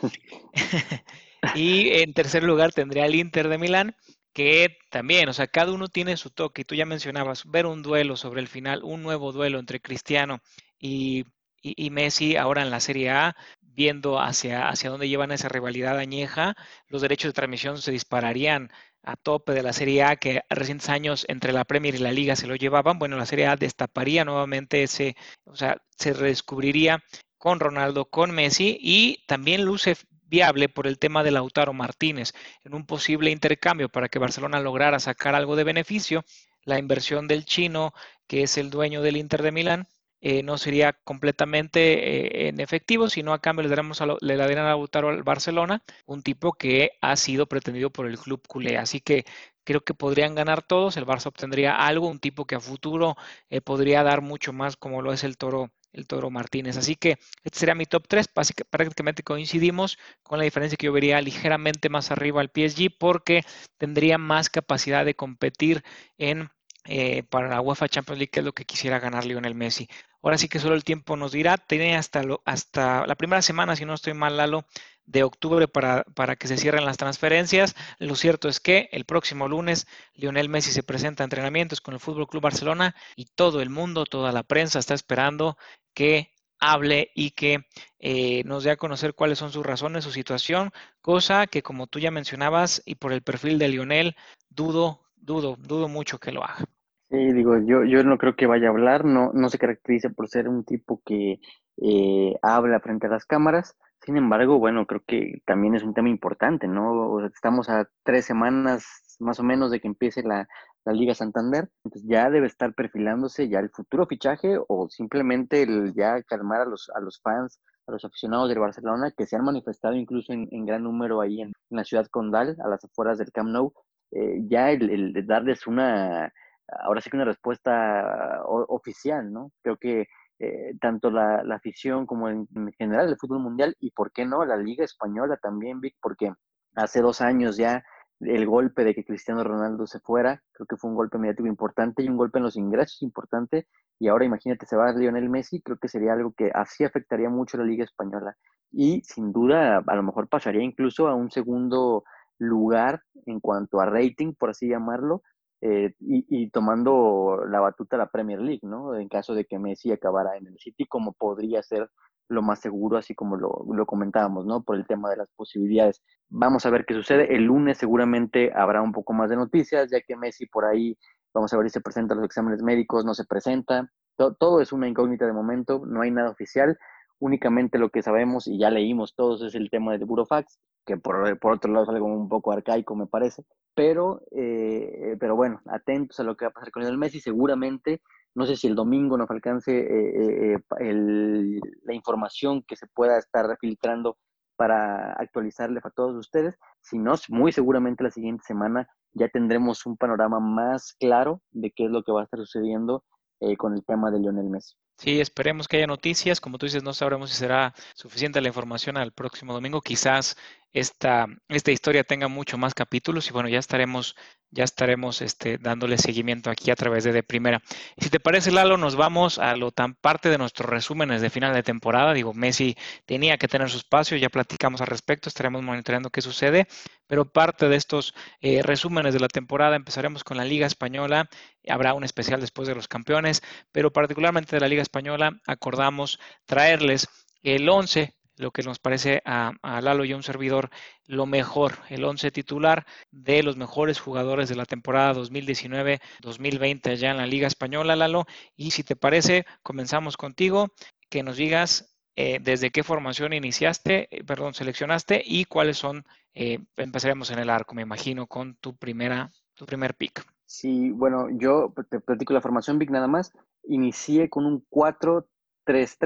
y 1.55 1.88
en 2.03 2.12
tercer 2.12 2.42
lugar 2.42 2.75
tendría 2.75 3.07
el 3.07 3.14
Inter 3.14 3.49
de 3.49 3.57
Milán, 3.57 3.97
que 4.35 4.77
también, 4.90 5.31
o 5.31 5.33
sea, 5.33 5.47
cada 5.47 5.73
uno 5.73 5.88
tiene 5.88 6.18
su 6.18 6.29
toque. 6.29 6.61
Y 6.61 6.64
tú 6.66 6.75
ya 6.75 6.85
mencionabas, 6.85 7.44
ver 7.47 7.64
un 7.64 7.81
duelo 7.83 8.16
sobre 8.16 8.42
el 8.42 8.49
final, 8.49 8.83
un 8.85 9.03
nuevo 9.03 9.33
duelo 9.33 9.59
entre 9.59 9.81
Cristiano 9.81 10.40
y, 10.79 11.25
y, 11.62 11.88
Messi 11.88 12.37
ahora 12.37 12.61
en 12.61 12.70
la 12.70 12.81
Serie 12.81 13.09
A, 13.11 13.37
viendo 13.75 14.21
hacia, 14.21 14.69
hacia 14.69 14.91
dónde 14.91 15.09
llevan 15.09 15.33
esa 15.33 15.49
rivalidad 15.49 15.99
añeja, 15.99 16.55
los 16.89 17.03
derechos 17.03 17.31
de 17.31 17.35
transmisión 17.35 17.79
se 17.79 17.93
dispararían 17.93 18.71
a 19.03 19.17
tope 19.17 19.53
de 19.53 19.63
la 19.63 19.73
Serie 19.73 20.03
A, 20.03 20.17
que 20.17 20.43
recientes 20.49 20.89
años 20.89 21.27
entre 21.29 21.53
la 21.53 21.65
Premier 21.65 21.95
y 21.95 21.99
la 21.99 22.13
Liga 22.13 22.37
se 22.37 22.47
lo 22.47 22.57
llevaban. 22.57 22.99
Bueno, 22.99 23.17
la 23.17 23.27
Serie 23.27 23.47
A 23.47 23.57
destaparía 23.57 24.25
nuevamente 24.25 24.83
ese, 24.83 25.17
o 25.45 25.57
sea, 25.57 25.77
se 25.97 26.13
redescubriría 26.15 27.03
con 27.37 27.61
Ronaldo, 27.61 28.07
con 28.07 28.31
Messi 28.31 28.79
y 28.81 29.25
también 29.27 29.65
luce 29.65 29.97
viable 30.27 30.69
por 30.69 30.87
el 30.87 30.99
tema 30.99 31.23
de 31.23 31.31
Lautaro 31.31 31.73
Martínez 31.75 32.33
en 32.65 32.75
un 32.75 32.87
posible 32.87 33.31
intercambio 33.31 33.89
para 33.89 34.09
que 34.09 34.19
Barcelona 34.19 34.61
lograra 34.61 34.99
sacar 34.99 35.35
algo 35.35 35.55
de 35.55 35.65
beneficio. 35.65 36.25
La 36.65 36.79
inversión 36.79 37.29
del 37.29 37.45
chino, 37.45 37.93
que 38.27 38.43
es 38.43 38.57
el 38.57 38.71
dueño 38.71 39.03
del 39.03 39.19
Inter 39.19 39.43
de 39.43 39.53
Milán, 39.53 39.87
eh, 40.27 40.43
no 40.43 40.57
sería 40.57 40.95
completamente 41.05 42.47
eh, 42.47 42.49
en 42.49 42.59
efectivo, 42.59 43.11
sino 43.11 43.35
a 43.35 43.41
cambio 43.43 43.63
le 43.63 43.69
daremos 43.69 44.01
a 44.01 44.07
le 44.19 44.37
darían 44.37 44.61
a 44.61 44.69
Lautaro 44.71 45.11
al 45.11 45.23
Barcelona, 45.23 45.83
un 46.07 46.23
tipo 46.23 46.55
que 46.55 46.93
ha 47.03 47.15
sido 47.17 47.47
pretendido 47.47 47.91
por 47.91 48.07
el 48.07 48.19
club 48.19 48.41
culé. 48.49 48.79
Así 48.79 49.01
que 49.03 49.27
creo 49.65 49.83
que 49.85 49.93
podrían 49.93 50.35
ganar 50.35 50.63
todos, 50.63 50.97
el 50.97 51.05
Barça 51.05 51.27
obtendría 51.27 51.77
algo, 51.77 52.09
un 52.09 52.21
tipo 52.21 52.47
que 52.47 52.55
a 52.55 52.61
futuro 52.61 53.17
eh, 53.51 53.61
podría 53.61 54.03
dar 54.03 54.23
mucho 54.23 54.55
más 54.55 54.77
como 54.79 55.03
lo 55.03 55.13
es 55.13 55.25
el 55.25 55.37
Toro 55.37 55.71
el 55.93 56.07
Toro 56.07 56.31
Martínez. 56.31 56.79
Así 56.79 56.97
que 56.97 57.19
este 57.45 57.59
sería 57.59 57.75
mi 57.75 57.87
top 57.87 58.09
3. 58.09 58.29
Prácticamente 58.71 59.23
coincidimos 59.23 59.99
con 60.23 60.39
la 60.39 60.45
diferencia 60.45 60.77
que 60.77 60.87
yo 60.87 60.93
vería 60.93 61.21
ligeramente 61.21 61.89
más 61.91 62.11
arriba 62.11 62.41
al 62.41 62.51
PSG 62.51 62.97
porque 62.99 63.43
tendría 63.79 64.19
más 64.19 64.51
capacidad 64.51 65.05
de 65.05 65.15
competir 65.15 65.85
en 66.19 66.49
eh, 66.87 67.23
para 67.25 67.49
la 67.49 67.61
UEFA 67.61 67.88
Champions 67.88 68.18
League, 68.18 68.31
que 68.31 68.40
es 68.40 68.47
lo 68.47 68.53
que 68.53 68.64
quisiera 68.64 68.99
ganar 68.99 69.25
Lionel 69.25 69.55
Messi. 69.55 69.88
Ahora 70.23 70.38
sí 70.38 70.49
que 70.49 70.59
solo 70.59 70.75
el 70.75 70.85
tiempo 70.85 71.16
nos 71.16 71.33
dirá. 71.33 71.59
Tiene 71.59 71.97
hasta, 71.97 72.23
hasta 72.44 73.07
la 73.07 73.14
primera 73.14 73.42
semana, 73.42 73.77
si 73.77 73.85
no 73.85 73.94
estoy 73.94 74.14
mal, 74.14 74.37
Lalo, 74.37 74.66
de 75.07 75.23
octubre 75.23 75.68
para, 75.68 76.05
para, 76.14 76.37
que 76.37 76.49
se 76.49 76.57
cierren 76.57 76.85
las 76.85 76.97
transferencias. 76.97 77.75
Lo 77.99 78.16
cierto 78.16 78.49
es 78.49 78.61
que 78.61 78.88
el 78.92 79.05
próximo 79.05 79.49
lunes 79.49 79.87
Lionel 80.14 80.49
Messi 80.49 80.73
se 80.73 80.83
presenta 80.83 81.23
a 81.23 81.27
entrenamientos 81.27 81.81
con 81.81 81.94
el 81.94 82.01
Fútbol 82.01 82.29
Club 82.29 82.42
Barcelona 82.42 82.94
y 83.16 83.27
todo 83.27 83.61
el 83.61 83.70
mundo, 83.70 84.07
toda 84.07 84.33
la 84.33 84.42
prensa 84.42 84.79
está 84.79 84.94
esperando 84.94 85.59
que 85.94 86.33
hable 86.59 87.11
y 87.14 87.33
que 87.33 87.66
eh, 87.99 88.42
nos 88.44 88.64
dé 88.64 88.70
a 88.70 88.77
conocer 88.77 89.14
cuáles 89.14 89.38
son 89.38 89.53
sus 89.53 89.64
razones, 89.66 90.05
su 90.05 90.12
situación, 90.12 90.73
cosa 91.03 91.47
que 91.47 91.62
como 91.62 91.87
tú 91.87 91.99
ya 91.99 92.11
mencionabas 92.11 92.83
y 92.87 92.94
por 92.94 93.12
el 93.12 93.23
perfil 93.23 93.59
de 93.59 93.68
Lionel, 93.68 94.16
dudo, 94.49 95.04
dudo, 95.25 95.57
dudo 95.59 95.89
mucho 95.89 96.19
que 96.19 96.33
lo 96.33 96.45
haga. 96.45 96.65
Sí, 97.11 97.33
digo, 97.33 97.59
yo, 97.59 97.85
yo 97.85 98.03
no 98.03 98.19
creo 98.19 98.35
que 98.35 98.47
vaya 98.47 98.69
a 98.69 98.71
hablar, 98.71 99.05
no, 99.05 99.31
no 99.33 99.49
se 99.49 99.59
caracteriza 99.59 100.11
por 100.11 100.29
ser 100.29 100.49
un 100.49 100.65
tipo 100.65 101.01
que 101.05 101.39
eh, 101.77 102.35
habla 102.43 102.81
frente 102.81 103.07
a 103.07 103.11
las 103.11 103.25
cámaras, 103.25 103.77
sin 104.05 104.17
embargo, 104.17 104.59
bueno, 104.59 104.87
creo 104.87 105.03
que 105.07 105.41
también 105.47 105.75
es 105.75 105.83
un 105.83 105.95
tema 105.95 106.11
importante, 106.11 106.69
¿no? 106.69 107.25
estamos 107.27 107.71
a 107.71 107.89
tres 108.03 108.27
semanas 108.27 109.17
más 109.19 109.41
o 109.41 109.43
menos 109.43 109.71
de 109.71 109.81
que 109.81 109.89
empiece 109.89 110.23
la, 110.23 110.47
la 110.85 110.93
Liga 110.93 111.15
Santander, 111.15 111.71
entonces 111.85 112.09
ya 112.09 112.29
debe 112.31 112.47
estar 112.47 112.75
perfilándose 112.75 113.49
ya 113.49 113.61
el 113.61 113.71
futuro 113.71 114.07
fichaje 114.07 114.59
o 114.69 114.89
simplemente 114.91 115.63
el 115.63 115.95
ya 115.95 116.23
calmar 116.23 116.63
a 116.63 116.67
los, 116.67 116.91
a 116.95 117.01
los 117.01 117.21
fans, 117.21 117.61
a 117.87 117.93
los 117.93 118.05
aficionados 118.05 118.49
del 118.49 118.59
Barcelona 118.59 119.11
que 119.17 119.27
se 119.27 119.37
han 119.37 119.45
manifestado 119.45 119.95
incluso 119.95 120.33
en, 120.33 120.67
gran 120.67 120.83
número 120.83 121.21
ahí 121.21 121.41
en, 121.41 121.53
la 121.71 121.85
ciudad 121.85 122.07
condal, 122.09 122.57
a 122.63 122.69
las 122.69 122.85
afueras 122.85 123.19
del 123.19 123.33
Camp 123.33 123.49
Nou, 123.49 123.73
eh, 124.11 124.40
ya 124.47 124.71
el, 124.71 124.90
el, 124.90 125.27
darles 125.27 125.67
una, 125.67 126.33
ahora 126.69 127.01
sí 127.01 127.11
que 127.11 127.17
una 127.17 127.25
respuesta 127.25 128.43
oficial, 128.47 129.33
¿no? 129.33 129.53
Creo 129.62 129.77
que 129.77 130.07
eh, 130.38 130.75
tanto 130.81 131.11
la, 131.11 131.45
la, 131.45 131.57
afición 131.57 132.07
como 132.07 132.29
en, 132.29 132.49
general 132.77 133.09
el 133.09 133.17
fútbol 133.17 133.38
mundial 133.38 133.77
y, 133.79 133.90
¿por 133.93 134.12
qué 134.12 134.27
no?, 134.27 134.45
la 134.45 134.57
Liga 134.57 134.85
Española 134.85 135.38
también, 135.40 135.81
Vic, 135.81 135.97
porque 136.03 136.33
hace 136.75 137.01
dos 137.01 137.21
años 137.21 137.57
ya 137.57 137.85
el 138.21 138.47
golpe 138.47 138.85
de 138.85 138.95
que 138.95 139.05
Cristiano 139.05 139.45
Ronaldo 139.45 139.87
se 139.87 140.01
fuera, 140.01 140.43
creo 140.53 140.67
que 140.67 140.77
fue 140.77 140.90
un 140.90 140.97
golpe 140.97 141.19
mediático 141.19 141.49
importante 141.49 142.03
y 142.03 142.09
un 142.09 142.17
golpe 142.17 142.38
en 142.38 142.45
los 142.45 142.57
ingresos 142.57 143.03
importante. 143.03 143.67
Y 143.99 144.09
ahora 144.09 144.25
imagínate, 144.25 144.67
se 144.67 144.77
va 144.77 144.93
Lionel 144.93 145.31
Messi, 145.31 145.61
creo 145.61 145.79
que 145.79 145.88
sería 145.88 146.12
algo 146.14 146.33
que 146.33 146.51
así 146.55 146.85
afectaría 146.85 147.29
mucho 147.29 147.57
a 147.57 147.61
la 147.61 147.67
Liga 147.67 147.85
Española. 147.85 148.37
Y 148.73 149.03
sin 149.05 149.33
duda, 149.33 149.85
a 149.87 149.95
lo 149.97 150.03
mejor 150.03 150.29
pasaría 150.29 150.62
incluso 150.62 151.07
a 151.09 151.14
un 151.14 151.31
segundo 151.31 152.05
lugar 152.38 153.03
en 153.27 153.40
cuanto 153.40 153.81
a 153.81 153.87
rating, 153.87 154.35
por 154.35 154.51
así 154.51 154.68
llamarlo, 154.68 155.23
eh, 155.66 155.94
y, 155.99 156.51
tomando 156.51 157.42
la 157.49 157.59
batuta 157.59 157.97
la 157.97 158.11
Premier 158.11 158.38
League, 158.38 158.61
¿no? 158.62 158.94
En 158.97 159.09
caso 159.09 159.35
de 159.35 159.47
que 159.47 159.59
Messi 159.59 159.92
acabara 159.92 160.37
en 160.37 160.47
el 160.47 160.59
City, 160.59 160.85
como 160.85 161.14
podría 161.14 161.62
ser 161.62 161.88
lo 162.29 162.42
más 162.42 162.61
seguro, 162.61 162.99
así 162.99 163.14
como 163.14 163.37
lo, 163.37 163.87
comentábamos, 163.87 164.44
¿no? 164.44 164.62
Por 164.62 164.77
el 164.77 164.87
tema 164.87 165.09
de 165.09 165.16
las 165.16 165.31
posibilidades. 165.35 166.03
Vamos 166.29 166.66
a 166.66 166.70
ver 166.70 166.85
qué 166.85 166.92
sucede. 166.92 167.35
El 167.35 167.44
lunes 167.44 167.79
seguramente 167.79 168.53
habrá 168.55 168.83
un 168.83 168.92
poco 168.92 169.14
más 169.14 169.31
de 169.31 169.37
noticias, 169.37 169.90
ya 169.90 170.03
que 170.03 170.16
Messi 170.16 170.47
por 170.47 170.66
ahí, 170.66 170.99
vamos 171.33 171.53
a 171.55 171.57
ver 171.57 171.70
si 171.70 171.75
se 171.75 171.81
presenta 171.81 172.14
los 172.14 172.27
exámenes 172.27 172.62
médicos, 172.62 173.07
no 173.07 173.14
se 173.14 173.25
presenta. 173.25 173.90
Todo 174.16 174.61
es 174.61 174.70
una 174.70 174.87
incógnita 174.87 175.27
de 175.27 175.33
momento, 175.33 175.83
no 175.87 176.03
hay 176.03 176.11
nada 176.11 176.31
oficial. 176.31 176.79
Únicamente 177.18 177.79
lo 177.79 177.90
que 177.90 178.03
sabemos 178.03 178.46
y 178.46 178.59
ya 178.59 178.70
leímos 178.70 179.14
todos 179.14 179.42
es 179.42 179.55
el 179.55 179.70
tema 179.70 179.92
del 179.92 180.05
Burofax, 180.05 180.59
que 180.85 180.96
por, 180.96 181.38
otro 181.42 181.72
lado 181.72 181.85
es 181.85 181.90
algo 181.90 182.07
un 182.07 182.29
poco 182.29 182.53
arcaico, 182.53 182.94
me 182.94 183.07
parece. 183.07 183.44
Pero, 183.74 184.22
eh, 184.31 185.16
pero 185.18 185.37
bueno, 185.37 185.61
atentos 185.66 186.20
a 186.20 186.24
lo 186.24 186.37
que 186.37 186.44
va 186.44 186.50
a 186.50 186.55
pasar 186.55 186.70
con 186.70 186.83
el 186.83 186.98
Messi. 186.98 187.20
Seguramente 187.20 188.00
no 188.35 188.46
sé 188.46 188.57
si 188.57 188.66
el 188.66 188.74
domingo 188.74 189.16
nos 189.16 189.31
alcance 189.31 189.70
eh, 189.79 190.55
eh, 190.81 191.61
la 191.85 191.94
información 191.94 192.62
que 192.66 192.77
se 192.77 192.87
pueda 192.88 193.16
estar 193.18 193.57
filtrando 193.61 194.18
para 194.57 195.12
actualizarles 195.12 195.85
a 195.85 195.90
todos 195.90 196.16
ustedes. 196.16 196.57
Si 196.81 196.98
no, 196.98 197.14
muy 197.29 197.53
seguramente 197.53 198.03
la 198.03 198.11
siguiente 198.11 198.44
semana 198.44 198.88
ya 199.12 199.29
tendremos 199.29 199.87
un 199.87 199.96
panorama 199.96 200.40
más 200.40 200.94
claro 200.98 201.40
de 201.53 201.70
qué 201.70 201.85
es 201.85 201.90
lo 201.90 202.03
que 202.03 202.12
va 202.12 202.22
a 202.22 202.24
estar 202.24 202.40
sucediendo 202.40 203.05
eh, 203.40 203.57
con 203.57 203.74
el 203.74 203.85
tema 203.85 204.11
de 204.11 204.18
Lionel 204.18 204.50
Messi. 204.50 204.74
Sí, 204.97 205.21
esperemos 205.21 205.69
que 205.69 205.77
haya 205.79 205.87
noticias. 205.87 206.41
Como 206.41 206.59
tú 206.59 206.67
dices, 206.67 206.83
no 206.83 206.95
sabremos 206.95 207.31
si 207.31 207.37
será 207.37 207.75
suficiente 207.95 208.41
la 208.41 208.49
información 208.49 208.97
al 208.97 209.13
próximo 209.13 209.53
domingo. 209.53 209.81
Quizás 209.83 210.37
esta, 210.73 211.27
esta 211.49 211.73
historia 211.73 212.05
tenga 212.05 212.29
mucho 212.29 212.59
más 212.59 212.75
capítulos 212.75 213.29
y 213.29 213.33
bueno, 213.33 213.49
ya 213.49 213.59
estaremos, 213.59 214.17
ya 214.55 214.64
estaremos 214.64 215.21
este, 215.21 215.59
dándole 215.59 215.99
seguimiento 215.99 216.49
aquí 216.49 216.71
a 216.71 216.77
través 216.77 217.05
de 217.05 217.12
De 217.12 217.23
Primera. 217.23 217.61
si 217.99 218.09
te 218.09 218.21
parece, 218.21 218.53
Lalo, 218.53 218.77
nos 218.77 218.95
vamos 218.97 219.38
a 219.38 219.57
lo 219.57 219.73
tan 219.73 219.95
parte 219.95 220.29
de 220.31 220.38
nuestros 220.38 220.71
resúmenes 220.71 221.21
de 221.21 221.31
final 221.31 221.53
de 221.53 221.62
temporada. 221.62 222.14
Digo, 222.14 222.33
Messi 222.33 222.77
tenía 223.05 223.37
que 223.37 223.49
tener 223.49 223.69
su 223.69 223.79
espacio, 223.79 224.17
ya 224.17 224.29
platicamos 224.29 224.81
al 224.81 224.87
respecto, 224.87 225.29
estaremos 225.29 225.62
monitoreando 225.62 226.11
qué 226.11 226.23
sucede, 226.23 226.69
pero 227.07 227.31
parte 227.31 227.69
de 227.69 227.77
estos 227.77 228.14
eh, 228.40 228.62
resúmenes 228.62 229.12
de 229.12 229.21
la 229.21 229.29
temporada 229.29 229.77
empezaremos 229.77 230.23
con 230.25 230.37
la 230.37 230.45
Liga 230.45 230.67
Española, 230.67 231.29
habrá 231.69 231.95
un 231.95 232.05
especial 232.05 232.40
después 232.40 232.69
de 232.69 232.75
los 232.77 232.88
campeones, 232.88 233.43
pero 233.73 233.93
particularmente 233.93 234.55
de 234.55 234.61
la 234.61 234.69
Liga 234.69 234.83
Española 234.83 235.33
acordamos 235.47 236.21
traerles 236.47 237.09
el 237.43 237.69
11 237.69 238.14
lo 238.37 238.51
que 238.51 238.62
nos 238.62 238.79
parece 238.79 239.23
a, 239.25 239.53
Lalo 239.81 240.05
y 240.05 240.12
a 240.12 240.16
un 240.16 240.23
servidor 240.23 240.70
lo 241.07 241.27
mejor, 241.27 241.75
el 241.88 242.05
11 242.05 242.31
titular 242.31 242.87
de 243.11 243.42
los 243.42 243.57
mejores 243.57 244.01
jugadores 244.01 244.49
de 244.49 244.57
la 244.57 244.64
temporada 244.64 245.14
2019-2020 245.14 246.90
allá 246.90 247.11
en 247.11 247.18
la 247.18 247.27
Liga 247.27 247.47
Española, 247.47 247.97
Lalo. 247.97 248.27
Y 248.57 248.73
si 248.73 248.83
te 248.83 248.97
parece, 248.97 249.47
comenzamos 249.62 250.16
contigo, 250.16 250.68
que 251.09 251.23
nos 251.23 251.37
digas 251.37 251.94
eh, 252.16 252.38
desde 252.42 252.70
qué 252.70 252.83
formación 252.83 253.33
iniciaste, 253.33 254.09
eh, 254.11 254.25
perdón, 254.25 254.55
seleccionaste 254.55 255.23
y 255.25 255.44
cuáles 255.44 255.79
son, 255.79 256.05
eh, 256.35 256.59
empezaremos 256.77 257.31
en 257.31 257.38
el 257.38 257.51
arco, 257.51 257.75
me 257.75 257.83
imagino, 257.83 258.27
con 258.27 258.57
tu 258.57 258.77
primera, 258.77 259.31
tu 259.55 259.66
primer 259.66 259.94
pick. 259.94 260.25
Sí, 260.47 260.90
bueno, 260.90 261.29
yo 261.31 261.73
te 261.90 262.01
platico 262.01 262.33
la 262.33 262.40
formación 262.40 262.79
Vic 262.79 262.90
nada 262.90 263.09
más. 263.09 263.33
Inicié 263.64 264.29
con 264.29 264.44
un 264.47 264.64
4-3-3, 264.70 265.27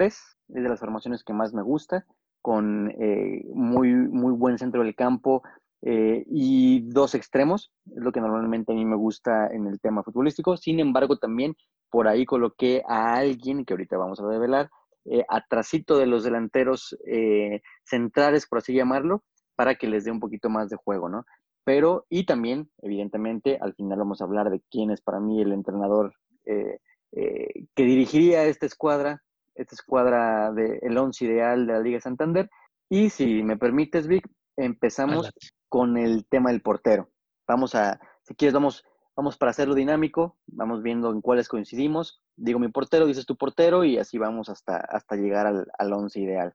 es 0.06 0.38
de 0.48 0.68
las 0.68 0.80
formaciones 0.80 1.24
que 1.24 1.34
más 1.34 1.52
me 1.52 1.62
gusta 1.62 2.06
con 2.42 2.90
eh, 2.90 3.44
muy, 3.54 3.92
muy 3.92 4.32
buen 4.32 4.58
centro 4.58 4.82
del 4.82 4.94
campo 4.94 5.42
eh, 5.82 6.24
y 6.28 6.80
dos 6.90 7.14
extremos, 7.14 7.70
es 7.86 8.02
lo 8.02 8.10
que 8.10 8.20
normalmente 8.20 8.72
a 8.72 8.74
mí 8.74 8.84
me 8.84 8.96
gusta 8.96 9.48
en 9.48 9.66
el 9.66 9.80
tema 9.80 10.02
futbolístico. 10.02 10.56
Sin 10.56 10.80
embargo, 10.80 11.18
también 11.18 11.54
por 11.90 12.08
ahí 12.08 12.24
coloqué 12.24 12.82
a 12.86 13.14
alguien 13.14 13.64
que 13.64 13.74
ahorita 13.74 13.96
vamos 13.96 14.20
a 14.20 14.28
revelar, 14.28 14.70
eh, 15.04 15.24
atrasito 15.28 15.96
de 15.96 16.06
los 16.06 16.24
delanteros 16.24 16.96
eh, 17.06 17.62
centrales, 17.84 18.46
por 18.46 18.58
así 18.58 18.74
llamarlo, 18.74 19.22
para 19.56 19.76
que 19.76 19.86
les 19.86 20.04
dé 20.04 20.10
un 20.10 20.20
poquito 20.20 20.50
más 20.50 20.68
de 20.68 20.76
juego, 20.76 21.08
¿no? 21.08 21.24
Pero, 21.64 22.06
y 22.08 22.24
también, 22.26 22.70
evidentemente, 22.82 23.58
al 23.60 23.74
final 23.74 23.98
vamos 23.98 24.20
a 24.20 24.24
hablar 24.24 24.50
de 24.50 24.62
quién 24.70 24.90
es 24.90 25.00
para 25.00 25.20
mí 25.20 25.40
el 25.40 25.52
entrenador 25.52 26.14
que 26.44 27.84
dirigiría 27.84 28.44
esta 28.44 28.64
escuadra 28.64 29.22
esta 29.58 29.74
escuadra 29.74 30.52
del 30.52 30.78
el 30.82 30.96
once 30.96 31.24
ideal 31.24 31.66
de 31.66 31.72
la 31.72 31.80
Liga 31.80 32.00
Santander. 32.00 32.48
Y 32.88 33.10
si 33.10 33.42
me 33.42 33.56
permites, 33.56 34.06
Vic, 34.06 34.26
empezamos 34.56 35.30
con 35.68 35.98
el 35.98 36.26
tema 36.26 36.50
del 36.50 36.62
portero. 36.62 37.10
Vamos 37.46 37.74
a, 37.74 38.00
si 38.22 38.34
quieres, 38.34 38.54
vamos, 38.54 38.84
vamos 39.16 39.36
para 39.36 39.50
hacerlo 39.50 39.74
dinámico, 39.74 40.38
vamos 40.46 40.82
viendo 40.82 41.10
en 41.12 41.20
cuáles 41.20 41.48
coincidimos. 41.48 42.22
Digo 42.36 42.58
mi 42.58 42.68
portero, 42.68 43.06
dices 43.06 43.26
tu 43.26 43.36
portero 43.36 43.84
y 43.84 43.98
así 43.98 44.16
vamos 44.16 44.48
hasta, 44.48 44.76
hasta 44.76 45.16
llegar 45.16 45.46
al, 45.46 45.66
al 45.78 45.92
once 45.92 46.20
ideal. 46.20 46.54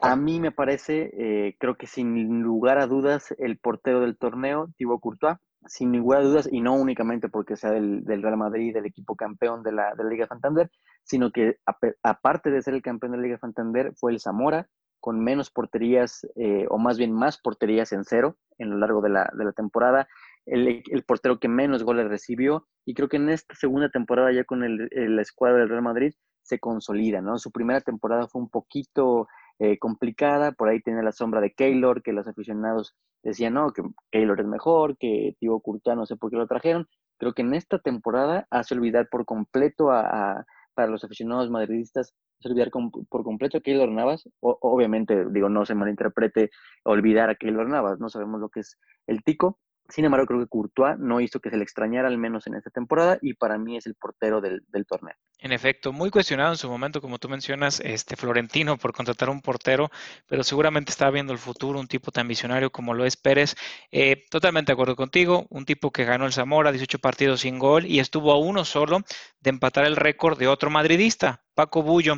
a 0.00 0.16
mí 0.16 0.38
me 0.38 0.52
parece, 0.52 1.10
eh, 1.14 1.56
creo 1.58 1.76
que 1.76 1.86
sin 1.86 2.42
lugar 2.42 2.78
a 2.78 2.86
dudas, 2.86 3.34
el 3.38 3.58
portero 3.58 4.00
del 4.00 4.16
torneo, 4.16 4.68
Thibaut 4.76 5.00
Courtois, 5.00 5.38
sin 5.66 5.92
ninguna 5.92 6.20
duda, 6.20 6.42
y 6.50 6.60
no 6.60 6.74
únicamente 6.74 7.28
porque 7.28 7.56
sea 7.56 7.70
del, 7.70 8.04
Real 8.04 8.36
Madrid, 8.36 8.74
del 8.74 8.86
equipo 8.86 9.16
campeón 9.16 9.62
de 9.62 9.72
la, 9.72 9.94
Liga 10.08 10.26
Santander, 10.26 10.70
sino 11.04 11.30
que 11.30 11.58
aparte 12.02 12.50
de 12.50 12.62
ser 12.62 12.74
el 12.74 12.82
campeón 12.82 13.12
de 13.12 13.18
la 13.18 13.24
Liga 13.24 13.38
Santander, 13.38 13.92
fue 13.96 14.12
el 14.12 14.20
Zamora, 14.20 14.68
con 15.00 15.18
menos 15.22 15.50
porterías, 15.50 16.26
eh, 16.36 16.66
o 16.70 16.78
más 16.78 16.96
bien 16.96 17.12
más 17.12 17.38
porterías 17.40 17.92
en 17.92 18.04
cero 18.04 18.36
en 18.58 18.70
lo 18.70 18.78
largo 18.78 19.00
de 19.00 19.08
la, 19.08 19.30
de 19.36 19.44
la 19.44 19.52
temporada. 19.52 20.06
el, 20.46 20.82
portero 21.04 21.38
que 21.40 21.48
menos 21.48 21.82
goles 21.82 22.08
recibió 22.08 22.68
y 22.84 22.94
creo 22.94 23.08
que 23.08 23.16
en 23.16 23.28
esta 23.28 23.54
segunda 23.54 23.88
temporada 23.90 24.32
ya 24.32 24.44
con 24.44 24.62
el, 24.62 24.88
la 24.92 25.22
escuadra 25.22 25.58
del 25.58 25.68
Real 25.68 25.82
Madrid 25.82 26.14
se 26.42 26.58
consolida, 26.58 27.20
¿no? 27.20 27.38
Su 27.38 27.50
primera 27.50 27.80
temporada 27.80 28.28
fue 28.28 28.42
un 28.42 28.48
poquito 28.48 29.28
eh, 29.58 29.78
complicada, 29.78 30.52
por 30.52 30.68
ahí 30.68 30.80
tiene 30.80 31.02
la 31.02 31.12
sombra 31.12 31.40
de 31.40 31.52
Keylor, 31.52 32.02
que 32.02 32.12
los 32.12 32.26
aficionados 32.26 32.94
decían, 33.22 33.54
no, 33.54 33.72
que 33.72 33.82
Keylor 34.10 34.40
es 34.40 34.46
mejor, 34.46 34.96
que 34.98 35.36
Tío 35.38 35.60
Courtois 35.60 35.96
no 35.96 36.06
sé 36.06 36.16
por 36.16 36.30
qué 36.30 36.36
lo 36.36 36.46
trajeron, 36.46 36.88
creo 37.18 37.34
que 37.34 37.42
en 37.42 37.54
esta 37.54 37.78
temporada 37.78 38.46
hace 38.50 38.74
olvidar 38.74 39.08
por 39.10 39.24
completo 39.24 39.90
a, 39.92 40.44
para 40.74 40.88
los 40.88 41.04
aficionados 41.04 41.50
madridistas, 41.50 42.14
hace 42.40 42.48
olvidar 42.48 42.70
por 42.70 43.22
completo 43.22 43.58
a 43.58 43.60
Keylor 43.60 43.90
Navas, 43.90 44.28
obviamente, 44.40 45.26
digo, 45.30 45.48
no 45.48 45.64
se 45.64 45.74
malinterprete 45.74 46.50
olvidar 46.84 47.30
a 47.30 47.36
Keylor 47.36 47.68
Navas, 47.68 48.00
no 48.00 48.08
sabemos 48.08 48.40
lo 48.40 48.48
que 48.48 48.60
es 48.60 48.78
el 49.06 49.22
tico, 49.22 49.58
sin 49.92 50.06
embargo, 50.06 50.26
creo 50.26 50.40
que 50.40 50.46
Courtois 50.46 50.98
no 50.98 51.20
hizo 51.20 51.38
que 51.38 51.50
se 51.50 51.56
le 51.58 51.62
extrañara 51.62 52.08
al 52.08 52.16
menos 52.16 52.46
en 52.46 52.54
esta 52.54 52.70
temporada 52.70 53.18
y 53.20 53.34
para 53.34 53.58
mí 53.58 53.76
es 53.76 53.84
el 53.86 53.94
portero 53.94 54.40
del, 54.40 54.62
torneo. 54.88 55.14
En 55.38 55.52
efecto, 55.52 55.92
muy 55.92 56.08
cuestionado 56.08 56.52
en 56.52 56.56
su 56.56 56.68
momento, 56.70 57.02
como 57.02 57.18
tú 57.18 57.28
mencionas, 57.28 57.78
este 57.80 58.16
Florentino 58.16 58.78
por 58.78 58.94
contratar 58.94 59.28
un 59.28 59.42
portero, 59.42 59.90
pero 60.26 60.42
seguramente 60.44 60.92
estaba 60.92 61.10
viendo 61.10 61.34
el 61.34 61.38
futuro, 61.38 61.78
un 61.78 61.88
tipo 61.88 62.10
tan 62.10 62.26
visionario 62.26 62.70
como 62.70 62.94
lo 62.94 63.04
es 63.04 63.18
Pérez. 63.18 63.54
Eh, 63.90 64.24
totalmente 64.30 64.72
de 64.72 64.74
acuerdo 64.74 64.96
contigo, 64.96 65.46
un 65.50 65.66
tipo 65.66 65.90
que 65.90 66.04
ganó 66.04 66.24
el 66.24 66.32
Zamora, 66.32 66.72
18 66.72 66.98
partidos 66.98 67.40
sin 67.40 67.58
gol 67.58 67.84
y 67.84 67.98
estuvo 68.00 68.32
a 68.32 68.38
uno 68.38 68.64
solo 68.64 69.00
de 69.40 69.50
empatar 69.50 69.84
el 69.84 69.96
récord 69.96 70.38
de 70.38 70.48
otro 70.48 70.70
madridista, 70.70 71.42
Paco 71.54 71.82
Bullo. 71.82 72.14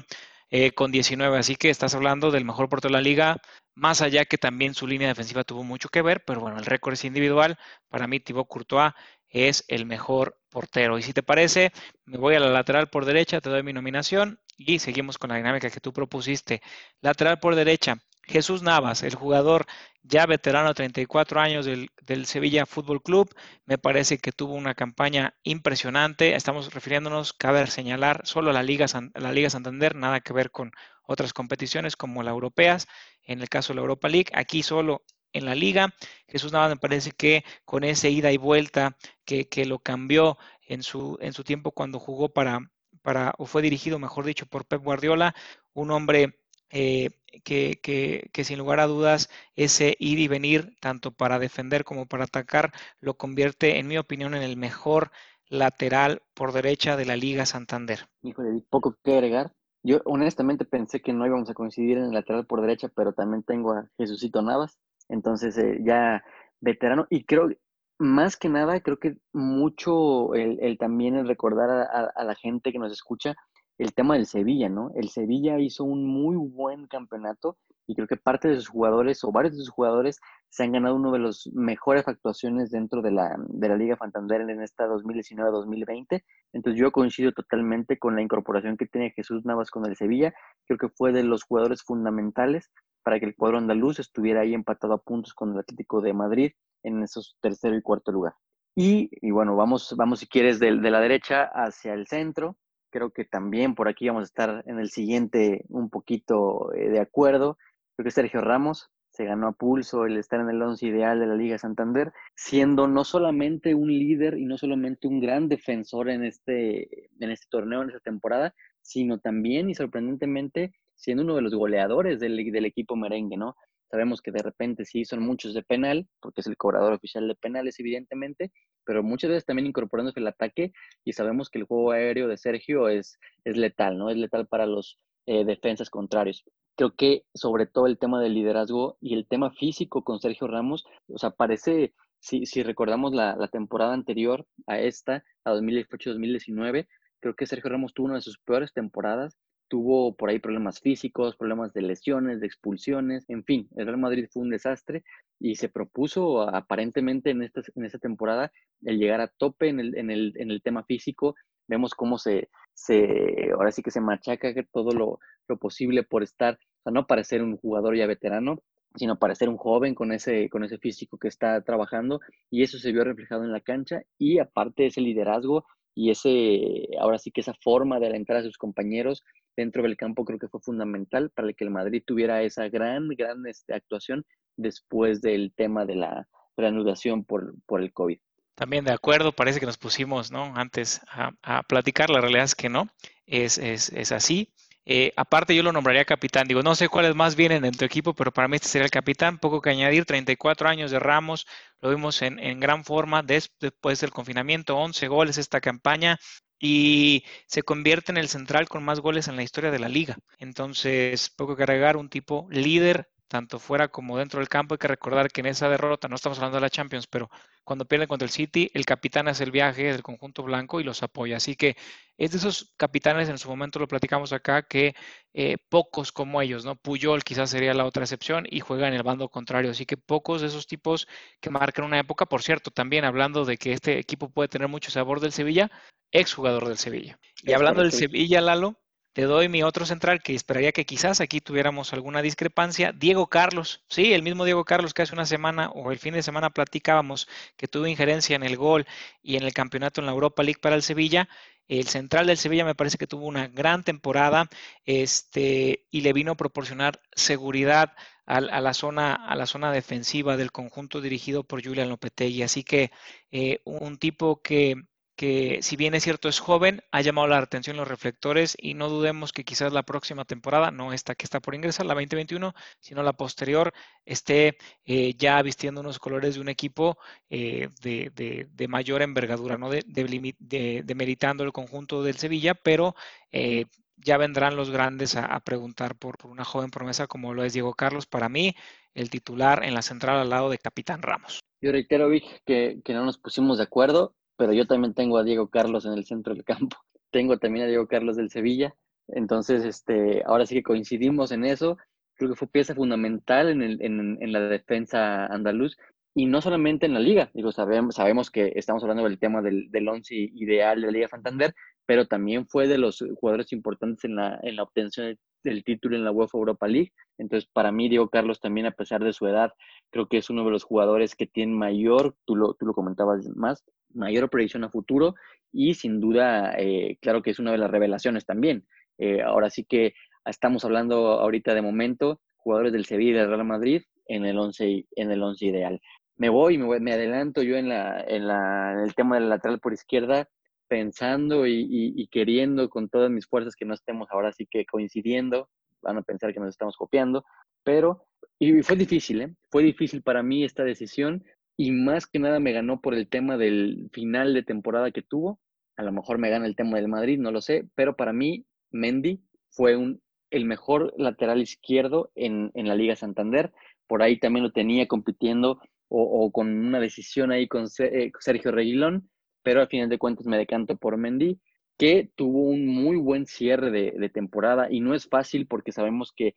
Eh, 0.57 0.71
con 0.71 0.93
19. 0.93 1.37
Así 1.37 1.57
que 1.57 1.69
estás 1.69 1.97
hablando 1.97 2.31
del 2.31 2.45
mejor 2.45 2.69
portero 2.69 2.93
de 2.93 2.99
la 2.99 3.03
liga, 3.03 3.39
más 3.75 4.03
allá 4.03 4.25
que 4.25 4.39
también 4.39 4.75
su 4.75 4.87
línea 4.87 5.09
defensiva 5.09 5.45
tuvo 5.45 5.65
mucho 5.65 5.89
que 5.89 6.03
ver, 6.03 6.25
pero 6.25 6.41
bueno, 6.41 6.59
el 6.59 6.67
récord 6.67 6.95
es 6.95 7.05
individual. 7.05 7.59
Para 7.89 8.07
mí, 8.07 8.21
Thibaut 8.21 8.49
Courtois 8.49 8.93
es 9.29 9.65
el 9.69 9.87
mejor 9.87 10.39
portero. 10.49 10.99
Y 10.99 11.03
si 11.03 11.13
te 11.13 11.23
parece, 11.23 11.73
me 12.05 12.19
voy 12.19 12.37
a 12.37 12.41
la 12.41 12.51
lateral 12.51 12.89
por 12.89 13.05
derecha, 13.05 13.41
te 13.41 13.51
doy 13.51 13.63
mi 13.63 13.73
nominación 13.73 14.41
y 14.57 14.79
seguimos 14.79 15.19
con 15.19 15.31
la 15.31 15.37
dinámica 15.37 15.71
que 15.71 15.81
tú 15.81 15.93
propusiste. 15.93 16.63
Lateral 17.01 17.41
por 17.41 17.57
derecha, 17.57 17.99
Jesús 18.23 18.63
Navas, 18.63 19.03
el 19.03 19.15
jugador 19.15 19.67
ya 20.03 20.27
veterano, 20.27 20.75
34 20.75 21.41
años 21.41 21.67
del, 21.67 22.27
Sevilla 22.27 22.67
Fútbol 22.67 23.03
Club, 23.03 23.35
me 23.67 23.79
parece 23.79 24.19
que 24.19 24.33
tuvo 24.33 24.55
una 24.55 24.75
campaña 24.75 25.35
impresionante. 25.43 26.35
Estamos 26.35 26.73
refiriéndonos, 26.73 27.33
cabe 27.33 27.67
señalar, 27.67 28.23
solo 28.25 28.51
a 28.51 28.53
la 28.55 28.63
Liga, 28.63 28.87
la 29.15 29.33
Liga 29.33 29.51
Santander, 29.51 29.95
nada 29.95 30.21
que 30.21 30.33
ver 30.33 30.51
con 30.51 30.73
otras 31.07 31.33
competiciones 31.33 31.97
como 31.97 32.23
la 32.23 32.31
europeas, 32.31 32.87
en 33.25 33.41
el 33.41 33.49
caso 33.49 33.73
de 33.73 33.77
la 33.77 33.83
Europa 33.83 34.09
League, 34.09 34.31
aquí 34.33 34.63
solo 34.63 35.03
en 35.33 35.45
la 35.45 35.55
liga. 35.55 35.93
Jesús 36.29 36.53
Navas 36.53 36.71
me 36.71 36.77
parece 36.77 37.11
que 37.11 37.45
con 37.65 37.85
ese 37.85 38.11
ida 38.11 38.33
y 38.33 38.39
vuelta 38.39 38.97
que, 39.25 39.47
lo 39.67 39.79
cambió 39.81 40.39
en 40.67 40.83
su, 40.83 41.19
en 41.21 41.33
su 41.33 41.45
tiempo 41.45 41.73
cuando 41.73 41.99
jugó 41.99 42.33
para, 42.33 42.61
para, 43.03 43.35
o 43.39 43.45
fue 43.45 43.61
dirigido, 43.61 43.99
mejor 43.99 44.25
dicho, 44.25 44.47
por 44.47 44.65
Pep 44.65 44.83
Guardiola, 44.83 45.35
un 45.73 45.91
hombre 45.91 46.39
eh, 46.71 47.11
que, 47.45 47.79
que, 47.83 48.31
que, 48.33 48.45
sin 48.45 48.59
lugar 48.59 48.81
a 48.81 48.87
dudas 48.87 49.29
ese 49.55 49.97
ir 49.99 50.19
y 50.19 50.29
venir, 50.29 50.77
tanto 50.81 51.11
para 51.11 51.39
defender 51.39 51.85
como 51.85 52.07
para 52.07 52.25
atacar, 52.25 52.73
lo 53.01 53.17
convierte, 53.17 53.79
en 53.79 53.89
mi 53.89 53.99
opinión, 53.99 54.35
en 54.35 54.43
el 54.43 54.57
mejor 54.57 55.11
lateral 55.49 56.23
por 56.35 56.53
derecha 56.53 56.97
de 56.97 57.05
la 57.05 57.17
Liga 57.17 57.47
Santander. 57.47 58.09
Híjole, 58.23 58.63
poco 58.71 58.97
que 59.03 59.13
agregar. 59.13 59.53
Yo 59.85 60.01
honestamente 60.07 60.65
pensé 60.65 61.03
que 61.03 61.13
no 61.13 61.27
íbamos 61.27 61.51
a 61.51 61.55
coincidir 61.55 61.99
en 61.99 62.05
el 62.05 62.13
lateral 62.13 62.47
por 62.47 62.63
derecha, 62.63 62.89
pero 62.89 63.13
también 63.13 63.43
tengo 63.43 63.73
a 63.73 63.87
Jesucito 63.99 64.41
Navas, 64.41 64.79
entonces 65.11 65.57
eh, 65.59 65.79
ya 65.85 66.25
veterano. 66.61 67.07
Y 67.11 67.25
creo, 67.25 67.51
más 67.99 68.39
que 68.39 68.49
nada, 68.49 68.81
creo 68.81 68.99
que 68.99 69.17
mucho 69.35 70.35
el, 70.35 70.79
también 70.79 71.17
el 71.17 71.29
recordar 71.29 71.71
a, 71.71 72.25
la 72.25 72.35
gente 72.35 72.73
que 72.73 72.79
nos 72.79 72.93
escucha 72.93 73.35
el 73.77 73.93
tema 73.93 74.15
del 74.15 74.27
Sevilla, 74.27 74.71
¿no? 74.71 74.91
El 74.95 75.11
Sevilla 75.11 75.59
hizo 75.59 75.85
un 75.85 76.07
muy 76.07 76.37
buen 76.37 76.87
campeonato 76.87 77.59
y 77.87 77.95
creo 77.95 78.07
que 78.07 78.17
parte 78.17 78.49
de 78.49 78.57
sus 78.57 78.69
jugadores 78.69 79.23
o 79.25 79.33
varios 79.33 79.57
de 79.57 79.61
sus 79.61 79.71
jugadores 79.71 80.21
se 80.49 80.63
han 80.63 80.73
ganado 80.73 80.97
uno 80.97 81.13
de 81.13 81.19
los 81.19 81.51
mejores 81.53 82.07
actuaciones 82.07 82.71
dentro 82.71 83.03
de 83.03 83.11
la, 83.11 83.37
de 83.49 83.69
la 83.69 83.77
Liga 83.77 83.97
Santander 83.97 84.43
en 84.43 84.63
esta 84.63 84.87
2019-2020. 84.87 86.23
Entonces 86.53 86.81
yo 86.81 86.93
coincido 86.93 87.33
totalmente 87.33 87.99
con 87.99 88.15
la 88.15 88.23
incorporación 88.23 88.77
que 88.77 88.87
tiene 88.87 89.11
Jesús 89.11 89.45
Navas 89.45 89.71
con 89.71 89.85
el 89.87 89.97
Sevilla. 89.97 90.33
Creo 90.67 90.79
que 90.79 90.89
fue 90.89 91.13
de 91.13 91.25
los 91.25 91.43
jugadores 91.43 91.83
fundamentales 91.83 92.71
para 93.03 93.19
que 93.19 93.27
el 93.27 93.35
cuadro 93.35 93.59
andaluz 93.59 93.99
estuviera 93.99 94.43
ahí 94.43 94.55
empatado 94.55 94.95
a 94.95 95.03
puntos 95.03 95.35
con 95.35 95.53
el 95.53 95.59
Atlético 95.59 96.01
de 96.01 96.15
Madrid 96.15 96.53
en 96.83 97.03
esos 97.03 97.37
tercero 97.41 97.77
y 97.77 97.83
cuarto 97.83 98.13
lugar. 98.13 98.35
Y, 98.77 99.11
y 99.21 99.31
bueno, 99.31 99.57
vamos, 99.57 99.95
vamos 99.97 100.21
si 100.21 100.27
quieres 100.27 100.59
de, 100.59 100.77
de 100.77 100.91
la 100.91 101.01
derecha 101.01 101.45
hacia 101.45 101.93
el 101.93 102.07
centro 102.07 102.57
creo 102.95 103.11
que 103.11 103.25
también 103.25 103.75
por 103.75 103.89
aquí 103.89 104.07
vamos 104.07 104.23
a 104.23 104.31
estar 104.31 104.63
en 104.67 104.79
el 104.79 104.89
siguiente 104.89 105.65
un 105.69 105.91
poquito 105.91 106.73
eh, 106.75 106.91
de 106.91 107.01
acuerdo. 107.01 107.59
Creo 107.97 108.05
que 108.05 108.11
Sergio 108.11 108.41
Ramos 108.41 108.91
se 109.11 109.25
ganó 109.25 109.47
a 109.47 109.53
pulso 109.53 110.07
el 110.07 110.17
estar 110.17 110.41
en 110.41 110.51
el 110.51 110.61
once 110.61 110.87
ideal 110.87 111.21
de 111.21 111.27
la 111.27 111.37
Liga 111.37 111.57
Santander, 111.57 112.13
siendo 112.35 112.89
no 112.89 113.05
solamente 113.05 113.73
un 113.75 113.89
líder 113.89 114.37
y 114.37 114.45
no 114.45 114.59
solamente 114.59 115.07
un 115.07 115.21
gran 115.21 115.49
defensor 115.49 116.11
en 116.11 116.25
este, 116.25 117.07
en 117.21 117.31
este 117.31 117.47
torneo, 117.49 117.83
en 117.83 117.91
esta 117.91 118.01
temporada, 118.01 118.53
sino 118.83 119.19
también 119.19 119.71
y 119.71 119.75
sorprendentemente 119.75 120.73
siendo 120.97 121.23
uno 121.23 121.37
de 121.37 121.43
los 121.43 121.55
goleadores 121.55 122.19
del, 122.19 122.65
equipo 122.67 122.97
merengue, 122.97 123.37
¿no? 123.37 123.57
Sabemos 123.89 124.21
que 124.21 124.33
de 124.33 124.43
repente 124.43 124.85
sí 124.85 125.05
son 125.05 125.23
muchos 125.23 125.55
de 125.55 125.63
penal, 125.63 126.09
porque 126.21 126.41
es 126.41 126.49
el 126.49 126.57
cobrador 126.57 126.93
oficial 126.93 127.29
de 127.29 127.37
penales, 127.37 127.79
evidentemente, 127.79 128.51
pero 128.85 129.05
muchas 129.05 129.31
veces 129.31 129.45
también 129.45 129.67
incorporándose 129.67 130.19
el 130.19 130.27
ataque 130.27 130.73
y 131.05 131.13
sabemos 131.13 131.51
que 131.51 131.61
el 131.61 131.65
juego 131.65 131.93
aéreo 131.93 132.27
de 132.27 132.37
Sergio 132.37 132.89
es, 132.89 133.19
es 133.45 133.57
letal, 133.57 133.97
¿no? 133.97 134.11
Es 134.11 134.17
letal 134.17 134.49
para 134.49 134.67
los 134.67 134.99
eh, 135.27 135.45
defensas 135.45 135.91
contrarios. 135.91 136.45
Creo 136.77 136.95
que 136.95 137.25
sobre 137.35 137.67
todo 137.67 137.87
el 137.87 137.99
tema 137.99 138.21
del 138.21 138.35
liderazgo 138.35 138.97
y 139.01 139.15
el 139.15 139.27
tema 139.27 139.51
físico 139.51 140.03
con 140.03 140.21
Sergio 140.21 140.47
Ramos, 140.49 140.85
o 141.09 141.19
sea, 141.19 141.31
parece, 141.31 141.95
si, 142.21 142.47
si 142.47 142.63
recordamos 142.63 143.15
la, 143.15 143.37
la 143.37 143.49
temporada 143.49 143.95
anterior 143.95 144.47
a 144.67 144.81
esta, 144.81 145.25
a 145.45 145.53
2018-2019, 145.53 146.89
creo 147.21 147.35
que 147.37 147.47
Sergio 147.47 147.71
Ramos 147.71 147.95
tuvo 147.95 148.07
una 148.07 148.17
de 148.17 148.23
sus 148.23 148.39
peores 148.39 148.73
temporadas 148.73 149.39
tuvo 149.69 150.15
por 150.15 150.29
ahí 150.29 150.39
problemas 150.39 150.81
físicos, 150.81 151.37
problemas 151.37 151.73
de 151.73 151.83
lesiones, 151.83 152.41
de 152.41 152.47
expulsiones, 152.47 153.25
en 153.29 153.45
fin, 153.45 153.69
el 153.77 153.87
Real 153.87 153.99
Madrid 153.99 154.27
fue 154.31 154.43
un 154.43 154.51
desastre 154.51 155.05
y 155.41 155.57
se 155.57 155.69
propuso 155.69 156.43
aparentemente 156.43 157.31
en 157.31 157.43
esta, 157.43 157.63
en 157.75 157.85
esta 157.85 157.99
temporada 157.99 158.53
el 158.83 158.99
llegar 158.99 159.21
a 159.21 159.29
tope 159.29 159.69
en 159.69 159.81
el, 159.81 159.97
en 159.97 160.11
el, 160.11 160.33
en 160.37 160.51
el 160.51 160.63
tema 160.63 160.85
físico. 160.85 161.35
Vemos 161.67 161.95
cómo 161.95 162.19
se, 162.19 162.51
se, 162.75 163.51
ahora 163.53 163.73
sí 163.73 163.83
que 163.83 163.91
se 163.91 164.01
machaca 164.01 164.53
todo 164.73 164.93
lo, 164.93 165.19
lo 165.49 165.57
posible 165.59 166.03
por 166.03 166.23
estar, 166.23 166.55
o 166.55 166.83
sea, 166.83 166.93
no 166.93 167.07
para 167.07 167.25
ser 167.25 167.43
un 167.43 167.57
jugador 167.57 167.97
ya 167.97 168.07
veterano, 168.07 168.63
sino 168.97 169.19
para 169.19 169.35
ser 169.35 169.49
un 169.49 169.57
joven 169.57 169.95
con 169.95 170.13
ese, 170.13 170.49
con 170.49 170.65
ese 170.65 170.79
físico 170.79 171.19
que 171.19 171.29
está 171.29 171.61
trabajando 171.63 172.21
y 172.51 172.63
eso 172.63 172.79
se 172.79 172.93
vio 172.93 173.05
reflejado 173.05 173.45
en 173.45 173.53
la 173.53 173.61
cancha 173.61 174.03
y 174.19 174.39
aparte 174.39 174.87
ese 174.87 175.01
liderazgo 175.01 175.65
y 175.95 176.11
ese, 176.11 176.89
ahora 177.01 177.19
sí 177.19 177.31
que 177.31 177.41
esa 177.41 177.55
forma 177.55 178.01
de 178.01 178.07
alentar 178.07 178.37
a 178.37 178.43
sus 178.43 178.59
compañeros 178.59 179.23
dentro 179.57 179.83
del 179.83 179.97
campo 179.97 180.25
creo 180.25 180.39
que 180.39 180.49
fue 180.49 180.61
fundamental 180.61 181.31
para 181.31 181.53
que 181.53 181.65
el 181.65 181.71
Madrid 181.71 182.03
tuviera 182.05 182.43
esa 182.43 182.69
gran, 182.69 183.09
gran 183.09 183.47
este, 183.47 183.75
actuación 183.75 184.25
después 184.57 185.21
del 185.21 185.53
tema 185.55 185.85
de 185.85 185.97
la 185.97 186.29
reanudación 186.57 187.25
por, 187.25 187.55
por 187.67 187.81
el 187.81 187.93
COVID. 187.93 188.19
También 188.55 188.85
de 188.85 188.93
acuerdo, 188.93 189.33
parece 189.33 189.61
que 189.61 189.67
nos 189.67 189.79
pusimos 189.79 190.31
¿no? 190.31 190.53
antes 190.57 191.01
a, 191.09 191.63
platicar, 191.65 192.11
la 192.11 192.21
realidad 192.21 192.45
es 192.45 192.55
que 192.55 192.69
no, 192.69 192.89
es, 193.27 193.59
es, 193.59 193.91
es 193.91 194.13
así. 194.13 194.53
Eh, 194.87 195.13
aparte, 195.17 195.57
yo 195.57 195.63
lo 195.63 195.73
nombraría 195.73 196.05
capitán. 196.05 196.47
Digo, 196.47 196.63
no 196.63 196.75
sé 196.75 196.89
cuáles 196.89 197.15
más 197.15 197.37
vienen 197.37 197.65
en 197.65 197.75
tu 197.75 197.85
equipo, 197.85 198.15
pero 198.15 198.33
para 198.33 198.49
mí 198.49 198.57
este 198.57 198.69
sería 198.69 198.85
el 198.85 198.91
capitán. 198.91 199.39
Poco 199.39 199.61
que 199.61 199.71
añadir, 199.71 200.05
34 200.05 200.69
años 200.69 200.91
de 200.91 200.99
Ramos, 200.99 201.47
lo 201.81 201.91
vimos 201.91 202.21
en, 202.23 202.39
en 202.39 202.61
gran 202.61 202.85
forma 202.85 203.23
después 203.23 204.01
del 204.01 204.11
confinamiento, 204.11 204.77
11 204.77 205.09
goles 205.09 205.39
esta 205.39 205.61
campaña 205.61 206.19
y 206.59 207.25
se 207.47 207.63
convierte 207.63 208.13
en 208.13 208.19
el 208.19 208.29
central 208.29 208.69
con 208.69 208.85
más 208.85 209.01
goles 209.01 209.29
en 209.29 209.37
la 209.37 209.43
historia 209.43 209.71
de 209.71 209.79
la 209.79 209.89
liga. 209.89 210.17
Entonces, 210.39 211.31
poco 211.31 211.57
que 211.57 211.63
agregar, 211.65 211.97
un 211.97 212.09
tipo 212.09 212.47
líder 212.51 213.09
tanto 213.29 213.59
fuera 213.59 213.89
como 213.89 214.19
dentro 214.19 214.41
del 214.41 214.49
campo. 214.49 214.75
Hay 214.75 214.79
que 214.79 214.89
recordar 214.89 215.31
que 215.31 215.41
en 215.41 215.47
esa 215.47 215.69
derrota, 215.69 216.09
no 216.09 216.17
estamos 216.17 216.39
hablando 216.39 216.57
de 216.57 216.63
la 216.63 216.71
Champions, 216.71 217.07
pero 217.07 217.31
cuando 217.65 217.87
pierden 217.87 218.09
contra 218.09 218.27
el 218.27 218.31
City, 218.31 218.71
el 218.75 218.85
capitán 218.85 219.29
hace 219.29 219.45
el 219.45 219.51
viaje 219.51 219.85
del 219.85 220.03
conjunto 220.03 220.43
blanco 220.43 220.81
y 220.81 220.85
los 220.85 221.03
apoya. 221.03 221.39
Así 221.39 221.57
que 221.57 221.77
es 222.17 222.31
de 222.31 222.39
esos 222.39 222.75
capitanes, 222.77 223.29
en 223.29 223.39
su 223.39 223.49
momento 223.49 223.79
lo 223.79 223.89
platicamos 223.89 224.33
acá, 224.33 224.63
que 224.63 224.95
eh, 225.33 225.57
pocos 225.69 226.13
como 226.13 226.41
ellos, 226.43 226.65
¿no? 226.65 226.77
Puyol 226.77 227.25
quizás 227.25 227.51
sería 227.51 227.75
la 227.75 227.87
otra 227.87 228.05
excepción 228.05 228.47
y 228.49 228.61
juega 228.61 228.87
en 228.87 228.95
el 228.95 229.03
bando 229.03 229.29
contrario. 229.29 229.71
Así 229.71 229.87
que 229.87 229.97
pocos 229.97 230.41
de 230.41 230.49
esos 230.49 230.67
tipos 230.67 231.09
que 231.41 231.51
marcan 231.51 231.85
una 231.85 231.99
época, 231.99 232.27
por 232.27 232.43
cierto, 232.43 232.71
también 232.71 233.05
hablando 233.05 233.45
de 233.45 233.57
que 233.57 233.73
este 233.73 233.99
equipo 233.99 234.31
puede 234.31 234.49
tener 234.49 234.69
mucho 234.69 234.91
sabor 234.91 235.21
del 235.21 235.33
Sevilla, 235.33 235.71
exjugador 236.13 236.69
del 236.69 236.79
Sevilla. 236.79 237.19
Y 237.43 237.53
hablando 237.53 237.83
del 237.83 237.93
Sevilla, 237.93 238.41
Lalo, 238.41 238.79
te 239.15 239.23
doy 239.23 239.49
mi 239.49 239.63
otro 239.63 239.87
central 239.87 240.23
que 240.23 240.35
esperaría 240.35 240.73
que 240.73 240.85
quizás 240.85 241.21
aquí 241.21 241.41
tuviéramos 241.41 241.93
alguna 241.93 242.21
discrepancia. 242.21 242.93
Diego 242.93 243.29
Carlos, 243.29 243.85
sí, 243.89 244.13
el 244.13 244.23
mismo 244.23 244.45
Diego 244.45 244.65
Carlos 244.65 244.93
que 244.93 245.03
hace 245.03 245.15
una 245.15 245.25
semana 245.25 245.71
o 245.71 245.93
el 245.93 246.01
fin 246.01 246.15
de 246.15 246.23
semana 246.23 246.51
platicábamos 246.51 247.29
que 247.57 247.69
tuvo 247.69 247.87
injerencia 247.87 248.35
en 248.35 248.43
el 248.43 248.57
gol 248.57 248.87
y 249.23 249.37
en 249.37 249.45
el 249.45 249.55
campeonato 249.55 250.01
en 250.01 250.07
la 250.07 250.13
Europa 250.13 250.43
League 250.43 250.61
para 250.61 250.75
el 250.75 250.83
Sevilla. 250.83 251.29
El 251.69 251.87
central 251.87 252.27
del 252.27 252.39
Sevilla 252.39 252.65
me 252.65 252.75
parece 252.75 252.99
que 252.99 253.07
tuvo 253.07 253.27
una 253.27 253.47
gran 253.47 253.85
temporada 253.85 254.49
este, 254.85 255.87
y 255.93 256.01
le 256.01 256.13
vino 256.13 256.33
a 256.33 256.37
proporcionar 256.37 257.01
seguridad 257.15 257.95
a, 258.27 258.41
la, 258.41 258.75
zona, 258.75 259.15
a 259.15 259.37
la 259.37 259.47
zona 259.47 259.71
defensiva 259.71 260.37
del 260.37 260.51
conjunto 260.51 261.01
dirigido 261.01 261.45
por 261.45 261.65
Julian 261.65 261.89
Lopetegui. 261.89 262.43
Así 262.43 262.65
que 262.65 262.91
eh, 263.31 263.61
un 263.65 263.97
tipo 263.97 264.43
que 264.43 264.75
que 265.17 265.61
si 265.63 265.77
bien 265.77 265.95
es 265.95 266.03
cierto 266.03 266.29
es 266.29 266.41
joven, 266.41 266.83
ha 266.91 267.01
llamado 267.01 267.29
la 267.29 267.39
atención 267.39 267.77
los 267.77 267.87
reflectores 267.87 268.57
y 268.61 268.75
no 268.75 268.89
dudemos 268.89 269.33
que 269.33 269.45
quizás 269.45 269.73
la 269.73 269.85
próxima 269.85 270.25
temporada, 270.25 270.71
no 270.71 270.93
esta 270.93 271.15
que 271.15 271.25
está 271.25 271.41
por 271.41 271.55
ingresar, 271.55 271.87
la 271.87 271.95
2021, 271.95 272.55
sino 272.81 273.03
la 273.03 273.13
posterior, 273.13 273.73
esté 274.05 274.57
eh, 274.85 275.15
ya 275.17 275.41
vistiendo 275.43 275.81
unos 275.81 275.99
colores 275.99 276.35
de 276.35 276.41
un 276.41 276.49
equipo 276.49 276.99
eh, 277.31 277.69
de, 277.83 278.69
mayor 278.69 279.03
envergadura, 279.03 279.57
no 279.57 279.71
demeritando 279.71 281.45
el 281.45 281.53
conjunto 281.53 282.03
del 282.03 282.17
Sevilla, 282.17 282.55
pero 282.55 282.97
eh, 283.31 283.67
ya 283.97 284.17
vendrán 284.17 284.57
los 284.57 284.71
grandes 284.71 285.15
a, 285.17 285.39
preguntar 285.41 285.97
por, 285.97 286.17
una 286.25 286.45
joven 286.45 286.71
promesa 286.71 287.07
como 287.07 287.35
lo 287.35 287.45
es 287.45 287.53
Diego 287.53 287.75
Carlos, 287.75 288.07
para 288.07 288.29
mí 288.29 288.57
el 288.95 289.11
titular 289.11 289.65
en 289.65 289.75
la 289.75 289.83
central 289.83 290.19
al 290.19 290.31
lado 290.31 290.51
de 290.51 290.59
Capitán 290.59 291.03
Ramos. 291.03 291.41
Yo 291.61 291.71
reitero, 291.71 292.09
Vic, 292.09 292.25
que, 292.45 292.81
que 292.85 292.93
no 292.93 293.05
nos 293.05 293.19
pusimos 293.19 293.59
de 293.59 293.65
acuerdo 293.65 294.15
pero 294.37 294.53
yo 294.53 294.67
también 294.67 294.95
tengo 294.95 295.19
a 295.19 295.25
Diego 295.25 295.49
Carlos 295.49 295.87
en 295.87 295.93
el 295.93 296.05
centro 296.05 296.35
del 296.35 296.45
campo. 296.45 296.77
Tengo 297.11 297.39
también 297.39 297.67
a 297.67 297.69
Diego 297.69 297.87
Carlos 297.87 298.17
del 298.17 298.31
Sevilla. 298.31 298.75
Entonces, 299.09 299.65
este, 299.65 300.23
ahora 300.27 300.47
sí 300.47 300.57
que 300.57 300.63
coincidimos 300.63 301.31
en 301.31 301.45
eso. 301.45 301.79
Creo 302.17 302.31
que 302.31 302.37
fue 302.37 302.49
pieza 302.49 302.75
fundamental 302.75 303.51
en, 303.51 303.63
el, 303.63 303.83
en, 303.83 304.33
la 304.33 304.41
defensa 304.41 305.27
andaluz 305.27 305.77
y 306.15 306.27
no 306.27 306.41
solamente 306.41 306.87
en 306.87 306.95
la 306.95 307.01
liga. 307.01 307.31
Digo, 307.35 307.53
sabemos, 307.53 307.97
sabemos 307.97 308.31
que 308.31 308.53
estamos 308.57 308.83
hablando 308.83 309.05
del 309.05 309.19
tema 309.19 309.43
del, 309.43 309.71
del 309.71 309.89
once 309.89 310.15
ideal 310.15 310.81
de 310.81 310.87
la 310.87 310.93
Liga 310.93 311.09
Santander, 311.09 311.55
pero 311.87 312.07
también 312.07 312.47
fue 312.47 312.69
de 312.69 312.79
los 312.79 313.05
jugadores 313.17 313.53
importantes 313.53 314.05
en 314.05 314.17
la, 314.17 314.39
en 314.43 314.57
la 314.57 314.63
obtención 314.63 315.19
del 315.43 315.65
título 315.65 315.97
en 315.97 316.05
la 316.05 316.13
UEFA 316.13 316.39
Europa 316.39 316.67
League. 316.67 316.93
Entonces, 317.19 317.49
para 317.53 317.71
mí, 317.71 317.89
Diego 317.89 318.09
Carlos 318.09 318.41
también, 318.41 318.67
a 318.67 318.73
pesar 318.73 319.05
de 319.05 319.13
su 319.13 319.27
edad, 319.27 319.53
creo 319.91 320.09
que 320.09 320.19
es 320.19 320.31
uno 320.31 320.45
de 320.45 320.51
los 320.51 320.65
jugadores 320.65 321.15
que 321.15 321.27
tiene 321.27 321.55
mayor, 321.55 322.17
tú 322.25 322.37
lo, 322.37 322.55
tú 322.55 322.67
lo 322.67 322.75
comentabas 322.75 323.29
más, 323.37 323.65
mayor 323.95 324.29
proyección 324.31 324.65
a 324.65 324.71
futuro 324.71 325.15
y 325.53 325.75
sin 325.75 326.01
duda, 326.01 326.55
eh, 326.59 326.99
claro 327.01 327.23
que 327.23 327.31
es 327.31 327.39
una 327.39 327.53
de 327.53 327.59
las 327.59 327.71
revelaciones 327.71 328.27
también. 328.27 328.67
Eh, 328.99 329.23
ahora 329.23 329.51
sí 329.51 329.65
que 329.65 329.95
estamos 330.25 330.65
hablando 330.65 331.21
ahorita 331.21 331.55
de 331.55 331.63
momento, 331.63 332.21
jugadores 332.37 332.73
del 332.73 332.85
Sevilla 332.85 333.11
y 333.11 333.15
del 333.15 333.29
Real 333.29 333.45
Madrid 333.45 333.83
en 334.07 334.25
el 334.25 334.39
11 334.39 334.87
en 334.97 335.11
el 335.11 335.23
once 335.23 335.47
ideal. 335.47 335.81
Me 336.17 336.29
voy, 336.29 336.59
me, 336.59 336.93
adelanto 336.93 337.43
yo 337.43 337.57
en, 337.57 337.69
la, 337.69 338.01
en, 338.07 338.29
la, 338.29 338.83
el 338.85 338.95
tema 338.95 339.17
del 339.17 339.29
lateral 339.29 339.59
por 339.59 339.73
izquierda, 339.73 340.29
pensando 340.69 341.47
y, 341.47 341.67
y, 341.69 342.07
queriendo 342.09 342.69
con 342.69 342.89
todas 342.89 343.11
mis 343.11 343.27
fuerzas 343.27 343.57
que 343.57 343.65
no 343.65 343.75
estemos 343.75 344.09
ahora 344.11 344.33
sí 344.33 344.47
que 344.49 344.65
coincidiendo, 344.65 345.49
van 345.83 345.99
a 345.99 346.03
pensar 346.03 346.33
que 346.33 346.41
nos 346.41 346.51
estamos 346.51 346.77
copiando, 346.77 347.25
pero, 347.65 348.07
y 348.39 348.63
fue 348.63 348.77
difícil, 348.77 349.23
¿eh? 349.23 349.35
fue 349.51 349.63
difícil 349.63 350.03
para 350.03 350.23
mí 350.23 350.45
esta 350.45 350.65
decisión, 350.65 351.25
y 351.57 351.71
más 351.73 352.07
que 352.07 352.19
nada 352.19 352.41
me 352.41 352.53
ganó 352.53 352.81
por 352.81 352.95
el 352.95 353.09
tema 353.09 353.37
del 353.37 353.89
final 353.93 354.35
de 354.35 354.43
temporada 354.43 354.91
que 354.91 355.03
tuvo. 355.03 355.41
A 355.77 355.83
lo 355.83 355.93
mejor 355.93 356.19
me 356.19 356.31
gana 356.31 356.47
el 356.47 356.57
tema 356.57 356.77
del 356.77 356.89
Madrid, 356.89 357.19
no 357.19 357.31
lo 357.31 357.41
sé, 357.41 357.69
pero 357.75 357.97
para 357.97 358.13
mí 358.13 358.47
Mendy 358.71 359.21
fue 359.51 359.77
un, 359.77 360.01
el 360.31 360.45
mejor 360.45 360.93
lateral 360.97 361.41
izquierdo 361.41 362.11
en, 362.15 362.51
en 362.55 362.69
la 362.69 362.75
Liga 362.75 362.97
Santander. 362.97 363.53
Por 363.87 364.03
ahí 364.03 364.19
también 364.19 364.45
lo 364.45 364.53
tenía 364.53 364.89
compitiendo 364.89 365.61
o, 365.89 366.33
con 366.33 366.49
una 366.49 366.81
decisión 366.81 367.31
ahí 367.31 367.47
con 367.47 367.67
eh, 367.79 368.11
Sergio 368.19 368.51
Reguilón, 368.51 369.09
pero 369.43 369.61
al 369.61 369.69
final 369.69 369.89
de 369.89 369.99
cuentas 369.99 370.27
me 370.27 370.39
decanto 370.39 370.77
por 370.77 370.97
Mendy, 370.97 371.39
que 371.79 372.11
tuvo 372.17 372.49
un 372.49 372.67
muy 372.67 372.97
buen 372.97 373.27
cierre 373.27 373.71
de, 373.71 374.09
temporada 374.09 374.69
y 374.71 374.81
no 374.81 374.95
es 374.95 375.09
fácil 375.09 375.47
porque 375.47 375.73
sabemos 375.73 376.13
que 376.15 376.35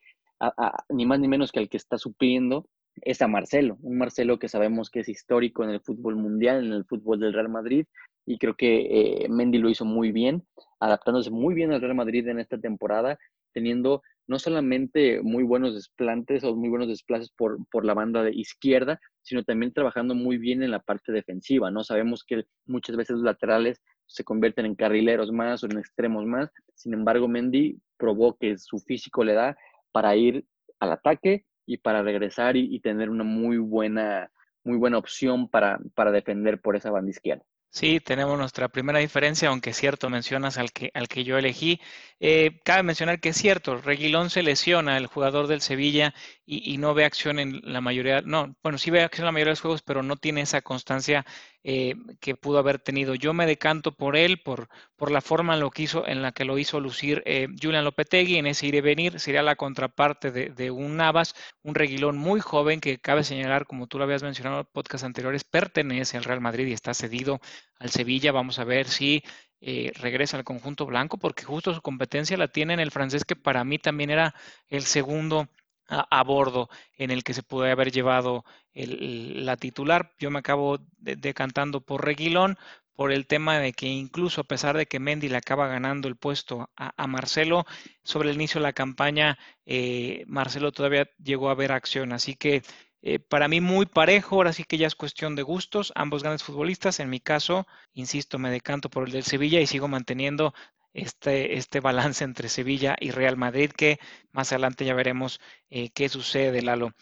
ni 0.89 1.05
más 1.05 1.19
ni 1.19 1.27
menos 1.27 1.51
que 1.51 1.59
el 1.59 1.69
que 1.69 1.77
está 1.77 1.97
supliendo 1.97 2.67
es 3.01 3.21
a 3.21 3.27
Marcelo, 3.27 3.77
un 3.81 3.97
Marcelo 3.97 4.39
que 4.39 4.49
sabemos 4.49 4.89
que 4.89 5.01
es 5.01 5.09
histórico 5.09 5.63
en 5.63 5.71
el 5.71 5.81
fútbol 5.81 6.15
mundial, 6.15 6.65
en 6.65 6.73
el 6.73 6.85
fútbol 6.85 7.19
del 7.19 7.33
Real 7.33 7.49
Madrid, 7.49 7.85
y 8.25 8.37
creo 8.37 8.55
que 8.55 9.23
eh, 9.23 9.29
Mendy 9.29 9.57
lo 9.57 9.69
hizo 9.69 9.85
muy 9.85 10.11
bien, 10.11 10.43
adaptándose 10.79 11.31
muy 11.31 11.53
bien 11.53 11.71
al 11.71 11.81
Real 11.81 11.95
Madrid 11.95 12.27
en 12.27 12.39
esta 12.39 12.57
temporada, 12.57 13.17
teniendo 13.53 14.01
no 14.27 14.39
solamente 14.39 15.21
muy 15.21 15.43
buenos 15.43 15.73
desplantes 15.73 16.43
o 16.43 16.55
muy 16.55 16.69
buenos 16.69 16.89
desplaces 16.89 17.31
por, 17.31 17.57
por 17.71 17.85
la 17.85 17.93
banda 17.93 18.23
de 18.23 18.35
izquierda, 18.35 18.99
sino 19.21 19.43
también 19.43 19.71
trabajando 19.71 20.13
muy 20.13 20.37
bien 20.37 20.61
en 20.63 20.71
la 20.71 20.79
parte 20.79 21.13
defensiva, 21.13 21.71
¿no? 21.71 21.83
Sabemos 21.83 22.25
que 22.25 22.43
muchas 22.65 22.97
veces 22.97 23.15
los 23.15 23.23
laterales 23.23 23.81
se 24.05 24.23
convierten 24.23 24.65
en 24.65 24.75
carrileros 24.75 25.31
más 25.31 25.63
o 25.63 25.67
en 25.67 25.77
extremos 25.77 26.25
más, 26.25 26.49
sin 26.75 26.93
embargo 26.93 27.27
Mendy 27.27 27.79
probó 27.97 28.37
que 28.37 28.57
su 28.57 28.79
físico 28.79 29.23
le 29.23 29.33
da 29.33 29.57
para 29.91 30.15
ir 30.15 30.45
al 30.79 30.91
ataque 30.91 31.45
y 31.67 31.77
para 31.77 32.01
regresar 32.01 32.57
y, 32.57 32.79
tener 32.79 33.11
una 33.11 33.23
muy 33.23 33.57
buena, 33.57 34.31
muy 34.63 34.77
buena 34.77 34.97
opción 34.97 35.49
para, 35.49 35.79
para 35.93 36.11
defender 36.11 36.59
por 36.59 36.75
esa 36.75 36.89
banda 36.89 37.11
izquierda. 37.11 37.43
Sí, 37.69 37.99
tenemos 37.99 38.39
nuestra 38.39 38.69
primera 38.69 38.99
diferencia, 38.99 39.49
aunque 39.49 39.69
es 39.71 39.77
cierto, 39.77 40.09
mencionas 40.09 40.57
al 40.57 40.71
que, 40.71 40.89
al 40.93 41.07
que 41.07 41.23
yo 41.23 41.37
elegí. 41.37 41.79
Eh, 42.19 42.59
cabe 42.63 42.81
mencionar 42.81 43.19
que 43.19 43.29
es 43.29 43.37
cierto, 43.37 43.77
Reguilón 43.77 44.29
se 44.31 44.41
lesiona, 44.41 44.97
el 44.97 45.05
jugador 45.07 45.47
del 45.47 45.61
Sevilla, 45.61 46.15
y, 46.45 46.77
no 46.77 46.93
ve 46.95 47.05
acción 47.05 47.39
en 47.39 47.61
la 47.63 47.81
mayoría, 47.81 48.21
no, 48.21 48.55
bueno, 48.63 48.77
sí 48.77 48.89
ve 48.89 49.03
acción 49.03 49.25
en 49.25 49.27
la 49.27 49.31
mayoría 49.33 49.49
de 49.49 49.51
los 49.51 49.61
juegos, 49.61 49.81
pero 49.83 50.01
no 50.01 50.15
tiene 50.15 50.41
esa 50.41 50.61
constancia 50.61 51.25
eh, 51.69 51.95
que 52.21 52.33
pudo 52.33 52.59
haber 52.59 52.79
tenido. 52.79 53.13
Yo 53.13 53.33
me 53.33 53.45
decanto 53.45 53.91
por 53.91 54.15
él, 54.15 54.39
por, 54.41 54.69
por 54.95 55.11
la 55.11 55.19
forma 55.19 55.53
en, 55.55 55.59
lo 55.59 55.69
que 55.69 55.83
hizo, 55.83 56.07
en 56.07 56.21
la 56.21 56.31
que 56.31 56.45
lo 56.45 56.57
hizo 56.57 56.79
lucir 56.79 57.21
eh, 57.25 57.49
Julian 57.61 57.83
Lopetegui, 57.83 58.37
en 58.37 58.47
ese 58.47 58.67
ir 58.67 58.75
y 58.75 58.79
venir, 58.79 59.19
sería 59.19 59.43
la 59.43 59.57
contraparte 59.57 60.31
de, 60.31 60.49
de, 60.51 60.71
un 60.71 60.95
Navas, 60.95 61.35
un 61.63 61.75
Reguilón 61.75 62.17
muy 62.17 62.39
joven 62.39 62.79
que 62.79 62.99
cabe 62.99 63.25
señalar, 63.25 63.65
como 63.65 63.87
tú 63.87 63.97
lo 63.97 64.05
habías 64.05 64.23
mencionado 64.23 64.61
en 64.61 64.67
podcast 64.71 65.03
anteriores, 65.03 65.43
pertenece 65.43 66.15
al 66.15 66.23
Real 66.23 66.39
Madrid 66.39 66.67
y 66.67 66.71
está 66.71 66.93
cedido 66.93 67.41
al 67.79 67.89
Sevilla. 67.89 68.31
Vamos 68.31 68.59
a 68.59 68.63
ver 68.63 68.87
si 68.87 69.21
eh, 69.59 69.91
regresa 69.95 70.37
al 70.37 70.45
conjunto 70.45 70.85
blanco, 70.85 71.17
porque 71.17 71.43
justo 71.43 71.73
su 71.73 71.81
competencia 71.81 72.37
la 72.37 72.47
tiene 72.47 72.75
en 72.75 72.79
el 72.79 72.91
francés, 72.91 73.25
que 73.25 73.35
para 73.35 73.65
mí 73.65 73.77
también 73.77 74.09
era 74.09 74.33
el 74.69 74.83
segundo 74.83 75.49
a, 75.89 76.23
bordo 76.23 76.69
en 76.97 77.11
el 77.11 77.23
que 77.23 77.33
se 77.33 77.43
puede 77.43 77.71
haber 77.71 77.91
llevado 77.91 78.43
la 78.85 79.57
titular. 79.57 80.13
Yo 80.19 80.29
me 80.29 80.39
acabo 80.39 80.79
decantando 80.99 81.81
por 81.81 82.05
Reguilón, 82.05 82.57
por 82.97 83.11
el 83.11 83.27
tema 83.27 83.59
de 83.59 83.73
que 83.73 83.85
incluso 83.87 84.41
a 84.41 84.43
pesar 84.45 84.75
de 84.75 84.87
que 84.87 84.99
Mendy 84.99 85.29
le 85.29 85.37
acaba 85.37 85.67
ganando 85.67 86.07
el 86.07 86.15
puesto 86.15 86.71
a, 86.75 87.07
Marcelo, 87.07 87.65
sobre 88.03 88.31
el 88.31 88.35
inicio 88.35 88.59
de 88.59 88.63
la 88.63 88.73
campaña, 88.73 89.37
eh, 89.65 90.23
Marcelo 90.27 90.71
todavía 90.71 91.07
llegó 91.23 91.49
a 91.49 91.55
ver 91.55 91.71
acción. 91.71 92.11
Así 92.11 92.35
que 92.35 92.63
eh, 93.03 93.19
para 93.19 93.47
mí 93.47 93.61
muy 93.61 93.85
parejo, 93.85 94.37
ahora 94.37 94.51
sí 94.51 94.63
que 94.63 94.79
ya 94.79 94.87
es 94.87 94.95
cuestión 94.95 95.35
de 95.35 95.43
gustos, 95.43 95.93
ambos 95.95 96.23
grandes 96.23 96.43
futbolistas. 96.43 96.99
En 96.99 97.09
mi 97.09 97.19
caso, 97.19 97.67
insisto, 97.93 98.39
me 98.39 98.49
decanto 98.49 98.89
por 98.89 99.05
el 99.05 99.13
del 99.13 99.23
Sevilla 99.23 99.61
y 99.61 99.67
sigo 99.67 99.87
manteniendo 99.87 100.53
este, 100.93 101.57
este 101.57 101.79
balance 101.79 102.23
entre 102.23 102.49
Sevilla 102.49 102.95
y 102.99 103.11
Real 103.11 103.37
Madrid, 103.37 103.71
que 103.71 103.99
más 104.31 104.51
adelante 104.51 104.85
ya 104.85 104.95
veremos 104.95 105.39
eh, 105.69 105.89
qué 105.91 106.09
sucede, 106.09 106.63
Lalo. 106.63 106.93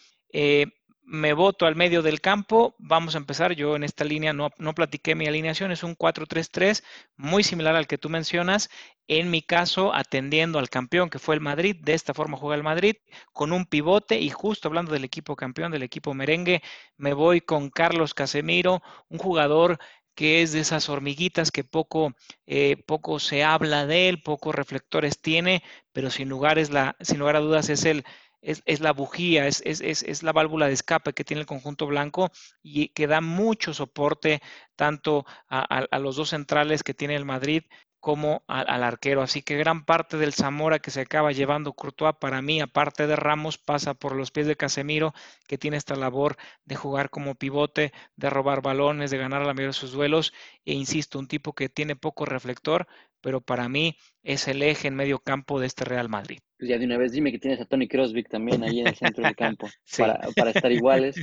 Me 1.06 1.32
voto 1.32 1.66
al 1.66 1.76
medio 1.76 2.02
del 2.02 2.20
campo. 2.20 2.74
Vamos 2.78 3.14
a 3.14 3.18
empezar. 3.18 3.52
Yo 3.52 3.76
en 3.76 3.84
esta 3.84 4.04
línea 4.04 4.32
no, 4.32 4.50
no 4.58 4.74
platiqué 4.74 5.14
mi 5.14 5.26
alineación, 5.26 5.70
es 5.70 5.82
un 5.82 5.96
4-3-3, 5.96 6.82
muy 7.16 7.42
similar 7.44 7.76
al 7.76 7.86
que 7.86 7.96
tú 7.96 8.10
mencionas. 8.10 8.68
En 9.08 9.30
mi 9.30 9.40
caso, 9.40 9.94
atendiendo 9.94 10.58
al 10.58 10.68
campeón 10.68 11.08
que 11.08 11.20
fue 11.20 11.36
el 11.36 11.40
Madrid, 11.40 11.76
de 11.80 11.94
esta 11.94 12.12
forma 12.12 12.36
juega 12.36 12.56
el 12.56 12.64
Madrid, 12.64 12.96
con 13.32 13.52
un 13.52 13.66
pivote. 13.66 14.18
Y 14.20 14.30
justo 14.30 14.68
hablando 14.68 14.92
del 14.92 15.04
equipo 15.04 15.36
campeón, 15.36 15.70
del 15.70 15.84
equipo 15.84 16.12
merengue, 16.12 16.62
me 16.96 17.14
voy 17.14 17.40
con 17.40 17.70
Carlos 17.70 18.12
Casemiro, 18.12 18.82
un 19.08 19.18
jugador 19.18 19.78
que 20.16 20.42
es 20.42 20.52
de 20.52 20.60
esas 20.60 20.88
hormiguitas 20.88 21.52
que 21.52 21.62
poco, 21.62 22.14
eh, 22.46 22.82
poco 22.86 23.20
se 23.20 23.44
habla 23.44 23.86
de 23.86 24.08
él, 24.08 24.22
pocos 24.22 24.54
reflectores 24.54 25.20
tiene, 25.20 25.62
pero 25.92 26.10
sin 26.10 26.28
lugar, 26.30 26.58
es 26.58 26.70
la, 26.70 26.96
sin 27.00 27.18
lugar 27.18 27.36
a 27.36 27.40
dudas 27.40 27.68
es 27.68 27.84
el 27.84 28.04
es, 28.42 28.80
la 28.80 28.92
bujía, 28.92 29.46
es, 29.46 29.62
es, 29.64 30.22
la 30.22 30.32
válvula 30.32 30.66
de 30.66 30.74
escape 30.74 31.12
que 31.12 31.24
tiene 31.24 31.40
el 31.40 31.46
conjunto 31.46 31.86
blanco 31.86 32.30
y 32.62 32.88
que 32.90 33.06
da 33.06 33.20
mucho 33.20 33.74
soporte 33.74 34.42
tanto 34.76 35.26
a, 35.48 35.98
los 35.98 36.16
dos 36.16 36.30
centrales 36.30 36.82
que 36.82 36.94
tiene 36.94 37.16
el 37.16 37.24
Madrid 37.24 37.64
como 38.00 38.44
al, 38.46 38.84
arquero. 38.84 39.22
Así 39.22 39.42
que 39.42 39.56
gran 39.56 39.84
parte 39.84 40.16
del 40.16 40.32
Zamora 40.32 40.78
que 40.78 40.92
se 40.92 41.00
acaba 41.00 41.32
llevando 41.32 41.72
Courtois, 41.72 42.14
para 42.20 42.40
mí, 42.40 42.60
aparte 42.60 43.06
de 43.08 43.16
Ramos, 43.16 43.58
pasa 43.58 43.94
por 43.94 44.14
los 44.14 44.30
pies 44.30 44.46
de 44.46 44.56
Casemiro, 44.56 45.12
que 45.48 45.58
tiene 45.58 45.76
esta 45.76 45.96
labor 45.96 46.36
de 46.64 46.76
jugar 46.76 47.10
como 47.10 47.34
pivote, 47.34 47.92
de 48.16 48.30
robar 48.30 48.62
balones, 48.62 49.10
de 49.10 49.18
ganar 49.18 49.42
a 49.42 49.46
la 49.46 49.54
mayoría 49.54 49.68
de 49.68 49.72
sus 49.72 49.92
duelos. 49.92 50.32
E 50.64 50.72
insisto, 50.74 51.18
un 51.18 51.26
tipo 51.26 51.52
que 51.54 51.68
tiene 51.68 51.96
poco 51.96 52.26
reflector, 52.26 52.86
pero 53.20 53.40
para 53.40 53.68
mí 53.68 53.98
es 54.22 54.46
el 54.46 54.62
eje 54.62 54.88
en 54.88 54.94
medio 54.94 55.18
campo 55.18 55.58
de 55.58 55.66
este 55.66 55.84
Real 55.84 56.08
Madrid. 56.08 56.38
Pues 56.58 56.70
ya 56.70 56.78
de 56.78 56.86
una 56.86 56.96
vez 56.96 57.12
dime 57.12 57.30
que 57.32 57.38
tienes 57.38 57.60
a 57.60 57.66
Tony 57.66 57.86
Crosby 57.86 58.22
también 58.22 58.62
ahí 58.64 58.80
en 58.80 58.86
el 58.86 58.94
centro 58.94 59.22
del 59.24 59.36
campo 59.36 59.68
para, 59.98 60.20
para, 60.34 60.50
estar 60.50 60.72
iguales. 60.72 61.16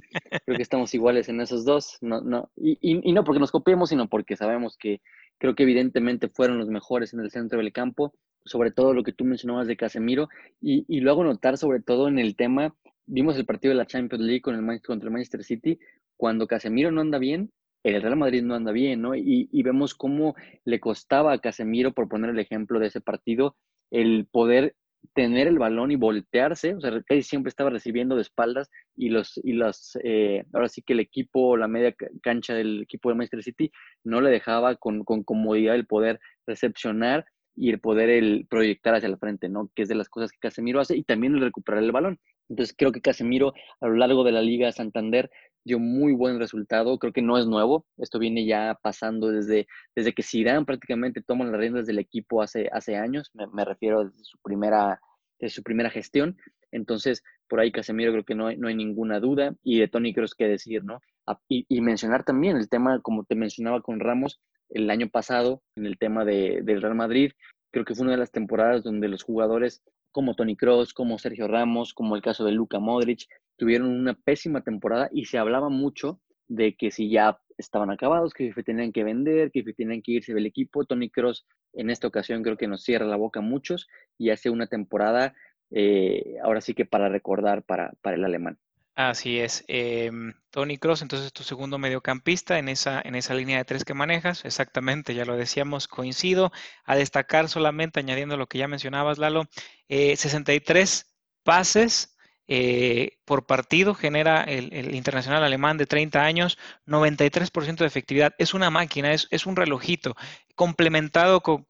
Creo 0.45 0.57
que 0.57 0.63
estamos 0.63 0.93
iguales 0.93 1.27
en 1.29 1.41
esos 1.41 1.65
dos. 1.65 1.97
No, 2.01 2.21
no, 2.21 2.51
y, 2.55 2.77
y, 2.81 3.11
no 3.13 3.23
porque 3.23 3.39
nos 3.39 3.51
copiemos, 3.51 3.89
sino 3.89 4.07
porque 4.07 4.35
sabemos 4.35 4.77
que 4.77 5.01
creo 5.39 5.55
que 5.55 5.63
evidentemente 5.63 6.29
fueron 6.29 6.59
los 6.59 6.69
mejores 6.69 7.13
en 7.13 7.21
el 7.21 7.31
centro 7.31 7.59
del 7.59 7.73
campo, 7.73 8.13
sobre 8.45 8.71
todo 8.71 8.93
lo 8.93 9.03
que 9.03 9.13
tú 9.13 9.25
mencionabas 9.25 9.67
de 9.67 9.75
Casemiro, 9.75 10.29
y, 10.61 10.85
y 10.87 10.99
lo 10.99 11.11
hago 11.11 11.23
notar 11.23 11.57
sobre 11.57 11.81
todo 11.81 12.07
en 12.07 12.19
el 12.19 12.35
tema, 12.35 12.75
vimos 13.05 13.35
el 13.37 13.45
partido 13.45 13.71
de 13.71 13.77
la 13.77 13.87
Champions 13.87 14.23
League 14.23 14.41
con 14.41 14.55
el, 14.55 14.81
contra 14.81 15.07
el 15.07 15.13
Manchester 15.13 15.43
City, 15.43 15.79
cuando 16.15 16.47
Casemiro 16.47 16.91
no 16.91 17.01
anda 17.01 17.17
bien, 17.17 17.51
el 17.83 18.01
Real 18.01 18.15
Madrid 18.15 18.43
no 18.43 18.55
anda 18.55 18.71
bien, 18.71 19.01
¿no? 19.01 19.15
Y, 19.15 19.49
y, 19.51 19.63
vemos 19.63 19.93
cómo 19.93 20.35
le 20.63 20.79
costaba 20.79 21.33
a 21.33 21.39
Casemiro, 21.39 21.91
por 21.91 22.07
poner 22.07 22.29
el 22.29 22.39
ejemplo 22.39 22.79
de 22.79 22.87
ese 22.87 23.01
partido, 23.01 23.57
el 23.91 24.25
poder 24.31 24.75
tener 25.13 25.47
el 25.47 25.59
balón 25.59 25.91
y 25.91 25.95
voltearse, 25.95 26.75
o 26.75 26.81
sea, 26.81 26.91
casi 27.03 27.23
siempre 27.23 27.49
estaba 27.49 27.69
recibiendo 27.69 28.15
de 28.15 28.21
espaldas 28.21 28.69
y 28.95 29.09
los, 29.09 29.39
y 29.43 29.53
los, 29.53 29.97
eh, 30.03 30.45
ahora 30.53 30.69
sí 30.69 30.81
que 30.81 30.93
el 30.93 30.99
equipo, 30.99 31.57
la 31.57 31.67
media 31.67 31.93
cancha 32.21 32.53
del 32.53 32.83
equipo 32.83 33.09
de 33.09 33.15
Manchester 33.15 33.43
City 33.43 33.71
no 34.03 34.21
le 34.21 34.29
dejaba 34.29 34.75
con, 34.75 35.03
con 35.03 35.23
comodidad 35.23 35.75
el 35.75 35.85
poder 35.85 36.19
recepcionar 36.47 37.25
y 37.55 37.69
el 37.69 37.79
poder 37.79 38.09
el 38.09 38.47
proyectar 38.49 38.95
hacia 38.95 39.09
la 39.09 39.17
frente, 39.17 39.49
¿no? 39.49 39.69
Que 39.75 39.83
es 39.83 39.89
de 39.89 39.95
las 39.95 40.09
cosas 40.09 40.31
que 40.31 40.39
Casemiro 40.39 40.79
hace 40.79 40.97
y 40.97 41.03
también 41.03 41.35
el 41.35 41.41
recuperar 41.41 41.83
el 41.83 41.91
balón. 41.91 42.19
Entonces 42.49 42.75
creo 42.77 42.91
que 42.91 43.01
Casemiro 43.01 43.53
a 43.79 43.87
lo 43.87 43.95
largo 43.95 44.23
de 44.23 44.31
la 44.31 44.41
Liga 44.41 44.71
Santander 44.71 45.29
dio 45.63 45.79
muy 45.79 46.13
buen 46.13 46.39
resultado. 46.39 46.97
Creo 46.99 47.13
que 47.13 47.21
no 47.21 47.37
es 47.37 47.45
nuevo. 47.45 47.85
Esto 47.97 48.19
viene 48.19 48.45
ya 48.45 48.77
pasando 48.81 49.29
desde, 49.29 49.67
desde 49.95 50.13
que 50.13 50.23
Zidane 50.23 50.65
prácticamente 50.65 51.21
toma 51.21 51.45
las 51.45 51.59
riendas 51.59 51.85
del 51.85 51.99
equipo 51.99 52.41
hace, 52.41 52.69
hace 52.71 52.95
años. 52.95 53.31
Me, 53.33 53.65
refiero 53.65 54.05
desde 54.05 54.23
su 54.23 54.37
primera, 54.39 54.99
su 55.47 55.63
primera 55.63 55.89
gestión. 55.89 56.37
Entonces, 56.71 57.23
por 57.47 57.59
ahí 57.59 57.71
Casemiro 57.71 58.11
creo 58.11 58.25
que 58.25 58.35
no 58.35 58.47
hay, 58.47 58.57
no 58.57 58.67
hay 58.67 58.75
ninguna 58.75 59.19
duda. 59.19 59.55
Y 59.63 59.79
de 59.79 59.87
Tony 59.87 60.13
creo 60.13 60.27
que 60.37 60.47
decir, 60.47 60.83
¿no? 60.83 60.99
Y, 61.47 61.81
mencionar 61.81 62.23
también 62.23 62.57
el 62.57 62.69
tema, 62.69 62.99
como 63.01 63.23
te 63.23 63.35
mencionaba 63.35 63.81
con 63.81 63.99
Ramos, 63.99 64.39
el 64.69 64.89
año 64.89 65.07
pasado, 65.09 65.61
en 65.75 65.85
el 65.85 65.97
tema 65.97 66.25
de, 66.25 66.61
del 66.63 66.81
Real 66.81 66.95
Madrid, 66.95 67.31
creo 67.71 67.85
que 67.85 67.95
fue 67.95 68.03
una 68.03 68.13
de 68.13 68.19
las 68.19 68.31
temporadas 68.31 68.83
donde 68.83 69.07
los 69.07 69.23
jugadores 69.23 69.81
como 70.11 70.35
Tony 70.35 70.55
Cross, 70.55 70.93
como 70.93 71.17
Sergio 71.17 71.47
Ramos, 71.47 71.93
como 71.93 72.15
el 72.15 72.21
caso 72.21 72.45
de 72.45 72.51
Luka 72.51 72.79
Modric, 72.79 73.27
tuvieron 73.57 73.89
una 73.89 74.13
pésima 74.13 74.61
temporada 74.61 75.09
y 75.11 75.25
se 75.25 75.37
hablaba 75.37 75.69
mucho 75.69 76.19
de 76.47 76.75
que 76.75 76.91
si 76.91 77.09
ya 77.09 77.39
estaban 77.57 77.89
acabados, 77.89 78.33
que 78.33 78.51
tenían 78.63 78.91
que 78.91 79.03
vender, 79.03 79.51
que 79.51 79.63
tenían 79.73 80.01
que 80.01 80.13
irse 80.13 80.33
del 80.33 80.45
equipo. 80.45 80.85
Tony 80.85 81.09
Cross 81.09 81.45
en 81.73 81.89
esta 81.89 82.07
ocasión 82.07 82.43
creo 82.43 82.57
que 82.57 82.67
nos 82.67 82.83
cierra 82.83 83.05
la 83.05 83.15
boca 83.15 83.39
a 83.39 83.43
muchos 83.43 83.87
y 84.17 84.29
hace 84.29 84.49
una 84.49 84.67
temporada 84.67 85.33
eh, 85.71 86.35
ahora 86.43 86.61
sí 86.61 86.73
que 86.73 86.85
para 86.85 87.09
recordar 87.09 87.63
para, 87.63 87.93
para 88.01 88.15
el 88.15 88.23
alemán. 88.23 88.59
Así 88.95 89.39
es. 89.39 89.65
Em, 89.67 90.33
Tony 90.51 90.77
Cross, 90.77 91.01
entonces 91.01 91.33
tu 91.33 91.41
segundo 91.41 91.79
mediocampista 91.79 92.59
en 92.59 92.69
esa, 92.69 93.01
en 93.03 93.15
esa 93.15 93.33
línea 93.33 93.57
de 93.57 93.65
tres 93.65 93.85
que 93.85 93.95
manejas. 93.95 94.45
Exactamente, 94.45 95.15
ya 95.15 95.25
lo 95.25 95.35
decíamos, 95.35 95.87
coincido. 95.87 96.51
A 96.85 96.95
destacar 96.95 97.49
solamente, 97.49 97.99
añadiendo 97.99 98.37
lo 98.37 98.45
que 98.45 98.59
ya 98.59 98.67
mencionabas, 98.67 99.17
Lalo, 99.17 99.45
63 99.89 101.01
eh, 101.01 101.13
pases 101.43 102.12
eh, 102.47 103.17
por 103.25 103.45
partido 103.45 103.93
genera 103.93 104.43
el, 104.43 104.93
internacional 104.95 105.43
alemán 105.43 105.77
de 105.77 105.85
30 105.85 106.23
años, 106.23 106.57
93% 106.85 107.77
de 107.77 107.85
efectividad. 107.85 108.33
Es 108.37 108.53
una 108.53 108.69
máquina, 108.69 109.13
es, 109.13 109.27
es 109.31 109.45
un 109.45 109.55
relojito. 109.55 110.15
Complementado 110.55 111.41
con, 111.41 111.65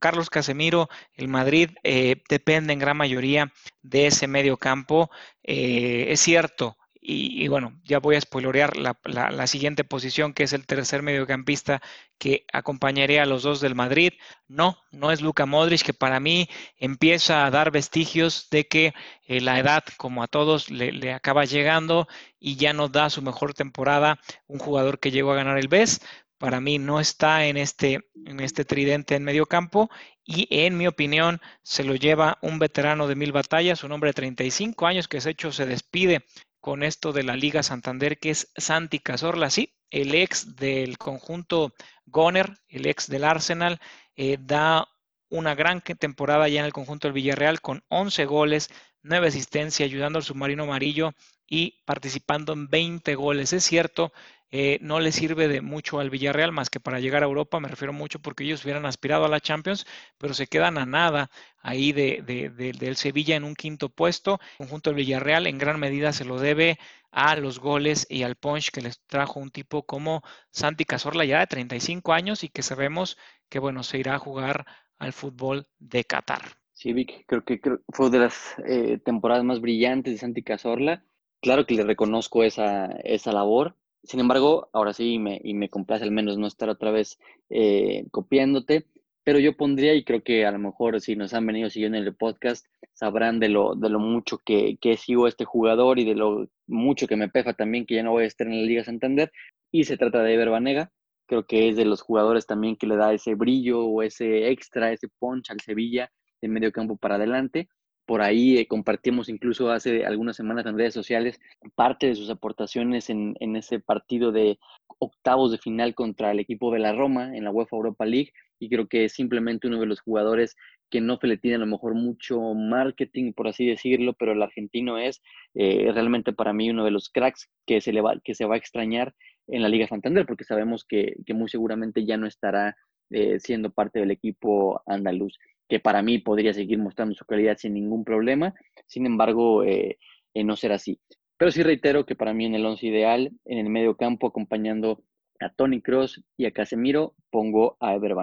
Carlos 0.00 0.30
Casemiro, 0.30 0.88
el 1.14 1.28
Madrid 1.28 1.70
eh, 1.82 2.22
depende 2.28 2.72
en 2.72 2.78
gran 2.78 2.96
mayoría 2.96 3.52
de 3.82 4.06
ese 4.06 4.26
medio 4.28 4.56
campo. 4.56 5.10
Eh, 5.42 6.06
es 6.08 6.20
cierto, 6.20 6.76
y, 7.06 7.48
bueno, 7.48 7.78
ya 7.84 7.98
voy 7.98 8.16
a 8.16 8.20
spoilorear 8.22 8.78
la, 8.78 9.46
siguiente 9.46 9.84
posición, 9.84 10.32
que 10.32 10.44
es 10.44 10.54
el 10.54 10.64
tercer 10.64 11.02
mediocampista 11.02 11.82
que 12.16 12.46
acompañaría 12.50 13.22
a 13.22 13.26
los 13.26 13.42
dos 13.42 13.60
del 13.60 13.74
Madrid. 13.74 14.14
No, 14.48 14.78
no 14.90 15.12
es 15.12 15.20
Luka 15.20 15.44
Modric, 15.44 15.82
que 15.82 15.92
para 15.92 16.18
mí 16.18 16.48
empieza 16.78 17.44
a 17.44 17.50
dar 17.50 17.70
vestigios 17.70 18.48
de 18.50 18.66
que 18.68 18.94
eh, 19.26 19.42
la 19.42 19.58
edad, 19.58 19.84
como 19.98 20.22
a 20.22 20.28
todos, 20.28 20.70
le, 20.70 20.92
le, 20.92 21.12
acaba 21.12 21.44
llegando 21.44 22.08
y 22.40 22.56
ya 22.56 22.72
no 22.72 22.88
da 22.88 23.10
su 23.10 23.20
mejor 23.20 23.52
temporada 23.52 24.18
un 24.46 24.58
jugador 24.58 24.98
que 24.98 25.10
llegó 25.10 25.32
a 25.32 25.36
ganar 25.36 25.58
el 25.58 25.68
BES. 25.68 26.00
Para 26.38 26.60
mí 26.62 26.78
no 26.78 27.00
está 27.00 27.44
en 27.44 27.58
este, 27.58 28.00
en 28.24 28.40
este 28.40 28.64
tridente 28.64 29.14
en 29.14 29.24
medio 29.24 29.44
campo 29.44 29.90
y 30.24 30.48
en 30.50 30.78
mi 30.78 30.86
opinión 30.86 31.42
se 31.62 31.84
lo 31.84 31.96
lleva 31.96 32.38
un 32.40 32.58
veterano 32.58 33.06
de 33.08 33.14
mil 33.14 33.32
batallas, 33.32 33.84
un 33.84 33.92
hombre 33.92 34.08
de 34.08 34.14
35 34.14 34.86
años 34.86 35.06
que 35.06 35.20
se 35.20 35.30
hecho 35.30 35.52
se 35.52 35.66
despide 35.66 36.24
con 36.64 36.82
esto 36.82 37.12
de 37.12 37.24
la 37.24 37.36
Liga 37.36 37.62
Santander, 37.62 38.18
que 38.18 38.30
es 38.30 38.50
Santi 38.56 38.98
Cazorla, 38.98 39.50
sí, 39.50 39.74
el 39.90 40.14
ex 40.14 40.56
del 40.56 40.96
conjunto 40.96 41.74
Goner, 42.06 42.54
el 42.68 42.86
ex 42.86 43.06
del 43.06 43.24
Arsenal, 43.24 43.82
eh, 44.16 44.38
da 44.40 44.88
una 45.28 45.54
gran 45.54 45.82
temporada 45.82 46.48
ya 46.48 46.60
en 46.60 46.64
el 46.64 46.72
conjunto 46.72 47.06
del 47.06 47.12
Villarreal 47.12 47.60
con 47.60 47.84
11 47.88 48.24
goles, 48.24 48.70
9 49.02 49.28
asistencias, 49.28 49.86
ayudando 49.86 50.18
al 50.18 50.24
submarino 50.24 50.62
amarillo 50.62 51.12
y 51.46 51.82
participando 51.84 52.54
en 52.54 52.66
20 52.68 53.14
goles. 53.14 53.52
Es 53.52 53.64
cierto, 53.64 54.14
eh, 54.56 54.78
no 54.80 55.00
le 55.00 55.10
sirve 55.10 55.48
de 55.48 55.62
mucho 55.62 55.98
al 55.98 56.10
Villarreal 56.10 56.52
más 56.52 56.70
que 56.70 56.78
para 56.78 57.00
llegar 57.00 57.24
a 57.24 57.26
Europa, 57.26 57.58
me 57.58 57.66
refiero 57.66 57.92
mucho 57.92 58.20
porque 58.20 58.44
ellos 58.44 58.64
hubieran 58.64 58.86
aspirado 58.86 59.24
a 59.24 59.28
la 59.28 59.40
Champions, 59.40 59.84
pero 60.16 60.32
se 60.32 60.46
quedan 60.46 60.78
a 60.78 60.86
nada 60.86 61.28
ahí 61.58 61.90
de, 61.90 62.22
del 62.22 62.94
Sevilla 62.94 63.34
en 63.34 63.42
un 63.42 63.56
quinto 63.56 63.88
puesto. 63.88 64.38
El 64.52 64.58
conjunto 64.58 64.90
del 64.90 64.98
Villarreal 64.98 65.48
en 65.48 65.58
gran 65.58 65.80
medida 65.80 66.12
se 66.12 66.24
lo 66.24 66.38
debe 66.38 66.78
a 67.10 67.34
los 67.34 67.58
goles 67.58 68.06
y 68.08 68.22
al 68.22 68.36
punch 68.36 68.70
que 68.70 68.80
les 68.80 69.04
trajo 69.08 69.40
un 69.40 69.50
tipo 69.50 69.82
como 69.82 70.22
Santi 70.52 70.84
Cazorla 70.84 71.24
ya 71.24 71.40
de 71.40 71.48
35 71.48 72.12
años 72.12 72.44
y 72.44 72.48
que 72.48 72.62
sabemos 72.62 73.18
que 73.48 73.58
bueno, 73.58 73.82
se 73.82 73.98
irá 73.98 74.14
a 74.14 74.20
jugar 74.20 74.66
al 74.98 75.12
fútbol 75.12 75.66
de 75.80 76.04
Qatar. 76.04 76.42
Sí, 76.70 76.92
Vic, 76.92 77.24
creo 77.26 77.42
que 77.42 77.60
fue 77.88 78.08
de 78.08 78.20
las 78.20 78.54
eh, 78.64 78.98
temporadas 79.04 79.42
más 79.42 79.60
brillantes 79.60 80.12
de 80.12 80.18
Santi 80.20 80.44
Cazorla. 80.44 81.04
Claro 81.42 81.66
que 81.66 81.74
le 81.74 81.82
reconozco 81.82 82.44
esa, 82.44 82.86
esa 83.02 83.32
labor, 83.32 83.76
sin 84.04 84.20
embargo, 84.20 84.68
ahora 84.72 84.92
sí, 84.92 85.18
me, 85.18 85.40
y 85.42 85.54
me 85.54 85.68
complace 85.68 86.04
al 86.04 86.10
menos 86.10 86.38
no 86.38 86.46
estar 86.46 86.68
otra 86.68 86.90
vez 86.90 87.18
eh, 87.50 88.04
copiándote, 88.10 88.86
pero 89.24 89.38
yo 89.38 89.56
pondría, 89.56 89.94
y 89.94 90.04
creo 90.04 90.22
que 90.22 90.44
a 90.44 90.52
lo 90.52 90.58
mejor 90.58 91.00
si 91.00 91.16
nos 91.16 91.32
han 91.32 91.46
venido 91.46 91.70
siguiendo 91.70 91.96
en 91.96 92.04
el 92.04 92.14
podcast, 92.14 92.66
sabrán 92.92 93.40
de 93.40 93.48
lo, 93.48 93.74
de 93.74 93.88
lo 93.88 93.98
mucho 93.98 94.38
que, 94.44 94.76
que 94.80 94.96
sigo 94.96 95.26
este 95.26 95.44
jugador 95.46 95.98
y 95.98 96.04
de 96.04 96.14
lo 96.14 96.46
mucho 96.66 97.06
que 97.06 97.16
me 97.16 97.28
pefa 97.28 97.54
también 97.54 97.86
que 97.86 97.94
ya 97.94 98.02
no 98.02 98.12
voy 98.12 98.24
a 98.24 98.26
estar 98.26 98.46
en 98.46 98.60
la 98.60 98.66
Liga 98.66 98.84
Santander. 98.84 99.32
Y 99.72 99.84
se 99.84 99.96
trata 99.96 100.22
de 100.22 100.34
Ever 100.34 100.50
Banega, 100.50 100.92
creo 101.26 101.46
que 101.46 101.68
es 101.68 101.76
de 101.76 101.86
los 101.86 102.02
jugadores 102.02 102.46
también 102.46 102.76
que 102.76 102.86
le 102.86 102.96
da 102.96 103.12
ese 103.12 103.34
brillo 103.34 103.84
o 103.86 104.02
ese 104.02 104.50
extra, 104.50 104.92
ese 104.92 105.08
punch 105.18 105.50
al 105.50 105.60
Sevilla 105.60 106.10
de 106.40 106.48
medio 106.48 106.70
campo 106.70 106.96
para 106.96 107.16
adelante. 107.16 107.68
Por 108.06 108.20
ahí 108.20 108.58
eh, 108.58 108.66
compartimos 108.66 109.28
incluso 109.28 109.70
hace 109.70 110.04
algunas 110.04 110.36
semanas 110.36 110.66
en 110.66 110.76
redes 110.76 110.94
sociales 110.94 111.40
parte 111.74 112.06
de 112.06 112.14
sus 112.14 112.28
aportaciones 112.30 113.08
en, 113.08 113.34
en, 113.40 113.56
ese 113.56 113.80
partido 113.80 114.30
de 114.30 114.58
octavos 114.98 115.50
de 115.50 115.58
final 115.58 115.94
contra 115.94 116.30
el 116.30 116.40
equipo 116.40 116.70
de 116.70 116.80
la 116.80 116.92
Roma 116.92 117.36
en 117.36 117.44
la 117.44 117.50
UEFA 117.50 117.76
Europa 117.76 118.04
League 118.04 118.32
y 118.58 118.68
creo 118.68 118.88
que 118.88 119.06
es 119.06 119.12
simplemente 119.14 119.66
uno 119.66 119.80
de 119.80 119.86
los 119.86 120.00
jugadores 120.00 120.56
que 120.90 121.00
no 121.00 121.18
se 121.18 121.26
le 121.26 121.38
tiene 121.38 121.56
a 121.56 121.60
lo 121.60 121.66
mejor 121.66 121.94
mucho 121.94 122.54
marketing, 122.54 123.32
por 123.32 123.48
así 123.48 123.66
decirlo, 123.66 124.12
pero 124.12 124.32
el 124.32 124.42
argentino 124.42 124.98
es 124.98 125.22
eh, 125.54 125.90
realmente 125.92 126.32
para 126.32 126.52
mí 126.52 126.70
uno 126.70 126.84
de 126.84 126.90
los 126.90 127.08
cracks 127.08 127.48
que 127.66 127.80
se, 127.80 127.92
le 127.92 128.00
va, 128.00 128.20
que 128.22 128.34
se 128.34 128.44
va 128.44 128.54
a 128.54 128.58
extrañar 128.58 129.14
en 129.48 129.62
la 129.62 129.68
Liga 129.68 129.88
Santander 129.88 130.26
porque 130.26 130.44
sabemos 130.44 130.84
que, 130.84 131.16
que 131.26 131.34
muy 131.34 131.48
seguramente 131.48 132.04
ya 132.04 132.16
no 132.16 132.26
estará 132.26 132.76
eh, 133.10 133.38
siendo 133.40 133.70
parte 133.70 133.98
del 133.98 134.10
equipo 134.10 134.82
andaluz 134.86 135.38
que 135.68 135.80
para 135.80 136.02
mí 136.02 136.18
podría 136.18 136.52
seguir 136.52 136.78
mostrando 136.78 137.14
su 137.14 137.24
calidad 137.24 137.56
sin 137.58 137.74
ningún 137.74 138.04
problema. 138.04 138.54
Sin 138.86 139.06
embargo, 139.06 139.64
eh, 139.64 139.98
eh, 140.34 140.44
no 140.44 140.56
será 140.56 140.76
así. 140.76 141.00
Pero 141.36 141.50
sí 141.50 141.62
reitero 141.62 142.06
que 142.06 142.14
para 142.14 142.32
mí 142.32 142.46
en 142.46 142.54
el 142.54 142.66
once 142.66 142.86
ideal, 142.86 143.32
en 143.44 143.58
el 143.58 143.70
medio 143.70 143.96
campo, 143.96 144.26
acompañando 144.26 145.02
a 145.40 145.50
Tony 145.50 145.80
Cross 145.80 146.22
y 146.36 146.46
a 146.46 146.52
Casemiro, 146.52 147.14
pongo 147.30 147.76
a 147.80 147.94
Ever 147.94 148.14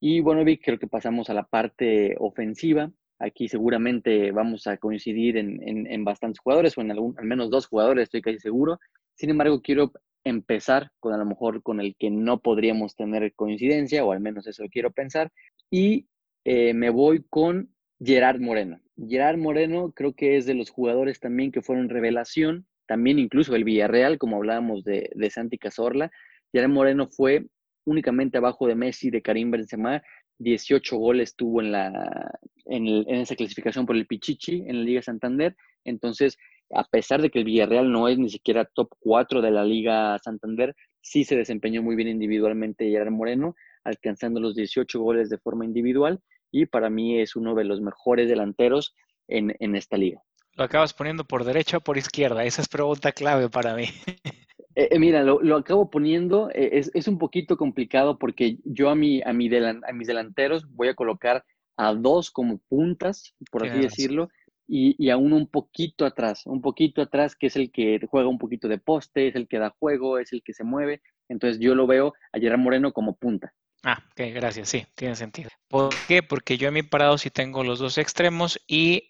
Y 0.00 0.20
bueno, 0.20 0.44
Vic, 0.44 0.62
creo 0.64 0.78
que 0.78 0.88
pasamos 0.88 1.30
a 1.30 1.34
la 1.34 1.44
parte 1.44 2.16
ofensiva. 2.18 2.90
Aquí 3.18 3.48
seguramente 3.48 4.32
vamos 4.32 4.66
a 4.66 4.76
coincidir 4.76 5.36
en, 5.38 5.86
en, 5.86 6.04
bastantes 6.04 6.40
jugadores, 6.40 6.76
o 6.76 6.82
en 6.82 6.90
algún, 6.90 7.18
al 7.18 7.24
menos 7.24 7.50
dos 7.50 7.66
jugadores, 7.66 8.04
estoy 8.04 8.20
casi 8.20 8.38
seguro. 8.38 8.78
Sin 9.14 9.30
embargo, 9.30 9.62
quiero 9.62 9.92
empezar 10.24 10.90
con 10.98 11.14
a 11.14 11.18
lo 11.18 11.24
mejor 11.24 11.62
con 11.62 11.80
el 11.80 11.94
que 11.96 12.10
no 12.10 12.40
podríamos 12.40 12.94
tener 12.94 13.32
coincidencia, 13.34 14.04
o 14.04 14.12
al 14.12 14.20
menos 14.20 14.46
eso 14.46 14.64
quiero 14.70 14.90
pensar, 14.90 15.32
y 15.70 16.06
eh, 16.48 16.74
me 16.74 16.90
voy 16.90 17.24
con 17.28 17.74
Gerard 17.98 18.40
Moreno. 18.40 18.80
Gerard 18.96 19.36
Moreno 19.36 19.90
creo 19.90 20.14
que 20.14 20.36
es 20.36 20.46
de 20.46 20.54
los 20.54 20.70
jugadores 20.70 21.18
también 21.18 21.50
que 21.50 21.60
fueron 21.60 21.88
revelación, 21.88 22.68
también 22.86 23.18
incluso 23.18 23.56
el 23.56 23.64
Villarreal, 23.64 24.16
como 24.16 24.36
hablábamos 24.36 24.84
de, 24.84 25.10
de 25.12 25.30
Santi 25.30 25.58
Cazorla. 25.58 26.12
Gerard 26.52 26.70
Moreno 26.70 27.08
fue 27.08 27.46
únicamente 27.84 28.38
abajo 28.38 28.68
de 28.68 28.76
Messi, 28.76 29.10
de 29.10 29.22
Karim 29.22 29.50
Benzema, 29.50 30.04
18 30.38 30.96
goles 30.96 31.34
tuvo 31.34 31.60
en, 31.62 31.72
la, 31.72 32.38
en, 32.66 32.86
esa 33.08 33.34
clasificación 33.34 33.84
por 33.84 33.96
el 33.96 34.06
Pichichi 34.06 34.62
en 34.68 34.78
la 34.78 34.84
Liga 34.84 35.02
Santander. 35.02 35.56
Entonces, 35.82 36.38
a 36.70 36.84
pesar 36.84 37.22
de 37.22 37.30
que 37.30 37.40
el 37.40 37.44
Villarreal 37.44 37.90
no 37.90 38.06
es 38.06 38.18
ni 38.18 38.30
siquiera 38.30 38.70
top 38.72 38.90
4 39.00 39.42
de 39.42 39.50
la 39.50 39.64
Liga 39.64 40.16
Santander, 40.22 40.76
sí 41.00 41.24
se 41.24 41.34
desempeñó 41.34 41.82
muy 41.82 41.96
bien 41.96 42.06
individualmente 42.06 42.88
Gerard 42.88 43.10
Moreno, 43.10 43.56
alcanzando 43.82 44.38
los 44.38 44.54
18 44.54 45.00
goles 45.00 45.28
de 45.28 45.38
forma 45.38 45.64
individual 45.64 46.20
y 46.62 46.66
para 46.66 46.90
mí 46.90 47.20
es 47.20 47.36
uno 47.36 47.54
de 47.54 47.64
los 47.64 47.80
mejores 47.80 48.28
delanteros 48.28 48.94
en, 49.28 49.54
en 49.58 49.76
esta 49.76 49.96
liga. 49.96 50.22
¿Lo 50.54 50.64
acabas 50.64 50.94
poniendo 50.94 51.24
por 51.24 51.44
derecha 51.44 51.76
o 51.76 51.80
por 51.80 51.98
izquierda? 51.98 52.44
Esa 52.44 52.62
es 52.62 52.68
pregunta 52.68 53.12
clave 53.12 53.48
para 53.48 53.74
mí. 53.74 53.86
Eh, 54.78 54.88
eh, 54.90 54.98
mira, 54.98 55.22
lo, 55.22 55.56
acabo 55.56 55.88
poniendo, 55.88 56.50
eh, 56.50 56.68
es, 56.72 56.90
es, 56.92 57.08
un 57.08 57.16
poquito 57.16 57.56
complicado 57.56 58.18
porque 58.18 58.58
yo 58.62 58.90
a, 58.90 58.94
mi, 58.94 59.22
a, 59.22 59.32
mi 59.32 59.48
a 59.48 59.92
mis 59.94 60.06
delanteros 60.06 60.68
voy 60.68 60.88
a 60.88 60.94
colocar 60.94 61.46
a 61.78 61.94
dos 61.94 62.30
como 62.30 62.58
puntas, 62.58 63.34
por 63.50 63.66
así 63.66 63.80
decirlo, 63.80 64.28
y, 64.68 64.94
y, 65.02 65.08
a 65.08 65.16
uno 65.16 65.36
un 65.36 65.46
poquito 65.46 66.04
atrás, 66.04 66.44
un 66.44 66.60
poquito 66.60 67.00
atrás, 67.00 67.36
que 67.36 67.46
es 67.46 67.56
el 67.56 67.72
que 67.72 67.98
juega 68.06 68.28
un 68.28 68.36
poquito 68.36 68.68
de 68.68 68.76
poste, 68.76 69.28
es 69.28 69.34
el 69.34 69.48
que 69.48 69.58
da 69.58 69.74
juego, 69.78 70.18
es 70.18 70.34
el 70.34 70.42
que 70.42 70.52
se 70.52 70.62
mueve. 70.62 71.00
Entonces 71.30 71.58
yo 71.58 71.74
lo 71.74 71.86
veo 71.86 72.12
a 72.32 72.38
Gerard 72.38 72.60
Moreno 72.60 72.92
como 72.92 73.16
punta. 73.16 73.54
Ah, 73.88 74.02
ok, 74.10 74.34
gracias, 74.34 74.68
sí, 74.68 74.84
tiene 74.96 75.14
sentido. 75.14 75.48
¿Por 75.68 76.04
qué? 76.06 76.24
Porque 76.24 76.58
yo 76.58 76.66
a 76.66 76.72
mi 76.72 76.82
parado 76.82 77.18
sí 77.18 77.30
tengo 77.30 77.62
los 77.62 77.78
dos 77.78 77.98
extremos 77.98 78.60
y 78.66 79.08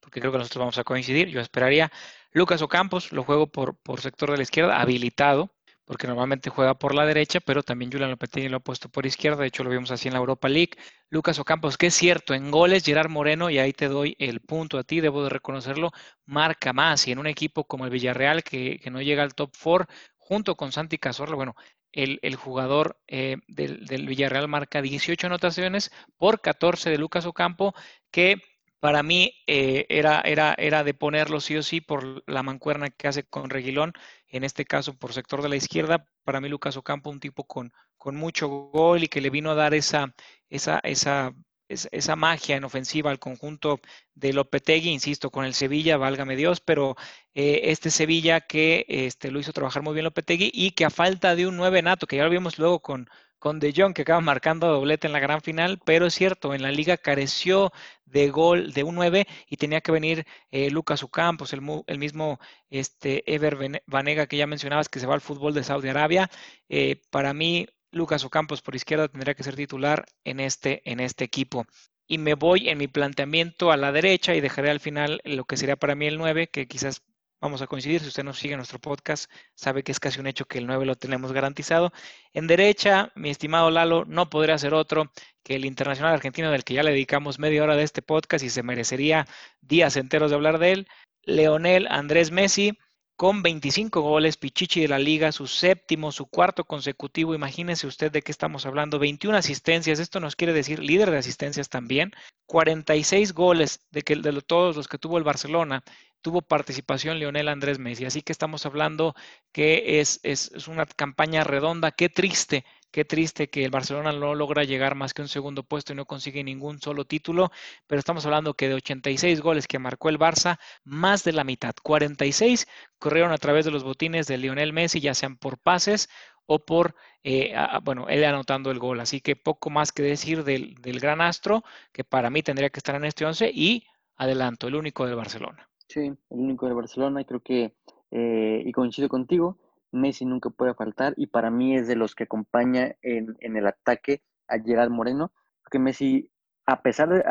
porque 0.00 0.20
creo 0.20 0.30
que 0.30 0.38
nosotros 0.38 0.60
vamos 0.60 0.78
a 0.78 0.84
coincidir, 0.84 1.28
yo 1.30 1.40
esperaría 1.40 1.90
Lucas 2.30 2.62
Ocampos, 2.62 3.10
lo 3.10 3.24
juego 3.24 3.48
por, 3.48 3.76
por 3.76 4.00
sector 4.00 4.30
de 4.30 4.36
la 4.36 4.44
izquierda, 4.44 4.80
habilitado, 4.80 5.50
porque 5.84 6.06
normalmente 6.06 6.48
juega 6.48 6.78
por 6.78 6.94
la 6.94 7.06
derecha, 7.06 7.40
pero 7.40 7.62
también 7.62 7.90
Julian 7.90 8.10
Lopetegui 8.10 8.48
lo 8.48 8.58
ha 8.58 8.60
puesto 8.60 8.88
por 8.88 9.04
izquierda, 9.04 9.40
de 9.40 9.48
hecho 9.48 9.64
lo 9.64 9.70
vimos 9.70 9.90
así 9.90 10.06
en 10.06 10.14
la 10.14 10.20
Europa 10.20 10.48
League. 10.48 10.72
Lucas 11.08 11.38
Ocampos, 11.38 11.76
que 11.76 11.86
es 11.86 11.94
cierto, 11.94 12.34
en 12.34 12.50
goles 12.50 12.84
Gerard 12.84 13.08
Moreno, 13.08 13.50
y 13.50 13.58
ahí 13.58 13.72
te 13.72 13.88
doy 13.88 14.14
el 14.18 14.40
punto 14.40 14.78
a 14.78 14.84
ti, 14.84 15.00
debo 15.00 15.24
de 15.24 15.30
reconocerlo, 15.30 15.90
marca 16.26 16.72
más, 16.72 17.08
y 17.08 17.12
en 17.12 17.18
un 17.18 17.26
equipo 17.26 17.64
como 17.64 17.84
el 17.86 17.90
Villarreal, 17.90 18.44
que, 18.44 18.80
no 18.90 19.00
llega 19.02 19.22
al 19.22 19.34
top 19.34 19.50
4, 19.62 19.88
junto 20.16 20.56
con 20.56 20.72
Santi 20.72 20.98
Cazorla, 20.98 21.36
bueno, 21.36 21.54
el, 21.92 22.36
jugador 22.36 23.00
eh, 23.06 23.36
del, 23.48 23.86
del, 23.86 24.06
Villarreal 24.06 24.48
marca 24.48 24.82
18 24.82 25.26
anotaciones 25.26 25.90
por 26.16 26.40
14 26.40 26.90
de 26.90 26.98
Lucas 26.98 27.26
Ocampo, 27.26 27.74
que 28.10 28.42
para 28.80 29.02
mí 29.02 29.32
eh, 29.46 29.86
era, 29.88 30.20
era, 30.20 30.54
era 30.56 30.84
de 30.84 30.94
ponerlo 30.94 31.40
sí 31.40 31.56
o 31.56 31.62
sí 31.62 31.80
por 31.80 32.22
la 32.30 32.42
mancuerna 32.42 32.90
que 32.90 33.08
hace 33.08 33.24
con 33.24 33.50
Reguilón, 33.50 33.92
en 34.28 34.44
este 34.44 34.64
caso 34.64 34.96
por 34.96 35.12
sector 35.12 35.42
de 35.42 35.48
la 35.48 35.56
izquierda. 35.56 36.06
Para 36.24 36.40
mí 36.40 36.48
Lucas 36.48 36.76
Ocampo, 36.76 37.10
un 37.10 37.20
tipo 37.20 37.44
con, 37.44 37.72
con 37.96 38.14
mucho 38.16 38.48
gol 38.48 39.02
y 39.02 39.08
que 39.08 39.20
le 39.20 39.30
vino 39.30 39.50
a 39.50 39.54
dar 39.56 39.74
esa, 39.74 40.14
esa, 40.48 40.78
esa, 40.84 41.32
esa 41.68 42.16
magia 42.16 42.56
en 42.56 42.64
ofensiva 42.64 43.10
al 43.10 43.18
conjunto 43.18 43.80
de 44.14 44.32
Lopetegui, 44.32 44.90
insisto, 44.90 45.30
con 45.30 45.44
el 45.44 45.54
Sevilla, 45.54 45.96
válgame 45.96 46.36
Dios, 46.36 46.60
pero 46.60 46.96
eh, 47.34 47.62
este 47.64 47.90
Sevilla 47.90 48.40
que 48.40 48.86
este, 48.88 49.30
lo 49.30 49.40
hizo 49.40 49.52
trabajar 49.52 49.82
muy 49.82 49.94
bien 49.94 50.04
Lopetegui 50.04 50.50
y 50.52 50.72
que 50.72 50.84
a 50.84 50.90
falta 50.90 51.34
de 51.34 51.46
un 51.46 51.56
nueve 51.56 51.82
nato, 51.82 52.06
que 52.06 52.16
ya 52.16 52.24
lo 52.24 52.30
vimos 52.30 52.58
luego 52.58 52.80
con, 52.80 53.08
con 53.38 53.60
De 53.60 53.72
Jong, 53.74 53.94
que 53.94 54.02
acaba 54.02 54.20
marcando 54.20 54.66
doblete 54.68 55.06
en 55.06 55.12
la 55.12 55.20
gran 55.20 55.40
final, 55.40 55.80
pero 55.84 56.06
es 56.06 56.14
cierto, 56.14 56.54
en 56.54 56.62
la 56.62 56.72
liga 56.72 56.96
careció 56.96 57.72
de 58.10 58.30
gol 58.30 58.72
de 58.72 58.84
un 58.84 58.94
9 58.94 59.26
y 59.48 59.56
tenía 59.56 59.80
que 59.80 59.92
venir 59.92 60.26
eh, 60.50 60.70
Lucas 60.70 61.02
Ucampos, 61.02 61.52
el, 61.52 61.60
el, 61.86 61.98
mismo 61.98 62.40
este, 62.70 63.22
Ever 63.32 63.82
Vanega 63.86 64.26
que 64.26 64.36
ya 64.36 64.46
mencionabas 64.46 64.88
que 64.88 65.00
se 65.00 65.06
va 65.06 65.14
al 65.14 65.20
fútbol 65.20 65.54
de 65.54 65.64
Saudi 65.64 65.88
Arabia. 65.88 66.30
Eh, 66.68 67.00
para 67.10 67.34
mí, 67.34 67.66
Lucas 67.90 68.24
Ocampos 68.24 68.62
por 68.62 68.74
izquierda 68.74 69.08
tendría 69.08 69.34
que 69.34 69.42
ser 69.42 69.56
titular 69.56 70.06
en 70.24 70.40
este, 70.40 70.82
en 70.90 71.00
este 71.00 71.24
equipo. 71.24 71.66
Y 72.06 72.18
me 72.18 72.34
voy 72.34 72.68
en 72.68 72.78
mi 72.78 72.88
planteamiento 72.88 73.70
a 73.70 73.76
la 73.76 73.92
derecha 73.92 74.34
y 74.34 74.40
dejaré 74.40 74.70
al 74.70 74.80
final 74.80 75.20
lo 75.24 75.44
que 75.44 75.56
sería 75.56 75.76
para 75.76 75.94
mí 75.94 76.06
el 76.06 76.18
9, 76.18 76.48
que 76.48 76.66
quizás 76.66 77.02
vamos 77.40 77.62
a 77.62 77.66
coincidir. 77.66 78.00
Si 78.00 78.08
usted 78.08 78.24
nos 78.24 78.38
sigue 78.38 78.56
nuestro 78.56 78.78
podcast, 78.78 79.30
sabe 79.54 79.82
que 79.82 79.92
es 79.92 80.00
casi 80.00 80.20
un 80.20 80.26
hecho 80.26 80.46
que 80.46 80.58
el 80.58 80.66
9 80.66 80.86
lo 80.86 80.96
tenemos 80.96 81.32
garantizado. 81.32 81.92
En 82.32 82.46
derecha, 82.46 83.12
mi 83.14 83.30
estimado 83.30 83.70
Lalo, 83.70 84.04
no 84.06 84.30
podría 84.30 84.58
ser 84.58 84.74
otro 84.74 85.12
que 85.42 85.56
el 85.56 85.64
internacional 85.64 86.14
argentino 86.14 86.50
del 86.50 86.64
que 86.64 86.74
ya 86.74 86.82
le 86.82 86.92
dedicamos 86.92 87.38
media 87.38 87.62
hora 87.62 87.76
de 87.76 87.82
este 87.82 88.02
podcast 88.02 88.44
y 88.44 88.50
se 88.50 88.62
merecería 88.62 89.26
días 89.60 89.96
enteros 89.96 90.30
de 90.30 90.36
hablar 90.36 90.58
de 90.58 90.72
él, 90.72 90.88
Leonel 91.22 91.86
Andrés 91.90 92.30
Messi 92.30 92.78
con 93.18 93.42
25 93.42 94.00
goles, 94.00 94.36
Pichichi 94.36 94.80
de 94.82 94.86
la 94.86 95.00
liga, 95.00 95.32
su 95.32 95.48
séptimo, 95.48 96.12
su 96.12 96.26
cuarto 96.26 96.62
consecutivo. 96.62 97.34
Imagínese 97.34 97.88
usted 97.88 98.12
de 98.12 98.22
qué 98.22 98.30
estamos 98.30 98.64
hablando. 98.64 99.00
21 99.00 99.36
asistencias, 99.36 99.98
esto 99.98 100.20
nos 100.20 100.36
quiere 100.36 100.52
decir 100.52 100.78
líder 100.78 101.10
de 101.10 101.18
asistencias 101.18 101.68
también. 101.68 102.12
46 102.46 103.34
goles 103.34 103.80
de, 103.90 104.02
que, 104.02 104.14
de 104.14 104.40
todos 104.42 104.76
los 104.76 104.86
que 104.86 104.98
tuvo 104.98 105.18
el 105.18 105.24
Barcelona 105.24 105.82
tuvo 106.20 106.42
participación 106.42 107.18
Leonel 107.18 107.48
Andrés 107.48 107.80
Messi. 107.80 108.04
Así 108.04 108.22
que 108.22 108.30
estamos 108.30 108.64
hablando 108.66 109.16
que 109.50 109.98
es, 109.98 110.20
es, 110.22 110.52
es 110.54 110.68
una 110.68 110.86
campaña 110.86 111.42
redonda. 111.42 111.90
Qué 111.90 112.08
triste 112.08 112.64
Qué 112.90 113.04
triste 113.04 113.50
que 113.50 113.64
el 113.64 113.70
Barcelona 113.70 114.12
no 114.12 114.34
logra 114.34 114.64
llegar 114.64 114.94
más 114.94 115.12
que 115.12 115.20
un 115.20 115.28
segundo 115.28 115.62
puesto 115.62 115.92
y 115.92 115.96
no 115.96 116.06
consigue 116.06 116.42
ningún 116.42 116.80
solo 116.80 117.04
título, 117.04 117.50
pero 117.86 117.98
estamos 117.98 118.24
hablando 118.24 118.54
que 118.54 118.68
de 118.68 118.74
86 118.74 119.42
goles 119.42 119.66
que 119.66 119.78
marcó 119.78 120.08
el 120.08 120.18
Barça, 120.18 120.58
más 120.84 121.22
de 121.22 121.32
la 121.32 121.44
mitad, 121.44 121.74
46, 121.82 122.66
corrieron 122.98 123.32
a 123.32 123.38
través 123.38 123.66
de 123.66 123.70
los 123.70 123.84
botines 123.84 124.26
de 124.26 124.38
Lionel 124.38 124.72
Messi, 124.72 125.00
ya 125.00 125.12
sean 125.12 125.36
por 125.36 125.58
pases 125.58 126.08
o 126.46 126.64
por, 126.64 126.94
eh, 127.24 127.54
bueno, 127.84 128.08
él 128.08 128.24
anotando 128.24 128.70
el 128.70 128.78
gol. 128.78 129.00
Así 129.00 129.20
que 129.20 129.36
poco 129.36 129.68
más 129.68 129.92
que 129.92 130.02
decir 130.02 130.44
del, 130.44 130.74
gran 130.98 131.20
astro, 131.20 131.62
que 131.92 132.04
para 132.04 132.30
mí 132.30 132.42
tendría 132.42 132.70
que 132.70 132.78
estar 132.78 132.94
en 132.94 133.04
este 133.04 133.26
11 133.26 133.50
y 133.52 133.84
adelanto, 134.16 134.66
el 134.66 134.74
único 134.74 135.06
del 135.06 135.14
Barcelona. 135.14 135.68
Sí, 135.88 136.00
el 136.00 136.16
único 136.30 136.64
del 136.64 136.74
Barcelona, 136.74 137.22
creo 137.24 137.40
que, 137.40 137.74
eh, 138.10 138.62
y 138.64 138.72
coincido 138.72 139.10
contigo, 139.10 139.58
Messi 139.92 140.24
nunca 140.24 140.50
puede 140.50 140.74
faltar 140.74 141.14
y 141.16 141.28
para 141.28 141.50
mí 141.50 141.76
es 141.76 141.86
de 141.86 141.96
los 141.96 142.14
que 142.14 142.24
acompaña 142.24 142.96
en, 143.02 143.36
el 143.40 143.66
ataque 143.66 144.22
a 144.46 144.58
Gerard 144.58 144.90
Moreno, 144.90 145.32
porque 145.62 145.78
Messi, 145.78 146.30
a 146.66 146.82
pesar 146.82 147.08
de, 147.08 147.24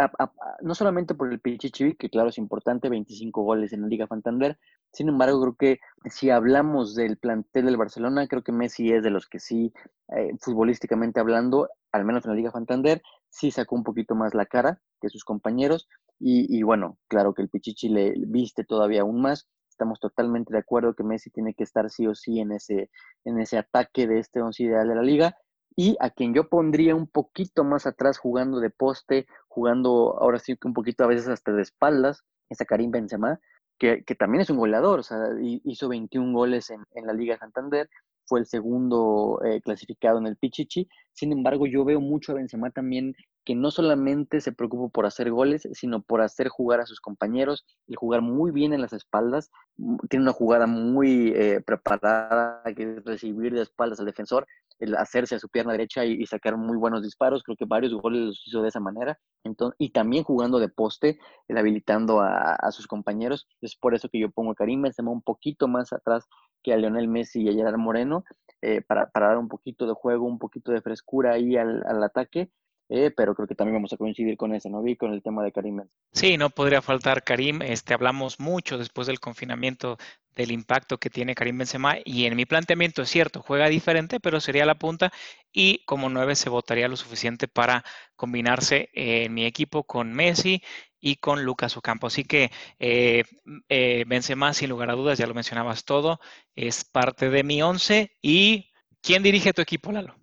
no 0.62 0.76
solamente 0.76 1.16
por 1.16 1.32
el 1.32 1.40
Pichichi, 1.40 1.96
que 1.96 2.10
claro 2.10 2.30
es 2.30 2.38
importante, 2.38 2.90
25 2.90 3.44
goles 3.44 3.74
en 3.74 3.82
la 3.82 3.88
Liga 3.88 4.08
Santander, 4.08 4.58
sin 4.92 5.10
embargo 5.10 5.42
creo 5.42 5.56
que 5.56 5.80
si 6.10 6.30
hablamos 6.30 6.96
del 6.96 7.18
plantel 7.18 7.66
del 7.66 7.78
Barcelona, 7.78 8.28
creo 8.28 8.44
que 8.44 8.52
Messi 8.52 8.92
es 8.92 9.04
de 9.04 9.10
los 9.10 9.28
que 9.28 9.40
sí, 9.40 9.74
eh, 10.16 10.32
futbolísticamente 10.40 11.20
hablando, 11.20 11.70
al 11.92 12.06
menos 12.06 12.26
en 12.26 12.32
la 12.32 12.38
Liga 12.38 12.52
Santander, 12.52 13.02
sí 13.30 13.52
sacó 13.52 13.76
un 13.76 13.84
poquito 13.84 14.16
más 14.16 14.34
la 14.34 14.46
cara 14.46 14.82
que 15.02 15.10
sus 15.10 15.24
compañeros. 15.24 15.88
Y, 16.20 16.48
y 16.58 16.64
bueno, 16.64 16.98
claro 17.08 17.34
que 17.34 17.44
el 17.44 17.50
Pichichi 17.50 17.90
le 17.90 18.14
viste 18.18 18.64
todavía 18.64 19.02
aún 19.02 19.22
más 19.22 19.48
estamos 19.78 20.00
totalmente 20.00 20.52
de 20.52 20.60
acuerdo 20.60 20.96
que 20.96 21.04
Messi 21.04 21.30
tiene 21.30 21.54
que 21.54 21.64
estar 21.64 21.92
sí 21.92 22.08
o 22.08 22.16
sí 22.16 22.40
en 22.40 22.52
ese, 22.52 22.90
en 23.26 23.40
ese 23.40 23.60
ataque 23.60 24.08
de 24.08 24.18
este 24.18 24.42
once 24.42 24.64
ideal 24.64 24.88
de 24.88 24.96
la 24.96 25.04
liga. 25.04 25.38
Y 25.76 25.96
a 26.00 26.10
quien 26.10 26.34
yo 26.34 26.50
pondría 26.50 26.96
un 26.96 27.08
poquito 27.08 27.64
más 27.64 27.86
atrás 27.86 28.18
jugando 28.18 28.60
de 28.60 28.72
poste, 28.72 29.28
jugando 29.48 30.18
ahora 30.20 30.40
sí 30.40 30.58
que 30.58 30.68
un 30.68 30.74
poquito 30.74 31.04
a 31.04 31.08
veces 31.08 31.28
hasta 31.28 31.52
de 31.52 31.62
espaldas, 31.62 32.24
es 32.50 32.60
a 32.60 32.66
Karim 32.66 32.90
Benzema, 32.90 33.40
que, 33.78 34.04
que 34.04 34.16
también 34.16 34.42
es 34.42 34.50
un 34.50 34.58
goleador, 34.58 35.00
o 35.00 35.04
sea, 35.04 35.20
hizo 35.40 35.88
21 35.88 36.34
goles 36.34 36.72
en, 36.72 37.06
la 37.06 37.14
Liga 37.14 37.38
Santander, 37.38 37.88
fue 38.26 38.40
el 38.40 38.48
segundo 38.48 39.40
eh, 39.46 39.62
clasificado 39.62 40.18
en 40.18 40.26
el 40.26 40.38
Pichichi. 40.38 40.90
Sin 41.18 41.32
embargo, 41.32 41.66
yo 41.66 41.84
veo 41.84 42.00
mucho 42.00 42.32
a 42.32 42.36
Benzema 42.36 42.70
también 42.70 43.16
que 43.44 43.56
no 43.56 43.72
solamente 43.72 44.40
se 44.40 44.52
preocupa 44.52 44.90
por 44.90 45.08
hacer 45.08 45.32
goles, 45.32 45.68
sino 45.74 46.04
por 46.04 46.22
hacer 46.22 46.48
jugar 46.48 46.80
a 46.80 46.86
sus 46.86 47.00
compañeros, 47.00 47.66
y 47.88 47.96
jugar 47.96 48.22
muy 48.22 48.52
bien 48.52 48.72
en 48.72 48.82
las 48.82 48.94
espaldas. 48.94 49.50
Mm, 49.78 49.98
tiene 50.10 50.24
una 50.24 50.34
jugada 50.34 50.68
muy 50.68 51.34
eh, 51.36 51.60
preparada, 51.66 52.62
que 52.76 52.84
es 52.84 53.04
recibir 53.04 53.54
de 53.56 53.64
espaldas 53.64 54.00
al 54.00 54.06
defensor, 54.06 54.46
el 54.78 54.96
hacerse 54.96 55.34
a 55.34 55.40
su 55.40 55.50
pierna 55.50 55.72
derecha 55.72 56.06
y, 56.06 56.24
sacar 56.28 56.56
muy 56.56 56.78
buenos 56.78 57.02
disparos. 57.02 57.42
Creo 57.42 57.58
que 57.58 57.66
varios 57.66 57.94
goles 57.96 58.22
los 58.22 58.44
hizo 58.46 58.62
de 58.62 58.70
esa 58.70 58.80
manera. 58.80 59.18
Entonces, 59.44 59.76
y 59.80 59.90
también 59.90 60.24
jugando 60.24 60.60
de 60.60 60.70
poste, 60.70 61.18
el 61.48 61.58
habilitando 61.58 62.22
a, 62.22 62.72
sus 62.72 62.86
compañeros. 62.86 63.48
Es 63.62 63.76
por 63.76 63.96
eso 63.96 64.08
que 64.08 64.20
yo 64.20 64.30
pongo 64.30 64.52
a 64.52 64.56
Karim 64.56 64.84
Benzema 64.84 65.10
un 65.10 65.24
poquito 65.24 65.68
más 65.68 65.94
atrás 65.94 66.28
que 66.62 66.74
a 66.74 66.78
Lionel 66.78 67.08
Messi 67.08 67.42
y 67.42 67.50
a 67.50 67.54
Gerard 67.54 67.78
Moreno, 67.78 68.24
eh, 68.62 68.82
para, 68.82 69.10
dar 69.14 69.38
un 69.38 69.48
poquito 69.48 69.86
de 69.86 69.94
juego, 69.94 70.26
un 70.26 70.40
poquito 70.40 70.72
de 70.72 70.82
frescura 70.82 71.34
ahí 71.34 71.58
al, 71.58 71.84
ataque 72.04 72.50
eh, 72.90 73.12
pero 73.16 73.36
creo 73.36 73.48
que 73.48 73.56
también 73.56 73.76
vamos 73.76 73.92
a 73.92 73.98
coincidir 73.98 74.38
con 74.38 74.56
ese, 74.56 74.70
¿no? 74.70 74.82
Vi 74.82 74.96
con 74.96 75.12
el 75.12 75.22
tema 75.22 75.44
de 75.44 75.52
Karim. 75.52 75.84
Sí, 76.14 76.38
no 76.38 76.50
podría 76.50 76.82
faltar 76.82 77.24
Karim. 77.24 77.62
Este, 77.62 77.94
hablamos 77.94 78.40
mucho 78.40 78.78
después 78.78 79.08
del 79.08 79.20
confinamiento 79.20 79.98
del 80.38 80.52
impacto 80.52 80.98
que 80.98 81.10
tiene 81.10 81.36
Karim 81.36 81.58
Benzema 81.58 81.96
y 82.06 82.26
en 82.26 82.36
mi 82.36 82.46
planteamiento 82.46 83.02
es 83.02 83.10
cierto, 83.10 83.42
juega 83.42 83.68
diferente, 83.68 84.20
pero 84.20 84.40
sería 84.40 84.66
la 84.66 84.76
punta 84.76 85.12
y 85.52 85.84
como 85.86 86.10
nueve 86.10 86.36
se 86.36 86.50
votaría 86.50 86.88
lo 86.88 86.96
suficiente 86.96 87.48
para 87.48 87.84
combinarse 88.16 88.90
en 88.94 89.34
mi 89.34 89.46
equipo 89.46 89.84
con 89.84 90.14
Messi 90.14 90.62
y 91.00 91.18
con 91.18 91.44
Lucas 91.44 91.78
Ocampo. 91.78 92.08
Así 92.08 92.24
que 92.24 92.52
eh, 92.80 93.24
eh, 93.70 94.06
sin 94.54 94.70
lugar 94.70 94.90
a 94.90 94.96
dudas, 94.96 95.18
ya 95.18 95.28
lo 95.28 95.34
mencionabas 95.34 95.86
todo, 95.86 96.20
es 96.56 96.84
parte 96.86 97.30
de 97.30 97.44
mi 97.44 97.62
once. 97.62 98.12
¿Y 98.22 98.72
quién 99.02 99.24
dirige 99.24 99.54
tu 99.54 99.62
equipo, 99.62 99.92
Lalo? 99.92 100.16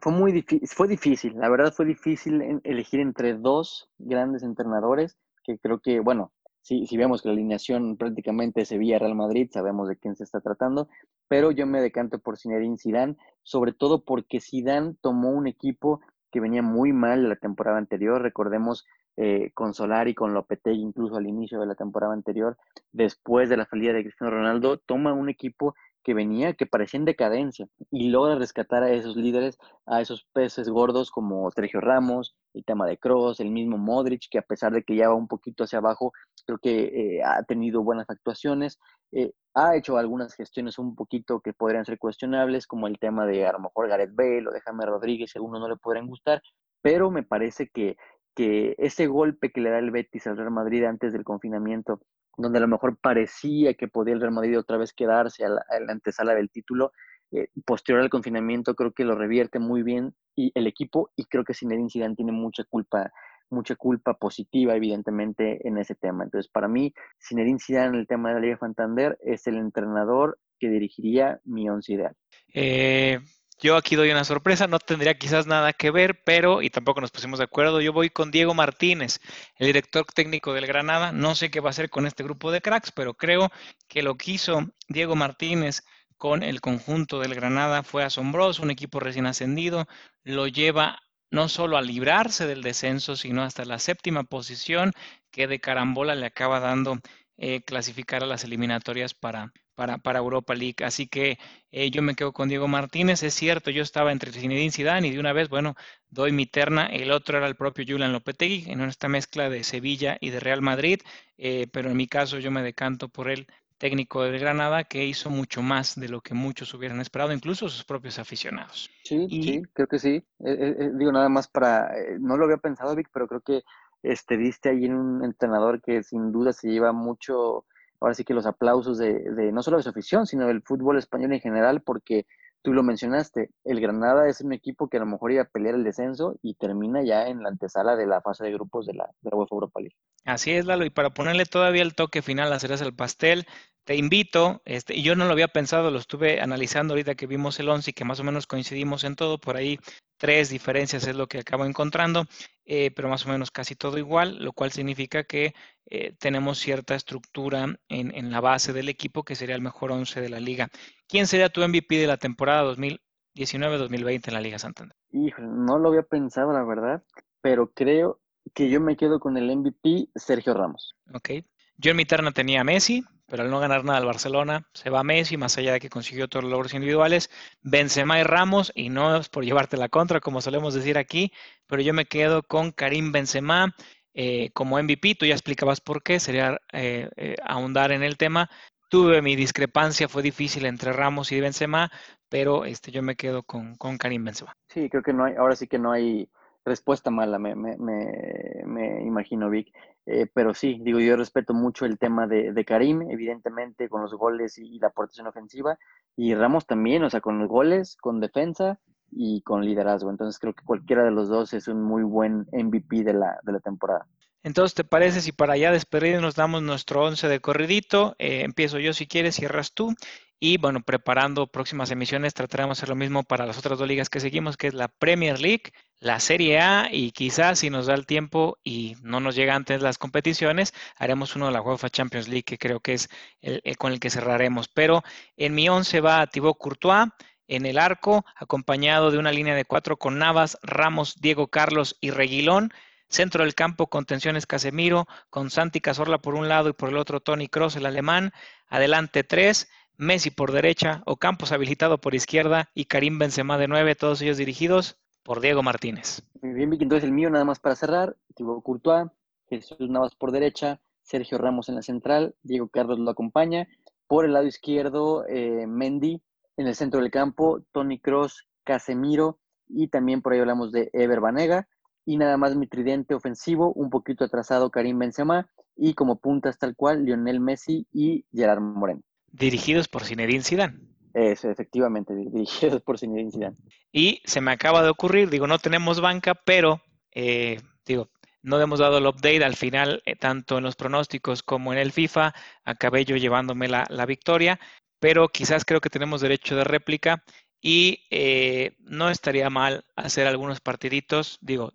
fue 0.00 0.12
muy 0.12 0.32
difícil, 0.32 0.68
fue 0.68 0.88
difícil, 0.88 1.34
la 1.36 1.48
verdad 1.48 1.72
fue 1.72 1.86
difícil 1.86 2.60
elegir 2.64 3.00
entre 3.00 3.34
dos 3.34 3.88
grandes 3.98 4.42
entrenadores, 4.42 5.16
que 5.44 5.58
creo 5.58 5.80
que, 5.80 6.00
bueno, 6.00 6.32
si, 6.60 6.86
si 6.86 6.96
vemos 6.96 7.22
que 7.22 7.28
la 7.28 7.34
alineación 7.34 7.96
prácticamente 7.96 8.64
se 8.64 8.78
vía 8.78 8.98
Real 8.98 9.14
Madrid, 9.14 9.48
sabemos 9.52 9.88
de 9.88 9.96
quién 9.96 10.16
se 10.16 10.24
está 10.24 10.40
tratando, 10.40 10.88
pero 11.28 11.50
yo 11.50 11.66
me 11.66 11.80
decanto 11.80 12.18
por 12.18 12.38
Zinedine 12.38 12.76
Zidane, 12.76 13.16
sobre 13.42 13.72
todo 13.72 14.04
porque 14.04 14.40
Zidane 14.40 14.94
tomó 15.00 15.30
un 15.30 15.46
equipo 15.46 16.00
que 16.30 16.40
venía 16.40 16.62
muy 16.62 16.92
mal 16.92 17.28
la 17.28 17.36
temporada 17.36 17.78
anterior, 17.78 18.22
recordemos 18.22 18.86
eh, 19.16 19.50
con 19.54 19.74
Solari, 19.74 20.14
con 20.14 20.34
Lopetegui, 20.34 20.80
incluso 20.80 21.16
al 21.16 21.26
inicio 21.26 21.60
de 21.60 21.66
la 21.66 21.74
temporada 21.74 22.12
anterior, 22.12 22.56
después 22.92 23.48
de 23.48 23.56
la 23.56 23.66
salida 23.66 23.92
de 23.92 24.02
Cristiano 24.02 24.32
Ronaldo, 24.32 24.78
toma 24.78 25.12
un 25.12 25.28
equipo 25.28 25.74
que 26.02 26.14
venía, 26.14 26.54
que 26.54 26.66
parecía 26.66 26.98
en 26.98 27.04
decadencia, 27.04 27.68
y 27.90 28.08
logra 28.08 28.34
rescatar 28.34 28.82
a 28.82 28.90
esos 28.90 29.16
líderes, 29.16 29.58
a 29.86 30.00
esos 30.00 30.24
peces 30.32 30.68
gordos 30.68 31.10
como 31.10 31.50
Sergio 31.50 31.80
Ramos, 31.80 32.34
el 32.54 32.64
tema 32.64 32.86
de 32.86 32.98
Cross, 32.98 33.40
el 33.40 33.50
mismo 33.50 33.78
Modric, 33.78 34.28
que 34.30 34.38
a 34.38 34.42
pesar 34.42 34.72
de 34.72 34.82
que 34.82 34.96
ya 34.96 35.08
va 35.08 35.14
un 35.14 35.28
poquito 35.28 35.64
hacia 35.64 35.78
abajo, 35.78 36.12
creo 36.44 36.58
que 36.58 37.18
eh, 37.18 37.22
ha 37.22 37.42
tenido 37.44 37.82
buenas 37.82 38.10
actuaciones, 38.10 38.78
eh, 39.12 39.32
ha 39.54 39.76
hecho 39.76 39.96
algunas 39.96 40.34
gestiones 40.34 40.78
un 40.78 40.94
poquito 40.94 41.40
que 41.40 41.52
podrían 41.52 41.84
ser 41.84 41.98
cuestionables, 41.98 42.66
como 42.66 42.86
el 42.88 42.98
tema 42.98 43.26
de 43.26 43.46
a 43.46 43.52
lo 43.52 43.60
mejor 43.60 43.88
Gareth 43.88 44.14
Bale 44.14 44.48
o 44.48 44.52
de 44.52 44.60
Jaime 44.60 44.86
Rodríguez, 44.86 45.30
si 45.30 45.38
a 45.38 45.40
algunos 45.40 45.60
no 45.60 45.68
le 45.68 45.76
podrían 45.76 46.06
gustar, 46.06 46.42
pero 46.80 47.10
me 47.10 47.22
parece 47.22 47.68
que, 47.68 47.96
que 48.34 48.74
ese 48.78 49.06
golpe 49.06 49.50
que 49.50 49.60
le 49.60 49.70
da 49.70 49.78
el 49.78 49.90
Betis 49.90 50.26
al 50.26 50.36
Real 50.36 50.50
Madrid 50.50 50.84
antes 50.84 51.12
del 51.12 51.24
confinamiento 51.24 52.00
donde 52.36 52.58
a 52.58 52.62
lo 52.62 52.68
mejor 52.68 52.96
parecía 52.96 53.74
que 53.74 53.88
podía 53.88 54.14
el 54.14 54.20
Real 54.20 54.32
Madrid 54.32 54.58
otra 54.58 54.78
vez 54.78 54.92
quedarse 54.92 55.44
a 55.44 55.50
la, 55.50 55.64
antesala 55.88 56.34
del 56.34 56.50
título, 56.50 56.92
eh, 57.30 57.48
posterior 57.64 58.02
al 58.02 58.10
confinamiento 58.10 58.74
creo 58.74 58.92
que 58.92 59.04
lo 59.04 59.14
revierte 59.14 59.58
muy 59.58 59.82
bien 59.82 60.14
y 60.34 60.50
el 60.54 60.66
equipo 60.66 61.10
y 61.16 61.24
creo 61.24 61.44
que 61.44 61.54
Zinedine 61.54 61.90
Zidane 61.90 62.14
tiene 62.14 62.32
mucha 62.32 62.64
culpa 62.64 63.12
mucha 63.50 63.76
culpa 63.76 64.14
positiva 64.14 64.74
evidentemente 64.74 65.66
en 65.68 65.76
ese 65.76 65.94
tema. 65.94 66.24
Entonces, 66.24 66.50
para 66.50 66.68
mí, 66.68 66.94
Zinedine 67.20 67.58
Zidane 67.58 67.88
en 67.88 67.94
el 67.96 68.06
tema 68.06 68.30
de 68.30 68.34
la 68.36 68.40
Liga 68.40 68.56
Santander 68.56 69.18
es 69.20 69.46
el 69.46 69.58
entrenador 69.58 70.38
que 70.58 70.70
dirigiría 70.70 71.38
mi 71.44 71.68
once 71.68 71.92
ideal. 71.92 72.16
Eh, 72.54 73.20
yo 73.62 73.76
aquí 73.76 73.94
doy 73.94 74.10
una 74.10 74.24
sorpresa, 74.24 74.66
no 74.66 74.80
tendría 74.80 75.16
quizás 75.16 75.46
nada 75.46 75.72
que 75.72 75.92
ver, 75.92 76.20
pero, 76.24 76.62
y 76.62 76.70
tampoco 76.70 77.00
nos 77.00 77.12
pusimos 77.12 77.38
de 77.38 77.44
acuerdo, 77.44 77.80
yo 77.80 77.92
voy 77.92 78.10
con 78.10 78.32
Diego 78.32 78.54
Martínez, 78.54 79.20
el 79.56 79.68
director 79.68 80.04
técnico 80.06 80.52
del 80.52 80.66
Granada. 80.66 81.12
No 81.12 81.36
sé 81.36 81.50
qué 81.50 81.60
va 81.60 81.68
a 81.68 81.70
hacer 81.70 81.88
con 81.88 82.06
este 82.06 82.24
grupo 82.24 82.50
de 82.50 82.60
cracks, 82.60 82.90
pero 82.90 83.14
creo 83.14 83.50
que 83.88 84.02
lo 84.02 84.16
que 84.16 84.32
hizo 84.32 84.66
Diego 84.88 85.14
Martínez 85.14 85.84
con 86.18 86.42
el 86.42 86.60
conjunto 86.60 87.20
del 87.20 87.36
Granada 87.36 87.84
fue 87.84 88.02
asombroso, 88.02 88.62
un 88.62 88.72
equipo 88.72 88.98
recién 88.98 89.26
ascendido, 89.26 89.86
lo 90.24 90.48
lleva 90.48 91.00
no 91.30 91.48
solo 91.48 91.76
a 91.76 91.82
librarse 91.82 92.46
del 92.46 92.62
descenso, 92.62 93.16
sino 93.16 93.42
hasta 93.42 93.64
la 93.64 93.78
séptima 93.78 94.24
posición 94.24 94.92
que 95.30 95.46
de 95.46 95.60
carambola 95.60 96.14
le 96.16 96.26
acaba 96.26 96.60
dando 96.60 96.98
eh, 97.36 97.62
clasificar 97.62 98.22
a 98.24 98.26
las 98.26 98.44
eliminatorias 98.44 99.14
para, 99.14 99.52
para, 99.74 99.98
para 99.98 100.18
Europa 100.18 100.54
League. 100.54 100.84
Así 100.84 101.06
que 101.06 101.38
eh, 101.70 101.90
yo 101.90 102.02
me 102.02 102.14
quedo 102.14 102.32
con 102.32 102.48
Diego 102.48 102.68
Martínez. 102.68 103.22
Es 103.22 103.34
cierto, 103.34 103.70
yo 103.70 103.82
estaba 103.82 104.12
entre 104.12 104.32
Zinedine 104.32 104.70
Zidane 104.70 105.08
y 105.08 105.12
de 105.12 105.20
una 105.20 105.32
vez, 105.32 105.48
bueno, 105.48 105.74
doy 106.10 106.32
mi 106.32 106.46
terna. 106.46 106.86
El 106.86 107.10
otro 107.12 107.38
era 107.38 107.46
el 107.46 107.56
propio 107.56 107.84
Julian 107.86 108.12
Lopetegui 108.12 108.70
en 108.70 108.80
esta 108.82 109.08
mezcla 109.08 109.48
de 109.48 109.64
Sevilla 109.64 110.16
y 110.20 110.30
de 110.30 110.40
Real 110.40 110.62
Madrid. 110.62 111.00
Eh, 111.38 111.66
pero 111.72 111.90
en 111.90 111.96
mi 111.96 112.06
caso 112.06 112.38
yo 112.38 112.50
me 112.50 112.62
decanto 112.62 113.08
por 113.08 113.30
el 113.30 113.46
técnico 113.78 114.22
de 114.22 114.38
Granada 114.38 114.84
que 114.84 115.04
hizo 115.04 115.28
mucho 115.28 115.60
más 115.60 115.98
de 115.98 116.08
lo 116.08 116.20
que 116.20 116.34
muchos 116.34 116.72
hubieran 116.72 117.00
esperado, 117.00 117.32
incluso 117.32 117.68
sus 117.68 117.84
propios 117.84 118.20
aficionados. 118.20 118.88
Sí, 119.02 119.26
sí, 119.28 119.62
creo 119.72 119.88
que 119.88 119.98
sí. 119.98 120.22
Eh, 120.44 120.90
digo 120.94 121.10
nada 121.10 121.28
más 121.28 121.48
para, 121.48 121.90
no 122.20 122.36
lo 122.36 122.44
había 122.44 122.58
pensado, 122.58 122.94
Vic, 122.94 123.08
pero 123.12 123.26
creo 123.26 123.40
que 123.40 123.64
este, 124.02 124.36
diste 124.36 124.68
ahí 124.68 124.84
en 124.84 124.94
un 124.94 125.24
entrenador 125.24 125.80
que 125.80 126.02
sin 126.02 126.30
duda 126.30 126.52
se 126.52 126.68
lleva 126.68 126.92
mucho 126.92 127.64
ahora 128.02 128.14
sí 128.14 128.24
que 128.24 128.34
los 128.34 128.46
aplausos 128.46 128.98
de, 128.98 129.50
no 129.52 129.62
solo 129.62 129.76
de 129.76 129.84
su 129.84 129.90
afición, 129.90 130.26
sino 130.26 130.48
del 130.48 130.62
fútbol 130.62 130.98
español 130.98 131.32
en 131.32 131.40
general, 131.40 131.82
porque 131.82 132.26
tú 132.60 132.72
lo 132.72 132.82
mencionaste, 132.82 133.50
el 133.64 133.80
Granada 133.80 134.28
es 134.28 134.40
un 134.40 134.52
equipo 134.52 134.88
que 134.88 134.96
a 134.96 135.00
lo 135.00 135.06
mejor 135.06 135.32
iba 135.32 135.42
a 135.42 135.48
pelear 135.48 135.74
el 135.74 135.84
descenso 135.84 136.36
y 136.42 136.54
termina 136.54 137.02
ya 137.02 137.28
en 137.28 137.42
la 137.42 137.48
antesala 137.48 137.96
de 137.96 138.06
la 138.06 138.20
fase 138.20 138.44
de 138.44 138.52
grupos 138.52 138.86
de 138.86 138.94
la, 138.94 139.08
de 139.20 139.30
UEFA 139.32 139.54
Europa 139.54 139.80
League. 139.80 139.96
Así 140.24 140.52
es, 140.52 140.66
Lalo, 140.66 140.84
y 140.84 140.90
para 140.90 141.10
ponerle 141.10 141.46
todavía 141.46 141.82
el 141.82 141.94
toque 141.94 142.22
final 142.22 142.58
cereza 142.60 142.84
el 142.84 142.94
pastel, 142.94 143.46
te 143.84 143.96
invito, 143.96 144.62
este, 144.64 144.94
y 144.94 145.02
yo 145.02 145.16
no 145.16 145.24
lo 145.24 145.32
había 145.32 145.48
pensado, 145.48 145.90
lo 145.90 145.98
estuve 145.98 146.40
analizando 146.40 146.94
ahorita 146.94 147.14
que 147.14 147.26
vimos 147.26 147.58
el 147.58 147.68
11 147.68 147.90
y 147.90 147.92
que 147.94 148.04
más 148.04 148.20
o 148.20 148.24
menos 148.24 148.46
coincidimos 148.46 149.04
en 149.04 149.16
todo, 149.16 149.38
por 149.38 149.56
ahí 149.56 149.78
tres 150.18 150.50
diferencias 150.50 151.06
es 151.06 151.16
lo 151.16 151.26
que 151.26 151.40
acabo 151.40 151.64
encontrando, 151.64 152.26
eh, 152.64 152.92
pero 152.94 153.08
más 153.08 153.26
o 153.26 153.28
menos 153.28 153.50
casi 153.50 153.74
todo 153.74 153.98
igual, 153.98 154.38
lo 154.38 154.52
cual 154.52 154.70
significa 154.70 155.24
que 155.24 155.52
eh, 155.86 156.14
tenemos 156.18 156.58
cierta 156.58 156.94
estructura 156.94 157.64
en, 157.88 158.14
en, 158.14 158.30
la 158.30 158.40
base 158.40 158.72
del 158.72 158.88
equipo 158.88 159.24
que 159.24 159.34
sería 159.34 159.56
el 159.56 159.62
mejor 159.62 159.90
11 159.90 160.20
de 160.20 160.28
la 160.28 160.38
liga. 160.38 160.68
¿Quién 161.08 161.26
sería 161.26 161.48
tu 161.48 161.60
MVP 161.66 161.96
de 161.96 162.06
la 162.06 162.18
temporada 162.18 162.72
2019-2020 162.72 164.28
en 164.28 164.34
la 164.34 164.40
Liga 164.40 164.58
Santander? 164.60 164.96
Híjole, 165.10 165.48
no 165.48 165.78
lo 165.78 165.88
había 165.88 166.04
pensado, 166.04 166.52
la 166.52 166.62
verdad, 166.62 167.02
pero 167.40 167.72
creo 167.72 168.20
que 168.54 168.70
yo 168.70 168.80
me 168.80 168.96
quedo 168.96 169.18
con 169.18 169.36
el 169.36 169.54
MVP 169.54 170.08
Sergio 170.14 170.54
Ramos. 170.54 170.94
Ok. 171.12 171.30
Yo 171.76 171.90
en 171.90 171.96
mi 171.96 172.04
terna 172.04 172.30
tenía 172.30 172.60
a 172.60 172.64
Messi, 172.64 173.04
pero 173.32 173.44
al 173.44 173.50
no 173.50 173.60
ganar 173.60 173.82
nada 173.82 173.96
al 173.96 174.04
Barcelona, 174.04 174.68
se 174.74 174.90
va 174.90 175.02
Messi, 175.02 175.38
más 175.38 175.56
allá 175.56 175.72
de 175.72 175.80
que 175.80 175.88
consiguió 175.88 176.26
los 176.30 176.44
logros 176.44 176.74
individuales, 176.74 177.30
Benzema 177.62 178.20
y 178.20 178.24
Ramos, 178.24 178.70
y 178.74 178.90
no 178.90 179.16
es 179.16 179.30
por 179.30 179.42
llevarte 179.42 179.78
la 179.78 179.88
contra, 179.88 180.20
como 180.20 180.42
solemos 180.42 180.74
decir 180.74 180.98
aquí, 180.98 181.32
pero 181.66 181.80
yo 181.80 181.94
me 181.94 182.04
quedo 182.04 182.42
con 182.42 182.72
Karim 182.72 183.10
Benzema 183.10 183.74
eh, 184.12 184.50
como 184.52 184.78
MVP, 184.78 185.14
tú 185.14 185.24
ya 185.24 185.32
explicabas 185.32 185.80
por 185.80 186.02
qué, 186.02 186.20
sería 186.20 186.60
eh, 186.74 187.08
eh, 187.16 187.36
ahondar 187.42 187.92
en 187.92 188.02
el 188.02 188.18
tema. 188.18 188.50
Tuve 188.90 189.22
mi 189.22 189.34
discrepancia, 189.34 190.10
fue 190.10 190.22
difícil 190.22 190.66
entre 190.66 190.92
Ramos 190.92 191.32
y 191.32 191.40
Benzema, 191.40 191.90
pero 192.28 192.66
este, 192.66 192.90
yo 192.90 193.02
me 193.02 193.16
quedo 193.16 193.44
con, 193.44 193.76
con 193.76 193.96
Karim 193.96 194.26
Benzema. 194.26 194.52
Sí, 194.68 194.90
creo 194.90 195.02
que 195.02 195.14
no 195.14 195.24
hay, 195.24 195.36
ahora 195.36 195.56
sí 195.56 195.66
que 195.68 195.78
no 195.78 195.90
hay 195.90 196.28
respuesta 196.64 197.10
mala, 197.10 197.38
me, 197.38 197.54
me, 197.54 197.76
me, 197.78 199.02
imagino, 199.02 199.50
Vic. 199.50 199.72
Eh, 200.06 200.26
pero 200.32 200.52
sí, 200.52 200.80
digo, 200.82 200.98
yo 200.98 201.16
respeto 201.16 201.54
mucho 201.54 201.84
el 201.86 201.98
tema 201.98 202.26
de, 202.26 202.52
de 202.52 202.64
Karim, 202.64 203.02
evidentemente, 203.10 203.88
con 203.88 204.02
los 204.02 204.14
goles 204.14 204.58
y, 204.58 204.78
la 204.78 204.88
aportación 204.88 205.26
ofensiva. 205.26 205.78
Y 206.16 206.34
Ramos 206.34 206.66
también, 206.66 207.04
o 207.04 207.10
sea, 207.10 207.20
con 207.20 207.38
los 207.38 207.48
goles, 207.48 207.96
con 207.96 208.20
defensa 208.20 208.80
y 209.10 209.42
con 209.42 209.64
liderazgo. 209.64 210.10
Entonces 210.10 210.38
creo 210.40 210.54
que 210.54 210.64
cualquiera 210.64 211.04
de 211.04 211.12
los 211.12 211.28
dos 211.28 211.52
es 211.54 211.68
un 211.68 211.82
muy 211.82 212.02
buen 212.02 212.46
MVP 212.52 213.04
de 213.04 213.14
la, 213.14 213.38
de 213.42 213.52
la 213.52 213.60
temporada. 213.60 214.06
Entonces, 214.42 214.74
¿te 214.74 214.84
parece 214.84 215.20
si 215.20 215.32
para 215.32 215.54
allá 215.54 215.70
despedirnos 215.70 216.34
damos 216.34 216.62
nuestro 216.62 217.04
once 217.04 217.28
de 217.28 217.40
corridito? 217.40 218.16
Eh, 218.18 218.42
empiezo 218.42 218.78
yo 218.78 218.92
si 218.92 219.06
quieres, 219.06 219.36
cierras 219.36 219.72
tú. 219.72 219.94
Y 220.40 220.58
bueno, 220.58 220.80
preparando 220.82 221.46
próximas 221.46 221.92
emisiones, 221.92 222.34
trataremos 222.34 222.76
de 222.76 222.80
hacer 222.80 222.88
lo 222.88 222.96
mismo 222.96 223.22
para 223.22 223.46
las 223.46 223.58
otras 223.58 223.78
dos 223.78 223.86
ligas 223.86 224.10
que 224.10 224.18
seguimos, 224.18 224.56
que 224.56 224.66
es 224.66 224.74
la 224.74 224.88
Premier 224.88 225.40
League, 225.40 225.72
la 226.00 226.18
Serie 226.18 226.58
A 226.58 226.88
y 226.90 227.12
quizás 227.12 227.60
si 227.60 227.70
nos 227.70 227.86
da 227.86 227.94
el 227.94 228.06
tiempo 228.06 228.58
y 228.64 228.96
no 229.02 229.20
nos 229.20 229.36
llega 229.36 229.54
antes 229.54 229.82
las 229.82 229.98
competiciones, 229.98 230.74
haremos 230.96 231.36
uno 231.36 231.46
de 231.46 231.52
la 231.52 231.62
UEFA 231.62 231.90
Champions 231.90 232.26
League, 232.26 232.42
que 232.42 232.58
creo 232.58 232.80
que 232.80 232.94
es 232.94 233.08
el, 233.40 233.62
con 233.78 233.92
el 233.92 234.00
que 234.00 234.10
cerraremos. 234.10 234.66
Pero 234.66 235.04
en 235.36 235.54
mi 235.54 235.68
once 235.68 236.00
va 236.00 236.26
Thibaut 236.26 236.58
Courtois 236.58 237.10
en 237.46 237.64
el 237.64 237.78
arco, 237.78 238.24
acompañado 238.34 239.12
de 239.12 239.18
una 239.18 239.30
línea 239.30 239.54
de 239.54 239.64
cuatro 239.64 239.96
con 239.96 240.18
Navas, 240.18 240.58
Ramos, 240.62 241.20
Diego 241.20 241.46
Carlos 241.48 241.96
y 242.00 242.10
Reguilón. 242.10 242.72
Centro 243.12 243.44
del 243.44 243.54
campo, 243.54 243.88
contenciones 243.88 244.46
Casemiro, 244.46 245.06
con 245.28 245.50
Santi 245.50 245.82
Cazorla 245.82 246.16
por 246.16 246.34
un 246.34 246.48
lado 246.48 246.70
y 246.70 246.72
por 246.72 246.88
el 246.88 246.96
otro 246.96 247.20
Tony 247.20 247.46
Cross, 247.46 247.76
el 247.76 247.84
alemán. 247.84 248.32
Adelante 248.68 249.22
tres. 249.22 249.68
Messi 249.98 250.30
por 250.30 250.50
derecha, 250.50 251.02
Ocampos 251.04 251.52
habilitado 251.52 252.00
por 252.00 252.14
izquierda 252.14 252.70
y 252.74 252.86
Karim 252.86 253.18
Benzema 253.18 253.58
de 253.58 253.68
nueve, 253.68 253.94
todos 253.94 254.22
ellos 254.22 254.38
dirigidos 254.38 254.98
por 255.22 255.40
Diego 255.40 255.62
Martínez. 255.62 256.22
Muy 256.40 256.54
bien, 256.54 256.70
Vicky, 256.70 256.84
entonces 256.84 257.04
el 257.04 257.12
mío 257.12 257.28
nada 257.28 257.44
más 257.44 257.60
para 257.60 257.76
cerrar, 257.76 258.16
Thibaut 258.34 258.64
Courtois, 258.64 259.10
Jesús 259.46 259.90
Navas 259.90 260.14
por 260.14 260.32
derecha, 260.32 260.80
Sergio 261.02 261.36
Ramos 261.36 261.68
en 261.68 261.74
la 261.74 261.82
central, 261.82 262.34
Diego 262.42 262.68
Carlos 262.68 262.98
lo 262.98 263.10
acompaña, 263.10 263.68
por 264.08 264.24
el 264.24 264.32
lado 264.32 264.46
izquierdo 264.46 265.26
eh, 265.28 265.66
Mendy, 265.66 266.22
en 266.56 266.66
el 266.66 266.74
centro 266.74 267.00
del 267.00 267.10
campo, 267.10 267.62
Tony 267.72 268.00
Cross, 268.00 268.48
Casemiro 268.64 269.38
y 269.68 269.88
también 269.88 270.22
por 270.22 270.32
ahí 270.32 270.40
hablamos 270.40 270.72
de 270.72 270.88
Ever 270.94 271.20
Banega, 271.20 271.68
y 272.04 272.16
nada 272.16 272.36
más 272.36 272.56
mi 272.56 272.66
tridente 272.66 273.14
ofensivo, 273.14 273.72
un 273.72 273.90
poquito 273.90 274.24
atrasado 274.24 274.70
Karim 274.70 274.98
Benzema 274.98 275.48
y 275.76 275.94
como 275.94 276.20
puntas 276.20 276.58
tal 276.58 276.74
cual 276.76 277.04
Lionel 277.04 277.40
Messi 277.40 277.86
y 277.92 278.24
Gerard 278.32 278.60
Moreno. 278.60 279.02
Dirigidos 279.30 279.88
por 279.88 280.04
Zinedine 280.04 280.44
Zidane. 280.44 280.78
Eso, 281.14 281.50
efectivamente, 281.50 282.14
dirigidos 282.32 282.82
por 282.82 282.98
Zinedine 282.98 283.30
Zidane. 283.30 283.56
Y 283.92 284.20
se 284.24 284.40
me 284.40 284.52
acaba 284.52 284.82
de 284.82 284.90
ocurrir, 284.90 285.30
digo, 285.30 285.46
no 285.46 285.58
tenemos 285.58 286.00
banca, 286.00 286.34
pero 286.34 286.82
eh, 287.12 287.60
digo, 287.86 288.10
no 288.42 288.60
hemos 288.60 288.80
dado 288.80 288.98
el 288.98 289.06
update 289.06 289.44
al 289.44 289.56
final, 289.56 290.02
eh, 290.04 290.16
tanto 290.16 290.58
en 290.58 290.64
los 290.64 290.76
pronósticos 290.76 291.42
como 291.42 291.72
en 291.72 291.78
el 291.78 291.92
FIFA. 291.92 292.34
Acabé 292.64 293.04
yo 293.04 293.16
llevándome 293.16 293.68
la, 293.68 294.06
victoria, 294.06 294.58
pero 294.98 295.28
quizás 295.28 295.64
creo 295.64 295.80
que 295.80 295.90
tenemos 295.90 296.20
derecho 296.20 296.56
de 296.56 296.64
réplica 296.64 297.24
y 297.60 298.04
eh, 298.10 298.76
no 298.80 299.10
estaría 299.10 299.48
mal 299.48 299.84
hacer 299.94 300.26
algunos 300.26 300.60
partiditos. 300.60 301.38
Digo, 301.40 301.72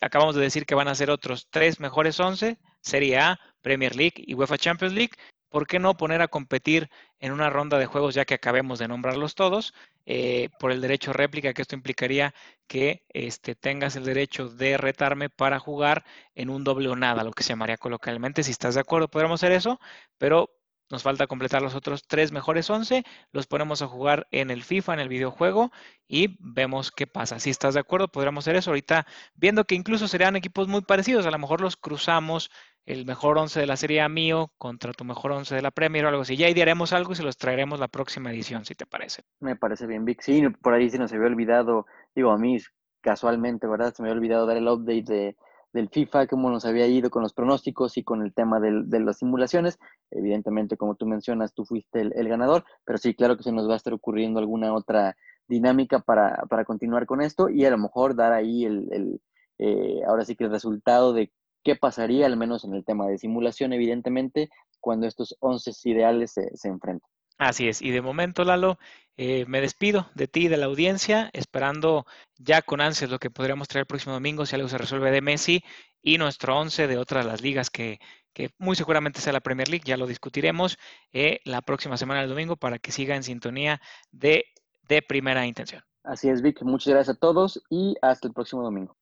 acabamos 0.00 0.34
de 0.34 0.42
decir 0.42 0.66
que 0.66 0.74
van 0.74 0.88
a 0.88 0.94
ser 0.94 1.10
otros 1.10 1.48
tres 1.50 1.80
mejores 1.80 2.18
once, 2.20 2.58
Serie 2.80 3.18
A, 3.18 3.40
Premier 3.60 3.96
League 3.96 4.14
y 4.16 4.34
UEFA 4.34 4.58
Champions 4.58 4.94
League. 4.94 5.12
¿por 5.52 5.66
qué 5.66 5.78
no 5.78 5.96
poner 5.96 6.22
a 6.22 6.28
competir 6.28 6.90
en 7.20 7.30
una 7.30 7.50
ronda 7.50 7.78
de 7.78 7.86
juegos 7.86 8.14
ya 8.14 8.24
que 8.24 8.34
acabemos 8.34 8.78
de 8.78 8.88
nombrarlos 8.88 9.34
todos 9.34 9.74
eh, 10.06 10.48
por 10.58 10.72
el 10.72 10.80
derecho 10.80 11.12
réplica, 11.12 11.52
que 11.52 11.62
esto 11.62 11.76
implicaría 11.76 12.34
que 12.66 13.04
este, 13.10 13.54
tengas 13.54 13.94
el 13.94 14.04
derecho 14.04 14.48
de 14.48 14.78
retarme 14.78 15.28
para 15.28 15.60
jugar 15.60 16.04
en 16.34 16.48
un 16.48 16.64
doble 16.64 16.88
o 16.88 16.96
nada, 16.96 17.22
lo 17.22 17.32
que 17.32 17.44
se 17.44 17.50
llamaría 17.50 17.76
coloquialmente. 17.76 18.42
Si 18.42 18.50
estás 18.50 18.74
de 18.74 18.80
acuerdo, 18.80 19.08
podremos 19.08 19.40
hacer 19.40 19.52
eso, 19.52 19.78
pero 20.18 20.50
nos 20.90 21.02
falta 21.02 21.26
completar 21.26 21.62
los 21.62 21.74
otros 21.74 22.02
tres 22.06 22.32
mejores 22.32 22.68
11, 22.68 23.04
los 23.32 23.46
ponemos 23.46 23.82
a 23.82 23.86
jugar 23.86 24.26
en 24.30 24.50
el 24.50 24.62
FIFA, 24.62 24.94
en 24.94 25.00
el 25.00 25.08
videojuego, 25.08 25.70
y 26.06 26.36
vemos 26.40 26.90
qué 26.90 27.06
pasa. 27.06 27.38
Si 27.38 27.50
estás 27.50 27.74
de 27.74 27.80
acuerdo, 27.80 28.08
podríamos 28.08 28.44
hacer 28.44 28.56
eso 28.56 28.70
ahorita, 28.70 29.06
viendo 29.34 29.64
que 29.64 29.74
incluso 29.74 30.08
serían 30.08 30.36
equipos 30.36 30.68
muy 30.68 30.82
parecidos, 30.82 31.26
a 31.26 31.30
lo 31.30 31.38
mejor 31.38 31.60
los 31.60 31.76
cruzamos 31.76 32.50
el 32.84 33.06
mejor 33.06 33.38
11 33.38 33.60
de 33.60 33.66
la 33.66 33.76
Serie 33.76 34.00
A 34.00 34.08
mío 34.08 34.52
contra 34.58 34.92
tu 34.92 35.04
mejor 35.04 35.32
11 35.32 35.54
de 35.54 35.62
la 35.62 35.70
Premier 35.70 36.04
o 36.04 36.08
algo 36.08 36.22
así. 36.22 36.36
Ya 36.36 36.48
idearemos 36.48 36.92
algo 36.92 37.12
y 37.12 37.16
se 37.16 37.22
los 37.22 37.36
traeremos 37.36 37.78
la 37.78 37.88
próxima 37.88 38.32
edición, 38.32 38.64
si 38.64 38.74
te 38.74 38.86
parece. 38.86 39.22
Me 39.40 39.56
parece 39.56 39.86
bien, 39.86 40.04
Vic. 40.04 40.20
Sí, 40.20 40.42
por 40.60 40.74
ahí 40.74 40.90
se 40.90 40.98
nos 40.98 41.12
había 41.12 41.26
olvidado, 41.26 41.86
digo, 42.14 42.32
a 42.32 42.38
mí 42.38 42.58
casualmente, 43.00 43.66
¿verdad? 43.66 43.94
Se 43.94 44.02
me 44.02 44.08
había 44.08 44.18
olvidado 44.18 44.46
dar 44.46 44.56
el 44.56 44.68
update 44.68 45.04
de, 45.04 45.36
del 45.72 45.88
FIFA, 45.88 46.26
cómo 46.26 46.50
nos 46.50 46.64
había 46.64 46.86
ido 46.86 47.10
con 47.10 47.22
los 47.22 47.32
pronósticos 47.32 47.96
y 47.96 48.02
con 48.02 48.22
el 48.22 48.32
tema 48.34 48.60
de 48.60 49.00
las 49.00 49.18
simulaciones. 49.18 49.78
Evidentemente, 50.10 50.76
como 50.76 50.94
tú 50.94 51.06
mencionas, 51.06 51.54
tú 51.54 51.64
fuiste 51.64 52.00
el, 52.00 52.28
ganador, 52.28 52.64
pero 52.84 52.98
sí, 52.98 53.14
claro 53.14 53.36
que 53.36 53.42
se 53.42 53.52
nos 53.52 53.68
va 53.68 53.74
a 53.74 53.76
estar 53.76 53.92
ocurriendo 53.92 54.38
alguna 54.38 54.74
otra 54.74 55.16
dinámica 55.48 56.00
para, 56.00 56.44
para 56.48 56.64
continuar 56.64 57.06
con 57.06 57.20
esto 57.20 57.48
y 57.48 57.64
a 57.64 57.70
lo 57.70 57.78
mejor 57.78 58.14
dar 58.14 58.32
ahí 58.32 58.64
el, 58.64 58.88
el 58.92 59.20
eh, 59.58 60.00
ahora 60.06 60.24
sí 60.24 60.34
que 60.34 60.44
el 60.44 60.50
resultado 60.50 61.12
de 61.12 61.30
qué 61.62 61.76
pasaría, 61.76 62.26
al 62.26 62.36
menos 62.36 62.64
en 62.64 62.74
el 62.74 62.84
tema 62.84 63.06
de 63.06 63.18
simulación, 63.18 63.72
evidentemente, 63.72 64.50
cuando 64.80 65.06
estos 65.06 65.36
11 65.40 65.70
ideales 65.84 66.32
se, 66.32 66.56
se 66.56 66.68
enfrentan. 66.68 67.08
Así 67.38 67.68
es, 67.68 67.82
y 67.82 67.90
de 67.90 68.02
momento, 68.02 68.44
Lalo, 68.44 68.78
eh, 69.16 69.44
me 69.46 69.60
despido 69.60 70.08
de 70.14 70.26
ti 70.28 70.46
y 70.46 70.48
de 70.48 70.56
la 70.56 70.66
audiencia, 70.66 71.30
esperando 71.32 72.06
ya 72.38 72.62
con 72.62 72.80
ansias 72.80 73.10
lo 73.10 73.18
que 73.18 73.30
podríamos 73.30 73.68
traer 73.68 73.82
el 73.82 73.86
próximo 73.86 74.14
domingo 74.14 74.46
si 74.46 74.56
algo 74.56 74.68
se 74.68 74.78
resuelve 74.78 75.10
de 75.10 75.20
Messi 75.20 75.62
y 76.02 76.18
nuestro 76.18 76.56
11 76.58 76.86
de 76.86 76.98
otras 76.98 77.26
las 77.26 77.42
ligas 77.42 77.70
que, 77.70 78.00
que 78.32 78.50
muy 78.58 78.76
seguramente 78.76 79.20
sea 79.20 79.32
la 79.32 79.40
Premier 79.40 79.68
League, 79.68 79.84
ya 79.86 79.96
lo 79.96 80.06
discutiremos 80.06 80.78
eh, 81.12 81.40
la 81.44 81.62
próxima 81.62 81.96
semana 81.96 82.22
el 82.22 82.28
domingo 82.28 82.56
para 82.56 82.78
que 82.78 82.92
siga 82.92 83.14
en 83.14 83.22
sintonía 83.22 83.80
de, 84.10 84.46
de 84.88 85.02
primera 85.02 85.46
intención. 85.46 85.82
Así 86.04 86.28
es, 86.28 86.42
Vic, 86.42 86.62
muchas 86.62 86.94
gracias 86.94 87.16
a 87.16 87.20
todos 87.20 87.62
y 87.70 87.94
hasta 88.02 88.26
el 88.26 88.34
próximo 88.34 88.62
domingo. 88.62 88.96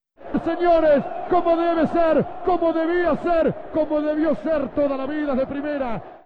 Señores, 0.45 1.03
como 1.31 1.57
debe 1.57 1.87
ser, 1.89 2.27
como 2.45 2.73
debía 2.73 3.17
ser, 3.23 3.55
como 3.73 4.01
debió 4.01 4.35
ser 4.37 4.73
toda 4.75 4.97
la 4.97 5.07
vida 5.07 5.35
de 5.35 5.47
primera. 5.47 6.19